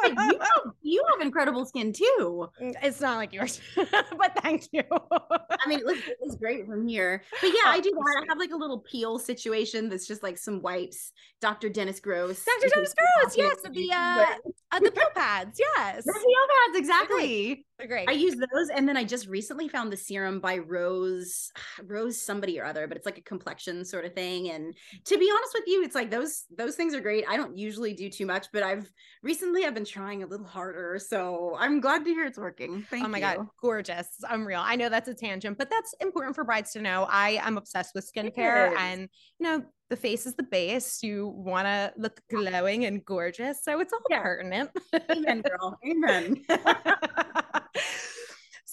you, 0.03 0.15
have, 0.17 0.73
you 0.81 1.03
have 1.11 1.21
incredible 1.25 1.65
skin 1.65 1.93
too. 1.93 2.49
Mm, 2.61 2.73
it's 2.81 3.01
not 3.01 3.17
like 3.17 3.33
yours, 3.33 3.61
but 3.75 4.31
thank 4.41 4.67
you. 4.71 4.83
I 5.11 5.67
mean, 5.67 5.79
it 5.79 5.85
looks, 5.85 6.07
it 6.07 6.17
looks 6.21 6.35
great 6.35 6.65
from 6.65 6.87
here. 6.87 7.23
But 7.41 7.47
yeah, 7.47 7.63
oh, 7.65 7.71
I 7.71 7.79
do 7.79 7.91
that. 7.91 8.23
I 8.23 8.25
have 8.29 8.39
like 8.39 8.51
a 8.51 8.57
little 8.57 8.79
peel 8.79 9.19
situation 9.19 9.89
that's 9.89 10.07
just 10.07 10.23
like 10.23 10.37
some 10.37 10.61
wipes. 10.61 11.11
Dr. 11.41 11.69
Dennis 11.69 11.99
Gross. 11.99 12.43
Dr. 12.43 12.73
Dennis 12.73 12.93
Gross, 12.93 13.37
yes. 13.37 13.57
The 13.61 13.91
uh, 13.93 14.25
uh 14.71 14.79
the 14.79 14.91
peel 14.91 15.09
pads, 15.15 15.59
yes. 15.59 16.03
The 16.05 16.13
pads, 16.49 16.77
exactly. 16.77 17.65
They're 17.77 17.87
great. 17.87 18.09
I 18.09 18.13
use 18.13 18.35
those, 18.35 18.69
and 18.69 18.89
then 18.89 18.97
I 18.97 19.03
just 19.03 19.27
recently 19.27 19.67
found 19.67 19.93
the 19.93 19.97
serum 19.97 20.39
by 20.39 20.57
Rose, 20.57 21.51
Rose 21.83 22.19
somebody 22.19 22.59
or 22.59 22.65
other, 22.65 22.87
but 22.87 22.97
it's 22.97 23.05
like 23.05 23.19
a 23.19 23.21
complexion 23.21 23.85
sort 23.85 24.03
of 24.03 24.13
thing. 24.13 24.49
And 24.49 24.75
to 25.05 25.17
be 25.17 25.31
honest 25.31 25.53
with 25.53 25.65
you, 25.67 25.83
it's 25.83 25.93
like 25.93 26.09
those 26.09 26.45
those 26.57 26.75
things 26.75 26.95
are 26.95 27.01
great. 27.01 27.25
I 27.29 27.37
don't 27.37 27.55
usually 27.55 27.93
do 27.93 28.09
too 28.09 28.25
much, 28.25 28.47
but 28.51 28.63
I've 28.63 28.89
recently 29.21 29.65
I've 29.65 29.75
been 29.75 29.85
trying 29.85 30.23
a 30.23 30.25
little 30.25 30.47
harder, 30.47 30.97
so 30.97 31.55
I'm 31.59 31.79
glad 31.79 32.03
to 32.05 32.09
hear 32.09 32.25
it's 32.25 32.39
working. 32.39 32.83
Oh 32.83 32.87
Thank 32.89 33.05
oh 33.05 33.09
my 33.09 33.19
you. 33.19 33.23
god, 33.23 33.47
gorgeous, 33.61 34.07
unreal. 34.27 34.61
I 34.63 34.75
know 34.75 34.89
that's 34.89 35.07
a 35.07 35.13
tangent, 35.13 35.59
but 35.59 35.69
that's 35.69 35.93
important 36.01 36.35
for 36.35 36.43
brides 36.43 36.71
to 36.71 36.81
know. 36.81 37.05
I 37.09 37.39
am 37.43 37.57
obsessed 37.57 37.93
with 37.93 38.11
skincare, 38.11 38.75
and 38.75 39.07
you 39.39 39.43
know 39.43 39.63
the 39.89 39.95
face 39.95 40.25
is 40.25 40.33
the 40.33 40.43
base. 40.43 41.03
You 41.03 41.27
want 41.27 41.67
to 41.67 41.93
look 41.95 42.21
glowing 42.29 42.85
and 42.85 43.05
gorgeous, 43.05 43.63
so 43.63 43.79
it's 43.79 43.93
all 43.93 43.99
yeah. 44.09 44.23
pertinent. 44.23 44.71
Amen, 45.11 45.43
girl. 45.43 45.77
Amen. 45.87 46.43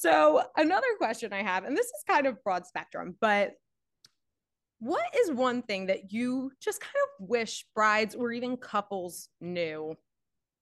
so 0.04 0.42
another 0.58 0.86
question 0.98 1.32
I 1.32 1.42
have, 1.42 1.64
and 1.64 1.74
this 1.74 1.86
is 1.86 2.04
kind 2.06 2.26
of 2.26 2.42
broad 2.44 2.66
spectrum, 2.66 3.16
but 3.22 3.52
what 4.80 5.06
is 5.16 5.30
one 5.30 5.62
thing 5.62 5.86
that 5.86 6.12
you 6.12 6.52
just 6.60 6.78
kind 6.82 6.92
of 6.92 7.26
wish 7.26 7.64
brides 7.74 8.14
or 8.14 8.30
even 8.30 8.58
couples 8.58 9.30
knew 9.40 9.94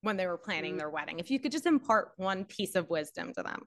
when 0.02 0.16
they 0.16 0.28
were 0.28 0.38
planning 0.38 0.74
mm. 0.74 0.78
their 0.78 0.90
wedding? 0.90 1.18
If 1.18 1.28
you 1.28 1.40
could 1.40 1.50
just 1.50 1.66
impart 1.66 2.12
one 2.18 2.44
piece 2.44 2.76
of 2.76 2.88
wisdom 2.88 3.32
to 3.34 3.42
them. 3.42 3.64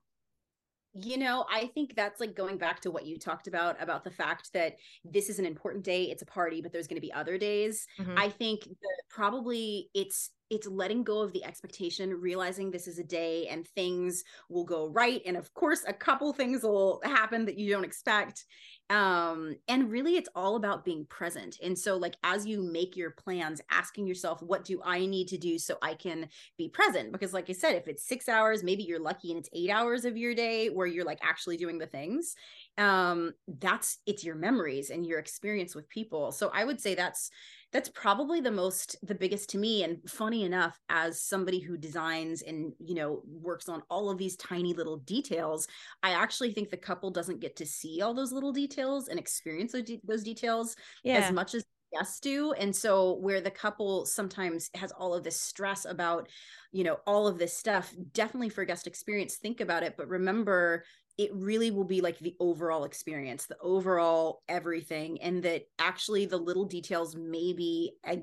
You 1.01 1.17
know, 1.17 1.45
I 1.51 1.67
think 1.73 1.95
that's 1.95 2.21
like 2.21 2.36
going 2.36 2.58
back 2.58 2.79
to 2.81 2.91
what 2.91 3.05
you 3.05 3.17
talked 3.17 3.47
about 3.47 3.81
about 3.81 4.03
the 4.03 4.12
fact 4.12 4.53
that 4.53 4.77
this 5.03 5.29
is 5.29 5.39
an 5.39 5.45
important 5.45 5.84
day, 5.84 6.03
it's 6.03 6.21
a 6.21 6.25
party, 6.25 6.62
but 6.62 6.71
there's 6.71 6.88
going 6.88 6.95
to 6.95 7.01
be 7.01 7.12
other 7.12 7.38
days. 7.38 7.86
Mm-hmm. 7.99 8.17
I 8.17 8.29
think 8.29 8.63
that 8.63 9.01
probably 9.10 9.89
it's 9.93 10.31
it's 10.49 10.67
letting 10.67 11.03
go 11.03 11.21
of 11.21 11.34
the 11.34 11.43
expectation 11.43 12.12
realizing 12.12 12.69
this 12.69 12.88
is 12.88 12.99
a 12.99 13.03
day 13.03 13.47
and 13.47 13.67
things 13.67 14.23
will 14.49 14.63
go 14.63 14.88
right 14.89 15.21
and 15.25 15.36
of 15.36 15.51
course 15.55 15.84
a 15.88 15.93
couple 15.93 16.31
things 16.34 16.62
will 16.62 17.01
happen 17.03 17.45
that 17.45 17.58
you 17.58 17.71
don't 17.71 17.84
expect 17.84 18.45
um 18.91 19.56
and 19.67 19.91
really 19.91 20.15
it's 20.15 20.30
all 20.36 20.56
about 20.56 20.86
being 20.86 21.06
present. 21.06 21.58
And 21.63 21.78
so 21.78 21.98
like 21.98 22.17
as 22.24 22.45
you 22.45 22.62
make 22.62 22.95
your 22.95 23.10
plans 23.12 23.60
asking 23.71 24.06
yourself 24.06 24.43
what 24.43 24.63
do 24.63 24.80
i 24.84 25.06
need 25.08 25.28
to 25.30 25.38
do 25.38 25.58
so 25.58 25.78
i 25.82 25.95
can 25.95 26.30
be 26.58 26.69
present? 26.69 27.12
Because 27.12 27.34
like 27.34 27.50
i 27.50 27.54
said 27.54 27.76
if 27.76 27.88
it's 27.88 28.08
6 28.08 28.30
hours 28.30 28.63
maybe 28.63 28.84
you're 28.84 29.00
lucky 29.00 29.32
and 29.32 29.39
it's 29.39 29.50
8 29.54 29.69
hours 29.71 30.06
of 30.06 30.17
your 30.17 30.36
day 30.36 30.69
where 30.69 30.88
you're 30.88 31.06
like 31.06 31.19
actually 31.24 31.58
doing 31.58 31.80
the 31.80 31.88
things. 31.88 32.36
Um 32.78 33.34
that's 33.48 34.00
it's 34.06 34.24
your 34.24 34.36
memories 34.36 34.91
and 34.91 35.06
your 35.06 35.19
experience 35.19 35.74
with 35.76 35.89
people. 35.89 36.32
So 36.32 36.52
i 36.54 36.63
would 36.63 36.80
say 36.80 36.93
that's 36.95 37.32
that's 37.75 37.89
probably 37.89 38.39
the 38.39 38.49
most 38.49 38.95
the 39.03 39.13
biggest 39.13 39.49
to 39.49 39.57
me 39.57 39.83
and 39.83 39.97
funny 40.09 40.43
enough 40.43 40.79
as 40.88 41.21
somebody 41.21 41.59
who 41.59 41.75
designs 41.75 42.41
and 42.41 42.71
you 42.79 42.95
know 42.95 43.21
works 43.27 43.67
on 43.67 43.83
all 43.89 44.09
of 44.09 44.17
these 44.17 44.38
tiny 44.38 44.73
little 44.73 44.95
details 44.99 45.67
i 46.01 46.11
actually 46.11 46.53
think 46.53 46.69
the 46.69 46.77
couple 46.77 47.11
doesn't 47.11 47.41
get 47.41 47.57
to 47.57 47.65
see 47.65 48.01
all 48.01 48.13
those 48.13 48.31
little 48.31 48.53
details 48.53 49.09
and 49.09 49.19
experience 49.19 49.75
those 50.05 50.23
details 50.23 50.77
yeah. 51.03 51.15
as 51.15 51.33
much 51.33 51.53
as 51.53 51.65
guests 51.91 52.21
do 52.21 52.53
and 52.53 52.73
so 52.73 53.15
where 53.15 53.41
the 53.41 53.51
couple 53.51 54.05
sometimes 54.05 54.69
has 54.73 54.93
all 54.93 55.13
of 55.13 55.25
this 55.25 55.39
stress 55.39 55.83
about 55.83 56.29
you 56.71 56.85
know 56.85 56.97
all 57.05 57.27
of 57.27 57.38
this 57.38 57.57
stuff 57.57 57.93
definitely 58.13 58.49
for 58.49 58.63
guest 58.63 58.88
experience 58.88 59.35
think 59.35 59.59
about 59.59 59.83
it 59.83 59.95
but 59.97 60.07
remember 60.07 60.85
it 61.17 61.34
really 61.34 61.71
will 61.71 61.86
be 61.86 62.01
like 62.01 62.19
the 62.19 62.36
overall 62.39 62.84
experience, 62.84 63.45
the 63.45 63.58
overall 63.62 64.41
everything, 64.49 65.21
and 65.21 65.41
that 65.43 65.67
actually 65.80 66.25
the 66.25 66.38
little 66.38 66.65
details 66.65 67.15
maybe 67.15 67.93
I, 68.06 68.21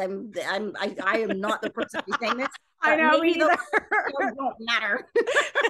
I'm 0.00 0.32
I'm 0.46 0.72
I, 0.78 0.96
I 1.04 1.18
am 1.18 1.40
not 1.40 1.60
the 1.60 1.70
person 1.70 2.02
who's 2.06 2.16
saying 2.20 2.36
this. 2.36 2.48
I 2.80 2.94
know 2.94 3.24
either. 3.24 3.56
don't 4.36 4.54
matter. 4.60 5.08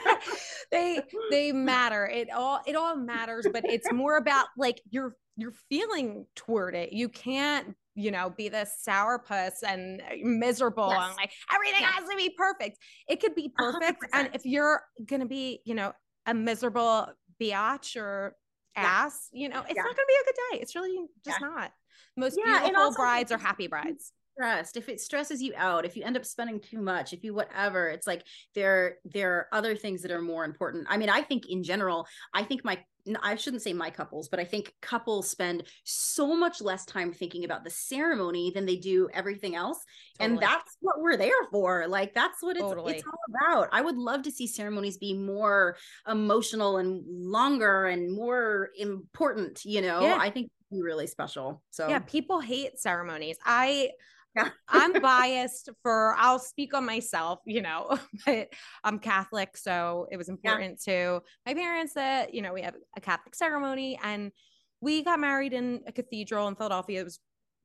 they 0.71 1.01
they 1.31 1.53
matter. 1.53 2.07
It 2.07 2.31
all 2.31 2.61
it 2.67 2.77
all 2.77 2.97
matters, 2.97 3.47
but 3.51 3.65
it's 3.65 3.91
more 3.91 4.19
about 4.19 4.47
like 4.59 4.83
your 4.91 5.17
your 5.37 5.53
feeling 5.71 6.27
toward 6.37 6.75
it. 6.75 6.93
You 6.93 7.09
can't 7.09 7.75
you 7.95 8.13
know, 8.13 8.31
be 8.31 8.49
this 8.49 8.81
sourpuss 8.87 9.65
and 9.67 10.01
uh, 10.01 10.15
miserable 10.23 10.89
yes. 10.89 11.09
and 11.09 11.17
like 11.17 11.33
everything 11.53 11.81
yes. 11.81 11.95
has 11.95 12.09
to 12.09 12.17
be 12.17 12.31
perfect. 12.31 12.79
It 13.09 13.21
could 13.21 13.35
be 13.35 13.51
perfect. 13.57 14.03
100%. 14.03 14.07
And 14.13 14.31
if 14.35 14.43
you're 14.45 14.83
going 15.05 15.19
to 15.19 15.27
be, 15.27 15.63
you 15.65 15.75
know, 15.75 15.93
a 16.29 16.35
miserable 16.35 17.09
biatch 17.41 17.97
or 17.97 18.37
ass, 18.77 19.29
yeah. 19.33 19.43
you 19.43 19.49
know, 19.49 19.61
it's 19.61 19.75
yeah. 19.75 19.83
not 19.83 19.97
going 19.97 19.97
to 19.97 20.07
be 20.07 20.15
a 20.23 20.25
good 20.25 20.41
day. 20.53 20.63
It's 20.63 20.77
really 20.77 21.07
just 21.25 21.41
yeah. 21.41 21.49
not. 21.49 21.73
Most 22.17 22.37
beautiful 22.37 22.93
brides 22.93 23.33
are 23.33 23.39
happy 23.39 23.67
brides 23.67 24.13
stressed 24.39 24.77
if 24.77 24.89
it 24.89 25.01
stresses 25.01 25.43
you 25.43 25.53
out 25.57 25.85
if 25.85 25.97
you 25.97 26.05
end 26.05 26.17
up 26.17 26.25
spending 26.25 26.61
too 26.61 26.81
much 26.81 27.13
if 27.13 27.25
you 27.25 27.35
whatever 27.35 27.89
it's 27.89 28.07
like 28.07 28.23
there 28.55 28.97
there 29.05 29.33
are 29.33 29.49
other 29.53 29.75
things 29.75 30.01
that 30.01 30.13
are 30.13 30.23
more 30.23 30.45
important 30.45 30.87
i 30.89 30.97
mean 30.97 31.11
i 31.11 31.21
think 31.21 31.49
in 31.49 31.63
general 31.63 32.07
i 32.35 32.43
think 32.43 32.65
my 32.65 32.79
I 33.23 33.37
shouldn't 33.37 33.63
say 33.63 33.73
my 33.73 33.91
couples, 33.91 34.29
but 34.29 34.41
I 34.41 34.45
think 34.45 34.75
couples 34.83 35.31
spend 35.31 35.65
so 35.85 36.37
much 36.37 36.61
less 36.61 36.85
time 36.85 37.13
thinking 37.13 37.45
about 37.45 37.65
the 37.65 37.71
ceremony 37.71 38.51
than 38.55 38.67
they 38.67 38.77
do 38.77 39.09
everything 39.13 39.55
else. 39.55 39.79
Totally. 40.19 40.35
And 40.35 40.43
that's 40.43 40.77
what 40.81 41.01
we're 41.01 41.17
there 41.17 41.31
for. 41.51 41.87
Like 41.87 42.15
that's 42.15 42.43
what 42.43 42.57
it's 42.57 42.65
totally. 42.65 42.97
it's 42.97 43.05
all 43.07 43.53
about. 43.53 43.69
I 43.73 43.81
would 43.81 43.97
love 43.97 44.23
to 44.23 44.31
see 44.31 44.47
ceremonies 44.47 44.99
be 44.99 45.15
more 45.15 45.77
emotional 46.07 46.79
and 46.79 47.03
longer 47.07 47.87
and 47.87 48.13
more 48.13 48.71
important, 48.77 49.65
you 49.65 49.81
know. 49.81 50.03
Yeah. 50.03 50.19
I 50.21 50.31
think 50.31 50.51
be 50.71 50.83
really 50.83 51.07
special. 51.07 51.63
So 51.71 51.89
Yeah, 51.89 52.01
people 52.01 52.41
hate 52.41 52.79
ceremonies. 52.79 53.39
I 53.45 53.91
yeah. 54.37 54.51
I'm 54.69 55.01
biased 55.01 55.71
for 55.83 56.15
I'll 56.19 56.39
speak 56.39 56.75
on 56.75 56.85
myself, 56.85 57.41
you 57.47 57.63
know, 57.63 57.99
but 58.27 58.49
I'm 58.85 58.99
Catholic, 58.99 59.57
so 59.57 60.07
it 60.11 60.17
was 60.17 60.29
important 60.29 60.81
yeah. 60.87 60.95
to 60.95 61.23
my 61.47 61.55
parents 61.55 61.95
that, 61.95 62.35
you 62.35 62.43
know, 62.43 62.53
we 62.53 62.63
have 62.63 62.75
a 62.97 63.01
Catholic 63.01 63.35
ceremony 63.35 63.99
and 64.03 64.33
we 64.81 65.03
got 65.03 65.19
married 65.19 65.53
in 65.53 65.81
a 65.87 65.93
cathedral 65.93 66.49
in 66.49 66.55
Philadelphia. 66.55 67.01
It 67.01 67.05
was 67.05 67.21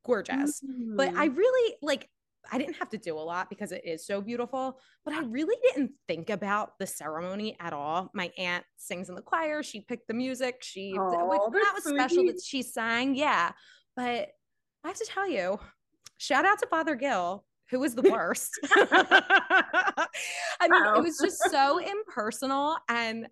gorgeous. 0.05 0.61
Mm-hmm. 0.61 0.97
But 0.97 1.15
I 1.15 1.29
mm. 1.29 1.37
really 1.37 1.75
like 1.81 2.09
I 2.51 2.57
didn't 2.57 2.75
have 2.75 2.89
to 2.89 2.97
do 2.97 3.17
a 3.17 3.21
lot 3.21 3.49
because 3.49 3.71
it 3.71 3.83
is 3.85 4.05
so 4.05 4.19
beautiful, 4.21 4.79
but 5.05 5.13
I 5.13 5.21
really 5.21 5.55
didn't 5.63 5.91
think 6.07 6.29
about 6.29 6.77
the 6.77 6.85
ceremony 6.85 7.55
at 7.59 7.71
all. 7.71 8.11
My 8.13 8.31
aunt 8.37 8.65
sings 8.75 9.07
in 9.07 9.15
the 9.15 9.21
choir, 9.21 9.63
she 9.63 9.81
picked 9.81 10.07
the 10.07 10.13
music, 10.13 10.57
she 10.61 10.93
oh, 10.99 11.09
that 11.09 11.25
was 11.73 11.83
sweet. 11.83 11.95
special 11.95 12.25
that 12.25 12.41
she 12.43 12.61
sang. 12.61 13.15
Yeah. 13.15 13.51
But 13.95 14.29
I 14.83 14.87
have 14.87 14.97
to 14.97 15.05
tell 15.05 15.27
you, 15.27 15.57
shout 16.23 16.45
out 16.45 16.57
to 16.59 16.67
Father 16.67 16.95
Gill, 16.95 17.43
who 17.69 17.79
was 17.79 17.95
the 17.95 18.01
worst. 18.11 18.51
I 18.75 20.07
mean, 20.61 20.83
wow. 20.83 20.95
it 20.95 21.03
was 21.03 21.17
just 21.21 21.41
so 21.51 21.79
impersonal 21.79 22.77
and 22.89 23.27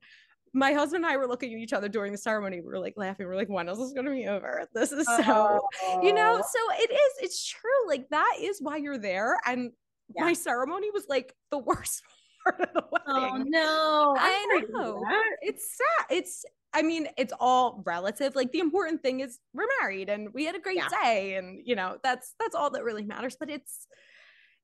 my 0.53 0.73
husband 0.73 1.05
and 1.05 1.13
I 1.13 1.15
were 1.15 1.27
looking 1.27 1.53
at 1.53 1.59
each 1.59 1.71
other 1.71 1.87
during 1.87 2.11
the 2.11 2.17
ceremony. 2.17 2.59
We 2.59 2.67
were 2.67 2.79
like 2.79 2.95
laughing. 2.97 3.25
We 3.25 3.31
are 3.31 3.37
like, 3.37 3.47
when 3.47 3.69
is 3.69 3.77
this 3.77 3.93
going 3.93 4.05
to 4.05 4.11
be 4.11 4.25
over? 4.25 4.67
This 4.73 4.91
is 4.91 5.05
so, 5.05 5.61
oh. 5.81 6.01
you 6.03 6.11
know, 6.11 6.41
so 6.41 6.59
it 6.73 6.91
is, 6.91 7.13
it's 7.21 7.47
true. 7.47 7.87
Like 7.87 8.09
that 8.09 8.35
is 8.41 8.61
why 8.61 8.75
you're 8.75 8.97
there. 8.97 9.39
And 9.45 9.71
yeah. 10.13 10.25
my 10.25 10.33
ceremony 10.33 10.91
was 10.91 11.05
like 11.07 11.33
the 11.51 11.57
worst 11.57 12.03
part 12.43 12.61
of 12.61 12.69
the 12.73 12.83
oh, 12.83 12.89
wedding. 12.91 13.31
Oh 13.31 13.43
no. 13.47 14.15
I 14.17 14.65
know. 14.69 15.03
It's 15.41 15.77
sad. 15.77 16.17
It's, 16.17 16.45
I 16.73 16.81
mean, 16.81 17.07
it's 17.17 17.33
all 17.39 17.83
relative. 17.85 18.35
Like 18.35 18.51
the 18.51 18.59
important 18.59 19.01
thing 19.01 19.19
is 19.19 19.39
we're 19.53 19.67
married 19.81 20.09
and 20.09 20.33
we 20.33 20.45
had 20.45 20.55
a 20.55 20.59
great 20.59 20.77
yeah. 20.77 20.87
day. 21.03 21.35
And, 21.35 21.61
you 21.65 21.75
know, 21.75 21.97
that's, 22.03 22.33
that's 22.39 22.55
all 22.55 22.69
that 22.71 22.83
really 22.83 23.03
matters. 23.03 23.35
But 23.39 23.49
it's, 23.49 23.87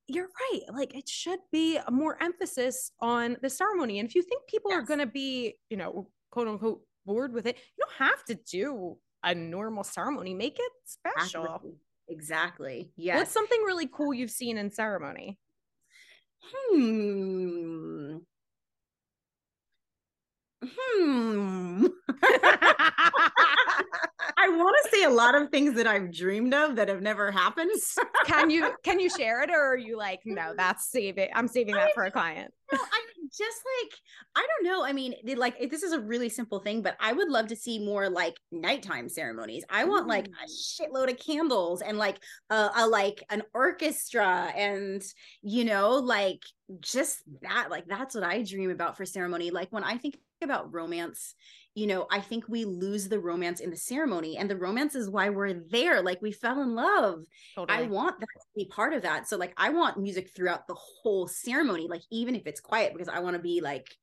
you're 0.08 0.30
right. 0.54 0.62
Like 0.74 0.96
it 0.96 1.10
should 1.10 1.40
be 1.52 1.80
more 1.92 2.18
emphasis 2.24 2.92
on 3.02 3.38
the 3.42 3.50
ceremony. 3.50 4.00
And 4.00 4.08
if 4.08 4.16
you 4.16 4.22
think 4.22 4.44
people 4.48 4.72
yes. 4.72 4.80
are 4.80 4.84
going 4.84 5.02
to 5.02 5.06
be, 5.06 5.56
you 5.70 5.76
know, 5.78 6.08
quote 6.32 6.48
unquote, 6.48 6.82
bored 7.06 7.34
with 7.34 7.46
it, 7.46 7.58
you 7.58 7.84
don't 7.84 8.10
have 8.10 8.24
to 8.26 8.36
do 8.50 8.98
a 9.24 9.36
normal 9.36 9.84
ceremony. 9.84 10.34
Make 10.34 10.58
it 10.60 10.72
special. 10.86 11.44
Exactly. 11.44 11.72
exactly. 12.08 12.92
Yes. 12.96 13.18
What's 13.18 13.32
something 13.32 13.62
really 13.64 13.90
cool 13.92 14.14
you've 14.14 14.32
seen 14.32 14.58
in 14.58 14.72
ceremony? 14.72 15.38
Hmm. 16.42 18.18
Hmm. 20.64 21.86
I 24.40 24.50
want 24.50 24.76
to 24.84 24.90
say 24.92 25.04
a 25.04 25.10
lot 25.10 25.36
of 25.36 25.50
things 25.50 25.76
that 25.76 25.88
I've 25.88 26.12
dreamed 26.12 26.54
of 26.54 26.76
that 26.76 26.90
have 26.90 27.02
never 27.02 27.32
happened. 27.32 27.72
can 28.26 28.50
you 28.50 28.74
can 28.84 29.00
you 29.00 29.10
share 29.10 29.44
it 29.44 29.50
or 29.50 29.74
are 29.74 29.78
you 29.78 29.98
like, 29.98 30.22
no, 30.26 30.54
that's 30.56 30.90
save 30.90 31.18
it. 31.18 31.30
I'm 31.34 31.48
saving 31.48 31.76
that 31.76 31.90
I, 31.90 31.94
for 31.94 32.06
a 32.06 32.12
client. 32.12 32.54
No, 32.72 32.80
I 32.80 33.02
just 33.36 33.62
like 33.82 33.94
I 34.36 34.46
don't 34.48 34.72
know. 34.72 34.84
I 34.84 34.94
mean, 34.94 35.16
like 35.36 35.70
this 35.70 35.84
is 35.84 35.94
a 35.94 36.00
really 36.00 36.30
simple 36.30 36.60
thing, 36.60 36.82
but 36.82 36.96
I 37.00 37.14
would 37.14 37.30
love 37.30 37.48
to 37.48 37.56
see 37.56 37.80
more 37.80 38.10
like 38.10 38.36
nighttime 38.52 39.10
ceremonies. 39.10 39.64
I 39.70 39.86
want 39.86 40.08
like 40.08 40.28
a 40.28 40.48
shitload 40.48 41.12
of 41.12 41.20
candles 41.20 41.82
and 41.82 41.98
like 41.98 42.18
a, 42.50 42.70
a 42.76 42.88
like 42.88 43.24
an 43.30 43.44
orchestra 43.54 44.52
and 44.56 45.02
you 45.42 45.66
know 45.66 45.92
like 45.96 46.44
just 46.82 47.24
that 47.42 47.68
like 47.70 47.86
that's 47.88 48.16
what 48.16 48.24
I 48.24 48.44
dream 48.44 48.72
about 48.72 48.98
for 48.98 49.06
ceremony. 49.06 49.52
Like 49.52 49.72
when 49.72 49.84
I 49.84 49.98
think 49.98 50.18
about 50.42 50.74
romance 50.74 51.34
you 51.78 51.86
know, 51.86 52.08
I 52.10 52.22
think 52.22 52.46
we 52.48 52.66
lose 52.66 53.08
the 53.08 53.20
romance 53.20 53.60
in 53.60 53.70
the 53.70 53.78
ceremony, 53.78 54.38
and 54.38 54.50
the 54.50 54.56
romance 54.56 54.96
is 54.96 55.12
why 55.12 55.30
we're 55.30 55.54
there. 55.54 56.02
Like 56.02 56.20
we 56.24 56.32
fell 56.32 56.64
in 56.64 56.74
love. 56.74 57.24
Totally. 57.54 57.78
I 57.78 57.84
want 57.84 58.20
that 58.20 58.26
to 58.26 58.48
be 58.56 58.66
part 58.66 58.94
of 58.94 59.04
that. 59.04 59.28
So, 59.28 59.38
like, 59.38 59.54
I 59.58 59.70
want 59.70 60.00
music 60.00 60.32
throughout 60.36 60.66
the 60.66 60.74
whole 60.74 61.28
ceremony, 61.28 61.86
like 61.88 62.02
even 62.10 62.36
if 62.36 62.48
it's 62.48 62.62
quiet, 62.62 62.94
because 62.94 63.10
I 63.10 63.20
want 63.20 63.36
to 63.36 63.42
be 63.44 63.62
like 63.62 63.96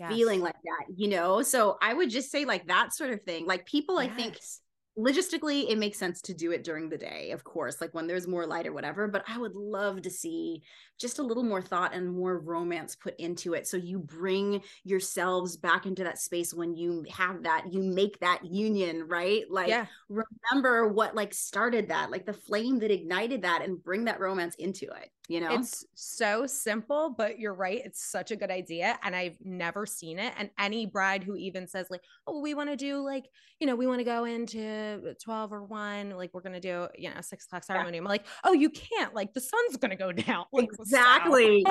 yes. 0.00 0.10
feeling 0.10 0.40
like 0.40 0.54
that, 0.54 0.96
you 0.96 1.08
know. 1.08 1.42
So 1.42 1.76
I 1.82 1.92
would 1.92 2.08
just 2.08 2.30
say 2.30 2.46
like 2.46 2.66
that 2.68 2.94
sort 2.94 3.10
of 3.10 3.20
thing. 3.24 3.44
Like 3.44 3.66
people, 3.66 4.02
yes. 4.02 4.10
I 4.10 4.14
think 4.16 4.38
logistically 4.98 5.70
it 5.70 5.78
makes 5.78 5.98
sense 5.98 6.20
to 6.20 6.34
do 6.34 6.50
it 6.50 6.64
during 6.64 6.88
the 6.88 6.98
day 6.98 7.30
of 7.30 7.44
course 7.44 7.80
like 7.80 7.94
when 7.94 8.06
there's 8.06 8.26
more 8.26 8.46
light 8.46 8.66
or 8.66 8.72
whatever 8.72 9.06
but 9.06 9.24
i 9.28 9.38
would 9.38 9.54
love 9.54 10.02
to 10.02 10.10
see 10.10 10.62
just 10.98 11.18
a 11.18 11.22
little 11.22 11.44
more 11.44 11.62
thought 11.62 11.94
and 11.94 12.12
more 12.12 12.38
romance 12.38 12.96
put 12.96 13.14
into 13.18 13.54
it. 13.54 13.66
So 13.66 13.76
you 13.76 13.98
bring 13.98 14.62
yourselves 14.84 15.56
back 15.56 15.86
into 15.86 16.04
that 16.04 16.18
space 16.18 16.52
when 16.52 16.74
you 16.74 17.06
have 17.10 17.44
that 17.44 17.72
you 17.72 17.82
make 17.82 18.18
that 18.20 18.44
union 18.44 19.06
right? 19.06 19.44
Like 19.48 19.68
yeah. 19.68 19.86
remember 20.08 20.88
what 20.88 21.14
like 21.14 21.32
started 21.32 21.88
that 21.88 22.10
like 22.10 22.26
the 22.26 22.32
flame 22.32 22.80
that 22.80 22.90
ignited 22.90 23.42
that 23.42 23.62
and 23.62 23.82
bring 23.82 24.04
that 24.04 24.20
romance 24.20 24.56
into 24.56 24.86
it 24.86 25.10
you 25.28 25.40
know? 25.40 25.54
It's 25.54 25.84
so 25.94 26.46
simple 26.46 27.14
but 27.16 27.38
you're 27.38 27.54
right 27.54 27.80
it's 27.84 28.04
such 28.04 28.30
a 28.30 28.36
good 28.36 28.50
idea 28.50 28.98
and 29.02 29.14
i've 29.14 29.36
never 29.44 29.86
seen 29.86 30.18
it 30.18 30.32
and 30.38 30.50
any 30.58 30.86
bride 30.86 31.22
who 31.22 31.36
even 31.36 31.66
says 31.66 31.86
like 31.90 32.02
oh 32.26 32.40
we 32.40 32.54
want 32.54 32.70
to 32.70 32.76
do 32.76 33.00
like 33.04 33.26
you 33.60 33.66
know 33.66 33.76
we 33.76 33.86
want 33.86 34.00
to 34.00 34.04
go 34.04 34.24
into 34.24 35.14
12 35.22 35.52
or 35.52 35.64
1 35.64 36.10
like 36.10 36.32
we're 36.32 36.40
gonna 36.40 36.60
do 36.60 36.88
you 36.96 37.10
know 37.10 37.20
6 37.20 37.44
o'clock 37.44 37.64
ceremony 37.64 37.96
yeah. 37.96 38.02
i'm 38.02 38.08
like 38.08 38.24
oh 38.44 38.52
you 38.52 38.70
can't 38.70 39.14
like 39.14 39.32
the 39.34 39.40
sun's 39.40 39.76
gonna 39.76 39.96
go 39.96 40.12
down. 40.28 40.44
Like, 40.52 40.68
exactly. 40.72 41.64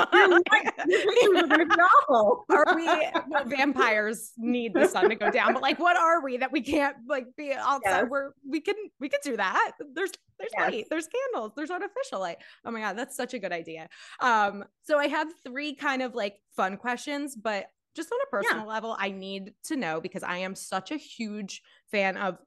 Are 2.50 2.76
we 2.76 2.86
well, 2.86 3.46
vampires 3.46 4.34
need 4.38 4.74
the 4.74 4.88
sun 4.88 5.10
to 5.10 5.16
go 5.16 5.30
down 5.30 5.54
but 5.54 5.62
like 5.62 5.80
what 5.80 5.98
are 5.98 6.24
we 6.24 6.38
that 6.38 6.52
we 6.52 6.62
can't 6.62 6.98
like 7.08 7.28
be 7.36 7.54
outside? 7.54 8.02
Yes. 8.02 8.06
we're 8.10 8.32
we 8.48 8.62
can 8.62 8.76
we 9.00 9.10
can 9.10 9.20
do 9.24 9.38
that. 9.38 9.72
There's 9.94 10.12
there's 10.40 10.52
yes. 10.58 10.72
light 10.72 10.86
there's 10.90 11.08
candles 11.08 11.54
there's 11.56 11.72
artificial 11.72 12.20
light. 12.20 12.38
Oh 12.66 12.72
my 12.72 12.80
god 12.80 12.98
that's 12.98 13.16
such 13.16 13.34
a 13.34 13.40
good 13.40 13.47
idea 13.52 13.88
um 14.22 14.64
so 14.84 14.98
i 14.98 15.08
have 15.08 15.28
three 15.44 15.76
kind 15.76 16.02
of 16.02 16.16
like 16.16 16.36
fun 16.56 16.78
questions 16.78 17.36
but 17.36 17.66
just 17.96 18.12
on 18.12 18.20
a 18.24 18.30
personal 18.30 18.66
yeah. 18.66 18.72
level 18.72 18.96
i 19.00 19.10
need 19.10 19.54
to 19.64 19.76
know 19.76 20.00
because 20.00 20.24
i 20.24 20.38
am 20.38 20.56
such 20.56 20.92
a 20.92 20.98
huge 20.98 21.62
fan 21.92 22.18
of 22.18 22.38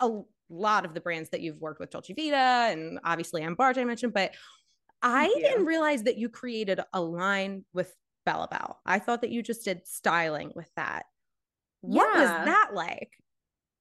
a 0.00 0.10
lot 0.50 0.84
of 0.84 0.92
the 0.92 1.00
brands 1.00 1.30
that 1.30 1.40
you've 1.40 1.60
worked 1.60 1.80
with 1.80 1.90
dolce 1.90 2.12
vita 2.12 2.70
and 2.70 2.98
obviously 3.04 3.42
Embarge 3.42 3.78
i 3.78 3.84
mentioned 3.84 4.12
but 4.12 4.32
I 5.02 5.26
didn't 5.26 5.66
realize 5.66 6.04
that 6.04 6.16
you 6.16 6.28
created 6.28 6.80
a 6.92 7.00
line 7.00 7.64
with 7.72 7.92
Bella 8.24 8.48
Belle. 8.50 8.80
I 8.86 8.98
thought 9.00 9.22
that 9.22 9.30
you 9.30 9.42
just 9.42 9.64
did 9.64 9.86
styling 9.86 10.52
with 10.54 10.70
that. 10.76 11.06
What 11.80 12.14
yeah. 12.14 12.20
was 12.20 12.46
that 12.46 12.70
like? 12.72 13.10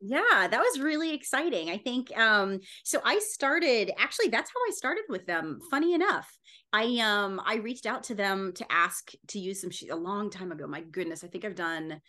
Yeah, 0.01 0.47
that 0.47 0.59
was 0.59 0.79
really 0.79 1.13
exciting. 1.13 1.69
I 1.69 1.77
think 1.77 2.15
um 2.17 2.59
so 2.83 2.99
I 3.05 3.19
started 3.19 3.91
actually 3.97 4.29
that's 4.29 4.49
how 4.49 4.59
I 4.67 4.71
started 4.71 5.03
with 5.09 5.25
them. 5.27 5.59
Funny 5.69 5.93
enough, 5.93 6.27
I 6.73 6.97
um 6.97 7.39
I 7.45 7.55
reached 7.55 7.85
out 7.85 8.03
to 8.05 8.15
them 8.15 8.51
to 8.53 8.71
ask 8.71 9.11
to 9.27 9.39
use 9.39 9.61
some 9.61 9.71
a 9.89 9.95
long 9.95 10.29
time 10.29 10.51
ago. 10.51 10.67
My 10.67 10.81
goodness, 10.81 11.23
I 11.23 11.27
think 11.27 11.45
I've 11.45 11.55
done 11.55 12.01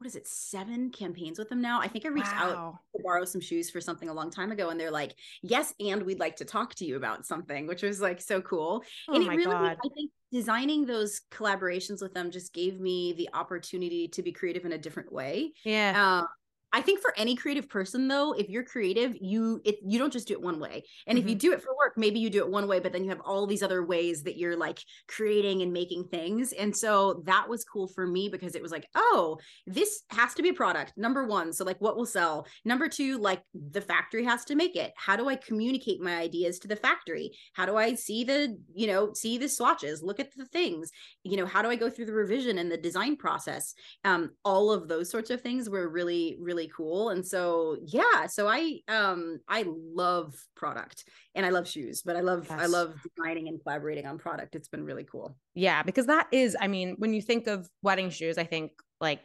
what 0.00 0.06
is 0.06 0.16
it 0.16 0.26
seven 0.26 0.90
campaigns 0.90 1.38
with 1.38 1.50
them 1.50 1.60
now 1.60 1.78
i 1.78 1.86
think 1.86 2.06
i 2.06 2.08
reached 2.08 2.32
wow. 2.32 2.42
out 2.42 2.74
to 2.96 3.02
borrow 3.04 3.22
some 3.22 3.40
shoes 3.40 3.68
for 3.68 3.82
something 3.82 4.08
a 4.08 4.14
long 4.14 4.30
time 4.30 4.50
ago 4.50 4.70
and 4.70 4.80
they're 4.80 4.90
like 4.90 5.14
yes 5.42 5.74
and 5.78 6.02
we'd 6.04 6.18
like 6.18 6.36
to 6.36 6.44
talk 6.46 6.74
to 6.74 6.86
you 6.86 6.96
about 6.96 7.26
something 7.26 7.66
which 7.66 7.82
was 7.82 8.00
like 8.00 8.18
so 8.18 8.40
cool 8.40 8.82
oh 9.10 9.14
and 9.14 9.24
it 9.24 9.28
really 9.28 9.44
God. 9.44 9.76
i 9.84 9.88
think 9.94 10.10
designing 10.32 10.86
those 10.86 11.20
collaborations 11.30 12.00
with 12.00 12.14
them 12.14 12.30
just 12.30 12.54
gave 12.54 12.80
me 12.80 13.12
the 13.12 13.28
opportunity 13.34 14.08
to 14.08 14.22
be 14.22 14.32
creative 14.32 14.64
in 14.64 14.72
a 14.72 14.78
different 14.78 15.12
way 15.12 15.52
yeah 15.66 16.22
uh, 16.22 16.26
I 16.72 16.80
think 16.80 17.00
for 17.00 17.12
any 17.16 17.34
creative 17.34 17.68
person 17.68 18.08
though, 18.08 18.32
if 18.32 18.48
you're 18.48 18.64
creative, 18.64 19.16
you 19.20 19.60
it 19.64 19.76
you 19.84 19.98
don't 19.98 20.12
just 20.12 20.28
do 20.28 20.34
it 20.34 20.42
one 20.42 20.60
way. 20.60 20.84
And 21.06 21.18
mm-hmm. 21.18 21.26
if 21.26 21.30
you 21.30 21.36
mm-hmm. 21.36 21.48
do 21.48 21.52
it 21.52 21.62
for 21.62 21.76
work, 21.76 21.94
maybe 21.96 22.20
you 22.20 22.30
do 22.30 22.38
it 22.38 22.50
one 22.50 22.68
way, 22.68 22.80
but 22.80 22.92
then 22.92 23.04
you 23.04 23.10
have 23.10 23.20
all 23.24 23.46
these 23.46 23.62
other 23.62 23.84
ways 23.84 24.22
that 24.24 24.38
you're 24.38 24.56
like 24.56 24.80
creating 25.08 25.62
and 25.62 25.72
making 25.72 26.04
things. 26.04 26.52
And 26.52 26.76
so 26.76 27.22
that 27.26 27.48
was 27.48 27.64
cool 27.64 27.88
for 27.88 28.06
me 28.06 28.28
because 28.28 28.54
it 28.54 28.62
was 28.62 28.72
like, 28.72 28.86
oh, 28.94 29.38
this 29.66 30.02
has 30.10 30.34
to 30.34 30.42
be 30.42 30.50
a 30.50 30.54
product. 30.54 30.92
Number 30.96 31.26
1, 31.26 31.52
so 31.52 31.64
like 31.64 31.80
what 31.80 31.96
will 31.96 32.06
sell. 32.06 32.46
Number 32.64 32.88
2, 32.88 33.18
like 33.18 33.42
the 33.54 33.80
factory 33.80 34.24
has 34.24 34.44
to 34.46 34.54
make 34.54 34.76
it. 34.76 34.92
How 34.96 35.16
do 35.16 35.28
I 35.28 35.36
communicate 35.36 36.00
my 36.00 36.16
ideas 36.16 36.58
to 36.60 36.68
the 36.68 36.76
factory? 36.76 37.32
How 37.52 37.66
do 37.66 37.76
I 37.76 37.94
see 37.94 38.24
the, 38.24 38.58
you 38.74 38.86
know, 38.86 39.12
see 39.14 39.38
the 39.38 39.48
swatches, 39.48 40.02
look 40.02 40.20
at 40.20 40.34
the 40.36 40.46
things? 40.46 40.90
You 41.24 41.36
know, 41.36 41.46
how 41.46 41.62
do 41.62 41.68
I 41.68 41.76
go 41.76 41.90
through 41.90 42.06
the 42.06 42.12
revision 42.12 42.58
and 42.58 42.70
the 42.70 42.76
design 42.76 43.16
process? 43.16 43.74
Um 44.04 44.30
all 44.44 44.70
of 44.70 44.88
those 44.88 45.10
sorts 45.10 45.30
of 45.30 45.40
things 45.40 45.68
were 45.68 45.88
really 45.88 46.36
really 46.40 46.59
really 46.60 46.72
cool 46.76 47.10
and 47.10 47.26
so 47.26 47.76
yeah 47.86 48.26
so 48.26 48.46
i 48.46 48.78
um 48.88 49.38
i 49.48 49.64
love 49.66 50.34
product 50.54 51.04
and 51.34 51.46
i 51.46 51.48
love 51.48 51.66
shoes 51.66 52.02
but 52.04 52.16
i 52.16 52.20
love 52.20 52.46
yes. 52.50 52.60
i 52.60 52.66
love 52.66 52.94
designing 53.16 53.48
and 53.48 53.62
collaborating 53.62 54.06
on 54.06 54.18
product 54.18 54.54
it's 54.54 54.68
been 54.68 54.84
really 54.84 55.04
cool 55.04 55.34
yeah 55.54 55.82
because 55.82 56.06
that 56.06 56.26
is 56.32 56.56
i 56.60 56.66
mean 56.66 56.96
when 56.98 57.14
you 57.14 57.22
think 57.22 57.46
of 57.46 57.68
wedding 57.82 58.10
shoes 58.10 58.36
i 58.36 58.44
think 58.44 58.72
like 59.00 59.20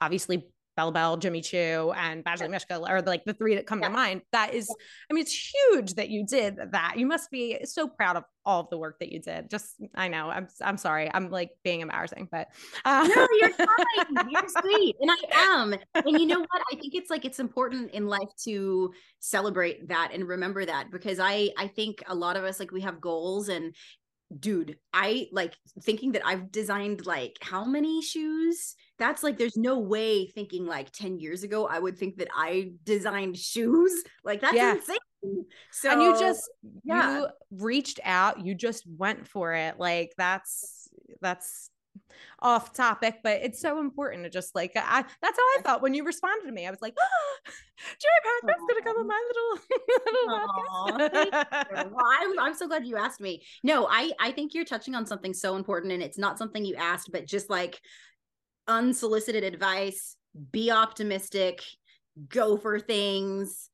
obviously 0.00 0.46
Bella 0.78 0.92
Belle, 0.92 1.16
Jimmy 1.16 1.40
Choo, 1.40 1.92
and 1.96 2.24
Badgley 2.24 2.48
Mischka 2.48 2.88
are 2.88 3.02
like 3.02 3.24
the 3.24 3.34
three 3.34 3.56
that 3.56 3.66
come 3.66 3.80
yeah. 3.80 3.88
to 3.88 3.92
mind. 3.92 4.22
That 4.30 4.54
is, 4.54 4.72
I 5.10 5.12
mean, 5.12 5.22
it's 5.22 5.52
huge 5.52 5.94
that 5.94 6.08
you 6.08 6.24
did 6.24 6.56
that. 6.70 6.94
You 6.96 7.04
must 7.04 7.32
be 7.32 7.58
so 7.64 7.88
proud 7.88 8.16
of 8.16 8.22
all 8.44 8.60
of 8.60 8.70
the 8.70 8.78
work 8.78 9.00
that 9.00 9.10
you 9.10 9.20
did. 9.20 9.50
Just, 9.50 9.74
I 9.96 10.06
know, 10.06 10.30
I'm, 10.30 10.46
I'm 10.62 10.76
sorry, 10.76 11.10
I'm 11.12 11.30
like 11.30 11.50
being 11.64 11.80
embarrassing, 11.80 12.28
but 12.30 12.46
uh- 12.84 13.08
no, 13.12 13.26
you're 13.40 13.50
fine. 13.54 14.30
You're 14.30 14.48
sweet, 14.62 14.94
and 15.00 15.10
I 15.10 15.16
am. 15.32 15.74
And 15.96 16.20
you 16.20 16.26
know 16.26 16.38
what? 16.38 16.62
I 16.72 16.76
think 16.76 16.94
it's 16.94 17.10
like 17.10 17.24
it's 17.24 17.40
important 17.40 17.90
in 17.90 18.06
life 18.06 18.30
to 18.44 18.94
celebrate 19.18 19.88
that 19.88 20.12
and 20.14 20.28
remember 20.28 20.64
that 20.64 20.92
because 20.92 21.18
I, 21.18 21.50
I 21.58 21.66
think 21.66 22.04
a 22.06 22.14
lot 22.14 22.36
of 22.36 22.44
us 22.44 22.60
like 22.60 22.70
we 22.70 22.82
have 22.82 23.00
goals 23.00 23.48
and 23.48 23.74
dude 24.38 24.76
i 24.92 25.26
like 25.32 25.56
thinking 25.84 26.12
that 26.12 26.20
i've 26.26 26.52
designed 26.52 27.06
like 27.06 27.38
how 27.40 27.64
many 27.64 28.02
shoes 28.02 28.74
that's 28.98 29.22
like 29.22 29.38
there's 29.38 29.56
no 29.56 29.78
way 29.78 30.26
thinking 30.26 30.66
like 30.66 30.90
10 30.90 31.18
years 31.20 31.42
ago 31.42 31.66
i 31.66 31.78
would 31.78 31.96
think 31.98 32.16
that 32.16 32.28
i 32.34 32.70
designed 32.84 33.36
shoes 33.36 33.92
like 34.24 34.40
that's 34.40 34.56
yeah. 34.56 34.74
insane 34.74 35.44
so 35.72 35.90
and 35.90 36.02
you 36.02 36.18
just 36.18 36.50
yeah. 36.84 37.18
you 37.18 37.28
reached 37.52 38.00
out 38.04 38.44
you 38.44 38.54
just 38.54 38.84
went 38.86 39.26
for 39.26 39.52
it 39.52 39.78
like 39.78 40.12
that's 40.16 40.88
that's 41.20 41.70
off 42.40 42.72
topic, 42.72 43.16
but 43.22 43.40
it's 43.42 43.60
so 43.60 43.80
important 43.80 44.24
to 44.24 44.30
just 44.30 44.54
like 44.54 44.72
I 44.76 45.04
that's 45.22 45.38
how 45.38 45.58
I 45.58 45.62
felt 45.62 45.82
when 45.82 45.94
you 45.94 46.04
responded 46.04 46.46
to 46.46 46.52
me. 46.52 46.66
I 46.66 46.70
was 46.70 46.80
like, 46.80 46.94
oh, 46.98 47.36
Joy 48.00 48.08
Proctor's 48.42 48.62
gonna 48.68 48.82
come 48.82 48.96
on 48.96 49.06
my 49.06 49.28
little 49.28 49.58
little 50.06 51.42
podcast. 51.42 51.90
well, 51.90 52.06
I'm 52.20 52.38
I'm 52.38 52.54
so 52.54 52.68
glad 52.68 52.86
you 52.86 52.96
asked 52.96 53.20
me. 53.20 53.42
No, 53.62 53.86
I 53.90 54.12
I 54.20 54.32
think 54.32 54.54
you're 54.54 54.64
touching 54.64 54.94
on 54.94 55.06
something 55.06 55.34
so 55.34 55.56
important, 55.56 55.92
and 55.92 56.02
it's 56.02 56.18
not 56.18 56.38
something 56.38 56.64
you 56.64 56.76
asked, 56.76 57.10
but 57.12 57.26
just 57.26 57.50
like 57.50 57.80
unsolicited 58.68 59.44
advice. 59.44 60.16
Be 60.52 60.70
optimistic. 60.70 61.62
Go 62.28 62.56
for 62.56 62.78
things. 62.78 63.70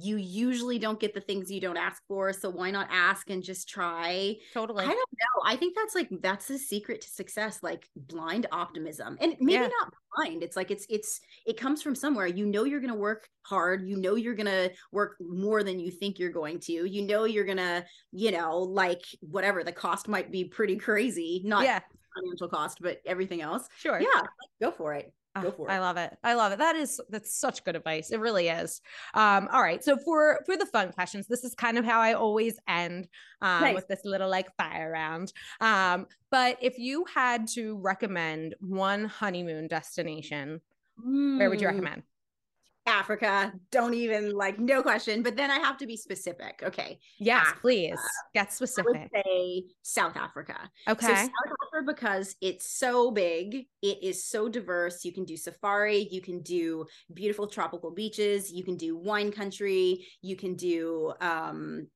You 0.00 0.16
usually 0.16 0.78
don't 0.78 0.98
get 0.98 1.12
the 1.12 1.20
things 1.20 1.50
you 1.50 1.60
don't 1.60 1.76
ask 1.76 2.02
for 2.08 2.32
so 2.32 2.48
why 2.48 2.70
not 2.70 2.88
ask 2.90 3.28
and 3.28 3.42
just 3.42 3.68
try? 3.68 4.36
Totally. 4.54 4.84
I 4.84 4.88
don't 4.88 4.96
know. 4.96 5.42
I 5.44 5.56
think 5.56 5.76
that's 5.76 5.94
like 5.94 6.08
that's 6.22 6.48
the 6.48 6.58
secret 6.58 7.02
to 7.02 7.08
success 7.08 7.58
like 7.62 7.86
blind 7.94 8.46
optimism. 8.52 9.18
And 9.20 9.34
maybe 9.38 9.64
yeah. 9.64 9.68
not 9.80 9.92
blind. 10.16 10.42
It's 10.42 10.56
like 10.56 10.70
it's 10.70 10.86
it's 10.88 11.20
it 11.46 11.58
comes 11.58 11.82
from 11.82 11.94
somewhere. 11.94 12.26
You 12.26 12.46
know 12.46 12.64
you're 12.64 12.80
going 12.80 12.92
to 12.92 12.98
work 12.98 13.28
hard. 13.42 13.86
You 13.86 13.96
know 13.96 14.14
you're 14.14 14.34
going 14.34 14.46
to 14.46 14.70
work 14.92 15.16
more 15.20 15.62
than 15.62 15.78
you 15.78 15.90
think 15.90 16.18
you're 16.18 16.30
going 16.30 16.60
to. 16.60 16.72
You 16.72 17.06
know 17.06 17.24
you're 17.24 17.44
going 17.44 17.58
to 17.58 17.84
you 18.12 18.30
know 18.30 18.58
like 18.58 19.02
whatever 19.20 19.62
the 19.62 19.72
cost 19.72 20.08
might 20.08 20.32
be 20.32 20.44
pretty 20.44 20.76
crazy 20.76 21.42
not 21.44 21.64
yeah 21.64 21.80
financial 22.14 22.48
cost 22.48 22.78
but 22.80 23.00
everything 23.06 23.40
else 23.40 23.68
sure 23.78 24.00
yeah 24.00 24.22
go 24.60 24.70
for 24.70 24.94
it 24.94 25.12
Go 25.40 25.50
for 25.50 25.68
it. 25.68 25.72
I 25.72 25.78
love 25.78 25.96
it. 25.96 26.16
I 26.22 26.34
love 26.34 26.52
it. 26.52 26.58
That 26.58 26.76
is 26.76 27.00
that's 27.08 27.34
such 27.34 27.64
good 27.64 27.74
advice. 27.74 28.10
It 28.10 28.20
really 28.20 28.48
is. 28.48 28.82
Um, 29.14 29.48
all 29.50 29.62
right. 29.62 29.82
So 29.82 29.96
for 29.96 30.40
for 30.44 30.58
the 30.58 30.66
fun 30.66 30.92
questions, 30.92 31.26
this 31.26 31.42
is 31.42 31.54
kind 31.54 31.78
of 31.78 31.86
how 31.86 32.00
I 32.00 32.12
always 32.12 32.58
end 32.68 33.08
um, 33.40 33.62
nice. 33.62 33.74
with 33.74 33.88
this 33.88 34.00
little 34.04 34.28
like 34.28 34.54
fire 34.56 34.90
round. 34.92 35.32
Um, 35.60 36.06
but 36.30 36.58
if 36.60 36.78
you 36.78 37.06
had 37.14 37.48
to 37.54 37.78
recommend 37.78 38.56
one 38.60 39.06
honeymoon 39.06 39.68
destination, 39.68 40.60
mm. 41.02 41.38
where 41.38 41.48
would 41.48 41.60
you 41.62 41.68
hmm. 41.68 41.74
recommend? 41.74 42.02
Africa. 42.86 43.52
Don't 43.70 43.94
even 43.94 44.34
like 44.34 44.58
no 44.58 44.82
question. 44.82 45.22
But 45.22 45.36
then 45.36 45.50
I 45.50 45.58
have 45.58 45.76
to 45.78 45.86
be 45.86 45.96
specific. 45.96 46.62
Okay. 46.64 46.98
Yes, 47.18 47.46
Africa. 47.46 47.60
please 47.60 48.00
get 48.34 48.52
specific. 48.52 49.10
say 49.14 49.64
South 49.82 50.16
Africa. 50.16 50.56
Okay. 50.88 51.06
So 51.06 51.14
South 51.14 51.56
Africa 51.66 51.84
because 51.86 52.34
it's 52.40 52.66
so 52.66 53.10
big, 53.10 53.66
it 53.82 53.98
is 54.02 54.24
so 54.24 54.48
diverse. 54.48 55.04
You 55.04 55.12
can 55.12 55.24
do 55.24 55.36
safari, 55.36 56.08
you 56.10 56.20
can 56.20 56.42
do 56.42 56.86
beautiful 57.14 57.46
tropical 57.46 57.90
beaches, 57.90 58.52
you 58.52 58.64
can 58.64 58.76
do 58.76 58.96
wine 58.96 59.30
country, 59.30 60.04
you 60.20 60.36
can 60.36 60.54
do 60.54 61.12
um, 61.20 61.86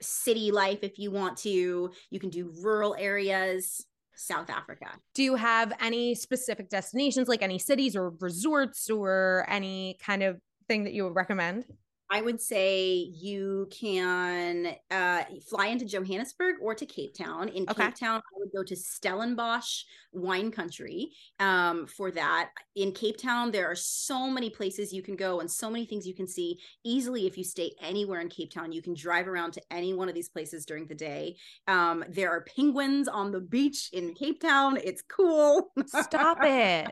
city 0.00 0.50
life 0.50 0.80
if 0.82 0.98
you 0.98 1.10
want 1.10 1.36
to, 1.38 1.90
you 2.10 2.20
can 2.20 2.30
do 2.30 2.52
rural 2.62 2.94
areas. 2.98 3.84
South 4.18 4.50
Africa. 4.50 4.86
Do 5.14 5.22
you 5.22 5.36
have 5.36 5.72
any 5.80 6.14
specific 6.14 6.68
destinations, 6.68 7.28
like 7.28 7.42
any 7.42 7.58
cities 7.58 7.94
or 7.94 8.10
resorts 8.20 8.90
or 8.90 9.46
any 9.48 9.96
kind 10.02 10.22
of 10.22 10.38
thing 10.66 10.84
that 10.84 10.92
you 10.92 11.04
would 11.04 11.14
recommend? 11.14 11.64
I 12.10 12.22
would 12.22 12.40
say 12.40 13.10
you 13.14 13.68
can 13.70 14.74
uh, 14.90 15.24
fly 15.48 15.66
into 15.66 15.84
Johannesburg 15.84 16.56
or 16.62 16.74
to 16.74 16.86
Cape 16.86 17.14
Town. 17.14 17.48
In 17.48 17.64
okay. 17.68 17.84
Cape 17.84 17.96
Town, 17.96 18.20
I 18.20 18.38
would 18.38 18.50
go 18.54 18.62
to 18.62 18.74
Stellenbosch 18.74 19.84
Wine 20.12 20.50
Country 20.50 21.10
um, 21.38 21.86
for 21.86 22.10
that. 22.12 22.50
In 22.76 22.92
Cape 22.92 23.18
Town, 23.18 23.50
there 23.50 23.70
are 23.70 23.76
so 23.76 24.28
many 24.30 24.48
places 24.48 24.92
you 24.92 25.02
can 25.02 25.16
go 25.16 25.40
and 25.40 25.50
so 25.50 25.70
many 25.70 25.84
things 25.84 26.06
you 26.06 26.14
can 26.14 26.26
see 26.26 26.58
easily 26.82 27.26
if 27.26 27.36
you 27.36 27.44
stay 27.44 27.72
anywhere 27.82 28.20
in 28.20 28.28
Cape 28.28 28.52
Town. 28.52 28.72
You 28.72 28.80
can 28.80 28.94
drive 28.94 29.28
around 29.28 29.52
to 29.52 29.62
any 29.70 29.92
one 29.92 30.08
of 30.08 30.14
these 30.14 30.30
places 30.30 30.64
during 30.64 30.86
the 30.86 30.94
day. 30.94 31.36
Um, 31.66 32.04
there 32.08 32.30
are 32.30 32.46
penguins 32.56 33.08
on 33.08 33.32
the 33.32 33.40
beach 33.40 33.90
in 33.92 34.14
Cape 34.14 34.40
Town. 34.40 34.78
It's 34.82 35.02
cool. 35.02 35.72
Stop 35.86 36.38
it. 36.42 36.90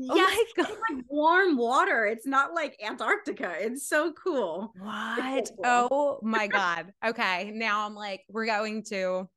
Oh 0.00 0.16
yes, 0.16 0.38
it's 0.56 0.70
like 0.70 1.04
warm 1.08 1.56
water. 1.56 2.06
It's 2.06 2.26
not 2.26 2.54
like 2.54 2.76
Antarctica. 2.84 3.54
It's 3.58 3.88
so 3.88 4.12
cool. 4.12 4.72
What? 4.78 5.48
So 5.48 5.54
cool. 5.54 5.64
Oh 5.66 6.18
my 6.22 6.46
God. 6.46 6.92
Okay. 7.04 7.50
Now 7.54 7.86
I'm 7.86 7.94
like, 7.94 8.22
we're 8.28 8.46
going 8.46 8.82
to 8.84 9.28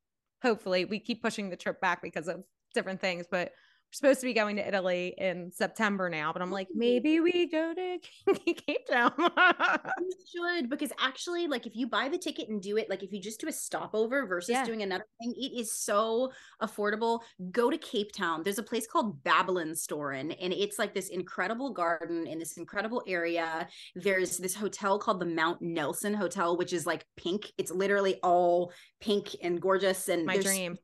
hopefully 0.42 0.86
we 0.86 1.00
keep 1.00 1.22
pushing 1.22 1.50
the 1.50 1.56
trip 1.56 1.82
back 1.82 2.02
because 2.02 2.28
of 2.28 2.44
different 2.74 3.02
things, 3.02 3.26
but 3.30 3.52
supposed 3.92 4.20
to 4.20 4.26
be 4.26 4.34
going 4.34 4.58
to 4.58 4.68
Italy 4.68 5.14
in 5.18 5.52
September 5.52 6.10
now, 6.10 6.34
but 6.34 6.42
I'm 6.42 6.52
like, 6.52 6.68
maybe 6.74 7.20
we 7.20 7.50
go 7.50 7.74
to 7.74 7.98
Cape 8.54 8.88
Town. 8.90 9.12
you 9.18 10.12
should, 10.36 10.70
because 10.70 10.92
actually, 11.00 11.48
like 11.48 11.66
if 11.66 11.76
you 11.76 11.88
buy 11.88 12.10
the 12.10 12.18
ticket 12.18 12.50
and 12.50 12.62
do 12.62 12.78
it, 12.78 12.90
like 12.90 13.04
if 13.04 13.12
you 13.12 13.22
just 13.22 13.40
do 13.40 13.48
a 13.48 13.52
stopover 13.52 14.26
versus 14.26 14.50
yeah. 14.50 14.66
doing 14.66 14.84
another 14.84 15.06
thing, 15.22 15.34
it 15.38 15.60
is 15.60 15.74
so 15.74 16.32
affordable. 16.62 17.22
Go 17.52 17.70
to 17.70 17.78
Cape 17.78 18.12
Town. 18.12 18.44
There's 18.44 18.60
a 18.60 18.64
place 18.64 18.88
called 18.88 19.24
Babylonstoren, 19.24 20.36
and 20.42 20.54
it's 20.54 20.78
like 20.78 20.94
this 20.94 21.10
incredible 21.10 21.74
garden 21.74 22.28
in 22.28 22.40
this 22.40 22.58
incredible 22.58 23.04
area. 23.08 23.68
There's 23.96 24.38
this 24.38 24.56
hotel 24.56 25.00
called 25.00 25.20
the 25.20 25.26
Mount 25.26 25.62
Nelson 25.62 26.14
Hotel, 26.14 26.58
which 26.58 26.74
is 26.74 26.86
like 26.86 27.06
pink. 27.16 27.52
It's 27.58 27.72
literally 27.72 28.20
all 28.24 28.72
pink 29.00 29.36
and 29.42 29.62
gorgeous. 29.62 30.10
And 30.10 30.26
my 30.26 30.38
dream 30.38 30.78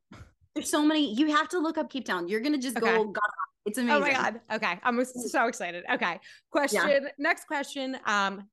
there's 0.55 0.69
so 0.69 0.83
many. 0.83 1.13
You 1.13 1.35
have 1.35 1.49
to 1.49 1.59
look 1.59 1.77
up 1.77 1.89
Cape 1.89 2.05
Town. 2.05 2.27
You're 2.27 2.41
gonna 2.41 2.57
just 2.57 2.77
okay. 2.77 2.85
go. 2.85 3.05
God, 3.05 3.21
it's 3.65 3.77
amazing. 3.77 3.95
Oh 3.95 3.99
my 3.99 4.11
god. 4.11 4.41
Okay, 4.51 4.79
I'm 4.83 5.03
so 5.05 5.47
excited. 5.47 5.83
Okay, 5.91 6.19
question. 6.51 6.87
Yeah. 6.87 6.99
Next 7.17 7.45
question. 7.45 7.97
Um, 8.05 8.47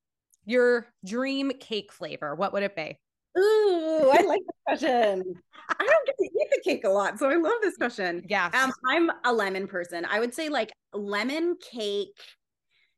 your 0.47 0.87
dream 1.05 1.53
cake 1.61 1.93
flavor. 1.93 2.35
What 2.35 2.53
would 2.53 2.63
it 2.63 2.75
be? 2.75 2.99
Ooh, 3.39 4.11
I 4.13 4.23
like 4.23 4.41
this 4.41 4.81
question. 4.81 5.35
I 5.69 5.85
don't 5.85 6.07
get 6.07 6.17
to 6.19 6.25
eat 6.25 6.49
the 6.51 6.61
cake 6.65 6.85
a 6.85 6.89
lot, 6.89 7.19
so 7.19 7.29
I 7.29 7.37
love 7.37 7.53
this 7.63 7.77
question. 7.77 8.25
Yeah. 8.29 8.51
Um, 8.53 8.73
I'm 8.89 9.11
a 9.25 9.33
lemon 9.33 9.67
person. 9.67 10.05
I 10.05 10.21
would 10.21 10.35
say 10.35 10.49
like 10.49 10.73
lemon 10.93 11.57
cake, 11.61 12.19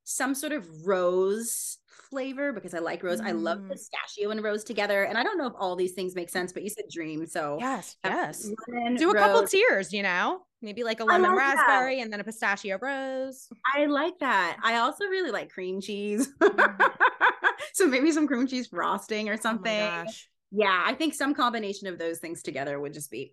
some 0.05 0.35
sort 0.35 0.53
of 0.53 0.67
rose 0.87 1.79
flavor 1.93 2.53
because 2.53 2.75
I 2.75 2.79
like 2.79 3.03
rose. 3.03 3.21
Mm. 3.21 3.27
I 3.27 3.33
love 3.33 3.59
mm. 3.59 3.71
pistachio 3.71 4.31
and 4.31 4.43
rose 4.43 4.65
together. 4.65 5.05
And 5.05 5.17
I 5.17 5.23
don't 5.23 5.39
know 5.39 5.47
if 5.47 5.55
all 5.59 5.77
these 5.77 5.93
things 5.93 6.15
make 6.15 6.31
sense, 6.31 6.53
but 6.53 6.63
you 6.63 6.71
said 6.71 6.85
dream. 6.91 7.27
So 7.27 7.59
yes, 7.61 7.97
yes. 8.05 8.51
Lemon, 8.69 8.97
Do 8.97 9.11
a 9.11 9.15
rose. 9.15 9.23
couple 9.23 9.47
tiers, 9.47 9.93
you 9.93 10.03
know, 10.03 10.43
maybe 10.61 10.85
like 10.85 11.01
a 11.01 11.05
lemon 11.05 11.31
like 11.31 11.39
raspberry 11.39 11.97
that. 11.97 12.03
and 12.03 12.13
then 12.13 12.21
a 12.21 12.25
pistachio 12.25 12.79
rose. 12.81 13.49
I 13.75 13.87
like 13.87 14.19
that. 14.21 14.59
I 14.63 14.77
also 14.77 15.05
really 15.07 15.31
like 15.31 15.51
cream 15.51 15.81
cheese. 15.81 16.29
Mm. 16.41 16.91
so 17.75 17.87
maybe 17.87 18.13
some 18.13 18.27
cream 18.27 18.47
cheese 18.47 18.69
frosting 18.69 19.29
or 19.29 19.35
oh 19.35 19.41
something. 19.41 19.83
Oh 19.83 20.05
yeah, 20.53 20.83
I 20.85 20.95
think 20.95 21.15
some 21.15 21.35
combination 21.35 21.89
of 21.89 21.99
those 21.99 22.19
things 22.19 22.43
together 22.43 22.79
would 22.79 22.93
just 22.93 23.11
be 23.11 23.33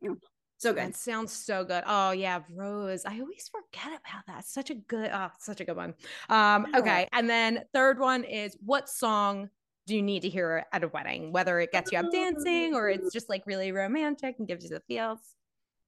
so 0.60 0.74
good. 0.74 0.89
It 0.89 0.95
sounds 0.95 1.32
so 1.32 1.64
good. 1.64 1.84
Oh 1.88 2.12
yeah, 2.12 2.41
Rose. 2.53 3.05
I 3.05 3.20
always 3.22 3.49
forget 3.49 3.88
about 3.88 4.26
that. 4.28 4.45
Such 4.45 4.70
a 4.70 4.76
good, 4.76 5.10
oh, 5.14 5.30
such 5.39 5.62
a 5.62 5.66
good 5.66 5.78
one. 5.78 5.93
Um, 6.30 6.68
okay. 6.76 7.07
And 7.14 7.30
then 7.30 7.64
third 7.74 7.97
one 7.97 8.26
is 8.26 8.57
what 8.64 8.89
song 8.89 9.49
do 9.88 9.95
you 9.95 10.01
need 10.01 10.22
to 10.24 10.30
hear 10.30 10.66
at 10.74 10.84
a 10.84 10.89
wedding? 10.89 11.32
Whether 11.32 11.60
it 11.62 11.72
gets 11.72 11.93
you 11.93 11.97
up 11.97 12.12
dancing 12.12 12.76
or 12.76 12.89
it's 12.89 13.14
just 13.14 13.30
like 13.30 13.43
really 13.45 13.72
romantic 13.72 14.36
and 14.38 14.47
gives 14.47 14.66
you 14.66 14.70
the 14.70 14.82
feels. 14.82 15.20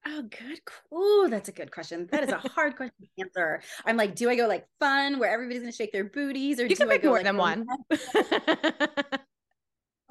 Oh, 0.07 0.23
good. 0.23 0.59
Oh, 0.91 1.27
that's 1.29 1.49
a 1.49 1.51
good 1.51 1.71
question. 1.71 2.07
That 2.09 2.23
is 2.23 2.29
a 2.31 2.37
hard 2.37 2.75
question 2.77 2.95
to 3.01 3.23
answer. 3.23 3.61
I'm 3.85 3.97
like, 3.97 4.15
do 4.15 4.29
I 4.29 4.35
go 4.35 4.47
like 4.47 4.65
fun 4.79 5.19
where 5.19 5.29
everybody's 5.29 5.61
gonna 5.61 5.73
shake 5.73 5.91
their 5.91 6.05
booties, 6.05 6.59
or 6.59 6.65
you 6.65 6.75
do 6.75 6.89
I 6.89 6.97
go 6.97 7.09
more 7.09 7.17
like, 7.17 7.25
than 7.25 7.37
one? 7.37 7.67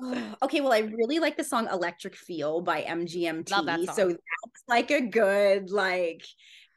okay, 0.42 0.60
well, 0.60 0.72
I 0.72 0.80
really 0.80 1.18
like 1.18 1.36
the 1.36 1.44
song 1.44 1.68
Electric 1.70 2.16
Feel 2.16 2.60
by 2.60 2.82
MGMT. 2.82 3.66
That 3.66 3.94
so 3.94 4.08
that's 4.08 4.64
like 4.68 4.90
a 4.90 5.00
good, 5.00 5.70
like, 5.70 6.24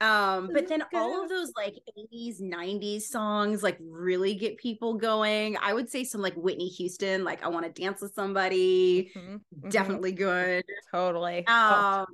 um, 0.02 0.50
but 0.52 0.68
then 0.68 0.84
all 0.94 1.24
of 1.24 1.30
those 1.30 1.54
like 1.56 1.76
80s, 1.98 2.42
90s 2.42 3.04
songs 3.04 3.64
like 3.64 3.78
really 3.80 4.36
get 4.36 4.58
people 4.58 4.96
going. 4.96 5.58
I 5.62 5.74
would 5.74 5.90
say 5.90 6.04
some 6.04 6.22
like 6.22 6.36
Whitney 6.36 6.68
Houston, 6.68 7.24
like 7.24 7.44
I 7.44 7.48
want 7.48 7.66
to 7.74 7.82
dance 7.82 8.02
with 8.02 8.14
somebody. 8.14 9.12
Mm-hmm. 9.16 9.36
Mm-hmm. 9.36 9.70
Definitely 9.70 10.12
good. 10.12 10.66
Totally. 10.92 11.48
Um, 11.48 12.06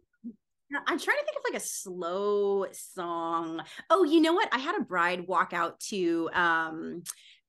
I'm 0.71 0.99
trying 0.99 1.17
to 1.17 1.25
think 1.25 1.37
of 1.37 1.43
like 1.51 1.61
a 1.61 1.65
slow 1.65 2.67
song. 2.71 3.61
Oh, 3.89 4.03
you 4.03 4.21
know 4.21 4.33
what? 4.33 4.49
I 4.51 4.59
had 4.59 4.79
a 4.79 4.83
bride 4.83 5.27
walk 5.27 5.51
out 5.51 5.79
to 5.89 6.29
um 6.33 7.01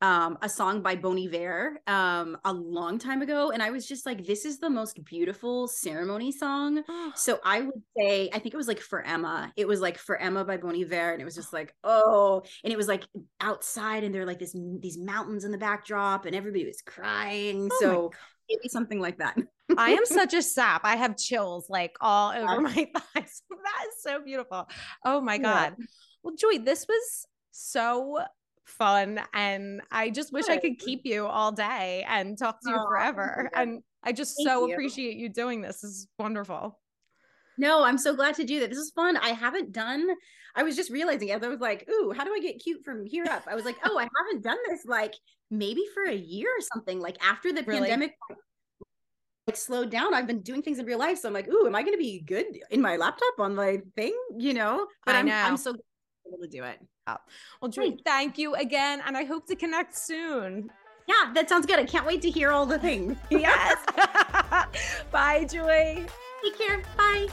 um 0.02 0.38
a 0.42 0.48
song 0.48 0.80
by 0.82 0.96
Bon 0.96 1.18
Iver 1.18 1.80
um 1.86 2.38
a 2.44 2.52
long 2.52 2.98
time 2.98 3.22
ago 3.22 3.50
and 3.50 3.62
I 3.62 3.70
was 3.70 3.86
just 3.86 4.06
like 4.06 4.26
this 4.26 4.44
is 4.44 4.58
the 4.58 4.70
most 4.70 5.04
beautiful 5.04 5.68
ceremony 5.68 6.32
song. 6.32 6.82
so 7.14 7.38
I 7.44 7.62
would 7.62 7.82
say 7.96 8.30
I 8.32 8.38
think 8.38 8.54
it 8.54 8.56
was 8.56 8.68
like 8.68 8.80
For 8.80 9.02
Emma. 9.02 9.52
It 9.56 9.68
was 9.68 9.80
like 9.80 9.98
For 9.98 10.16
Emma 10.16 10.44
by 10.44 10.56
Bon 10.56 10.74
Iver 10.74 11.12
and 11.12 11.20
it 11.20 11.24
was 11.24 11.34
just 11.34 11.52
like 11.52 11.74
oh 11.84 12.42
and 12.64 12.72
it 12.72 12.76
was 12.76 12.88
like 12.88 13.04
outside 13.40 14.04
and 14.04 14.14
there 14.14 14.22
were 14.22 14.26
like 14.26 14.38
this 14.38 14.56
these 14.80 14.98
mountains 14.98 15.44
in 15.44 15.52
the 15.52 15.58
backdrop 15.58 16.24
and 16.26 16.34
everybody 16.34 16.64
was 16.64 16.82
crying. 16.82 17.68
Oh 17.72 17.78
so 17.80 18.10
maybe 18.50 18.68
something 18.68 19.00
like 19.00 19.18
that. 19.18 19.36
I 19.76 19.92
am 19.92 20.04
such 20.06 20.34
a 20.34 20.42
sap. 20.42 20.82
I 20.84 20.96
have 20.96 21.16
chills 21.16 21.68
like 21.68 21.96
all 22.00 22.32
over 22.32 22.60
my 22.60 22.72
thighs. 23.14 23.42
that 23.50 23.86
is 23.88 24.02
so 24.02 24.22
beautiful. 24.22 24.68
Oh 25.04 25.20
my 25.20 25.38
God. 25.38 25.74
Yeah. 25.78 25.86
Well, 26.22 26.34
Joy, 26.34 26.58
this 26.58 26.86
was 26.88 27.26
so 27.50 28.20
fun. 28.70 29.20
And 29.34 29.82
I 29.90 30.10
just 30.10 30.32
wish. 30.32 30.48
I 30.48 30.56
could 30.56 30.78
keep 30.78 31.02
you 31.04 31.26
all 31.26 31.52
day 31.52 32.04
and 32.08 32.38
talk 32.38 32.60
to 32.62 32.70
you 32.70 32.76
oh, 32.78 32.86
forever. 32.88 33.50
And 33.54 33.82
I 34.02 34.12
just 34.12 34.36
Thank 34.36 34.48
so 34.48 34.66
you. 34.66 34.72
appreciate 34.72 35.16
you 35.16 35.28
doing 35.28 35.60
this. 35.60 35.80
This 35.80 35.90
is 35.90 36.08
wonderful. 36.18 36.78
No, 37.58 37.84
I'm 37.84 37.98
so 37.98 38.14
glad 38.14 38.36
to 38.36 38.44
do 38.44 38.60
that. 38.60 38.70
This 38.70 38.78
is 38.78 38.90
fun. 38.94 39.18
I 39.18 39.30
haven't 39.30 39.72
done, 39.72 40.08
I 40.54 40.62
was 40.62 40.76
just 40.76 40.90
realizing 40.90 41.30
as 41.30 41.42
I 41.42 41.48
was 41.48 41.60
like, 41.60 41.86
ooh, 41.90 42.12
how 42.16 42.24
do 42.24 42.32
I 42.32 42.40
get 42.40 42.58
cute 42.58 42.82
from 42.84 43.04
here 43.04 43.26
up? 43.30 43.44
I 43.46 43.54
was 43.54 43.66
like, 43.66 43.76
oh, 43.84 43.98
I 43.98 44.08
haven't 44.24 44.42
done 44.42 44.56
this 44.68 44.86
like 44.86 45.14
maybe 45.50 45.82
for 45.92 46.04
a 46.04 46.14
year 46.14 46.48
or 46.48 46.62
something. 46.72 47.00
Like 47.00 47.18
after 47.22 47.52
the 47.52 47.62
really? 47.62 47.88
pandemic 47.88 48.14
like 49.46 49.56
slowed 49.56 49.90
down. 49.90 50.14
I've 50.14 50.26
been 50.26 50.40
doing 50.40 50.62
things 50.62 50.78
in 50.78 50.86
real 50.86 50.98
life. 50.98 51.18
So 51.18 51.28
I'm 51.28 51.34
like, 51.34 51.48
ooh, 51.48 51.66
am 51.66 51.74
I 51.74 51.82
gonna 51.82 51.96
be 51.96 52.20
good 52.20 52.46
in 52.70 52.80
my 52.80 52.96
laptop 52.96 53.34
on 53.38 53.54
my 53.54 53.78
thing? 53.96 54.16
You 54.38 54.54
know? 54.54 54.86
But 55.04 55.16
I 55.16 55.20
am 55.20 55.28
I'm, 55.28 55.52
I'm 55.52 55.56
so 55.56 55.70
able 55.70 56.42
to 56.42 56.48
do 56.48 56.64
it. 56.64 56.78
Oh. 57.06 57.16
Well, 57.60 57.70
Joy, 57.70 57.96
thank 58.04 58.38
you 58.38 58.54
again. 58.54 59.02
And 59.06 59.16
I 59.16 59.24
hope 59.24 59.46
to 59.48 59.56
connect 59.56 59.96
soon. 59.96 60.70
Yeah, 61.06 61.32
that 61.34 61.48
sounds 61.48 61.66
good. 61.66 61.78
I 61.78 61.84
can't 61.84 62.06
wait 62.06 62.22
to 62.22 62.30
hear 62.30 62.50
all 62.52 62.66
the 62.66 62.78
things. 62.78 63.16
yes. 63.30 63.78
Bye, 65.10 65.44
Joy. 65.44 66.06
Take 66.42 66.58
care. 66.58 66.82
Bye. 66.96 67.28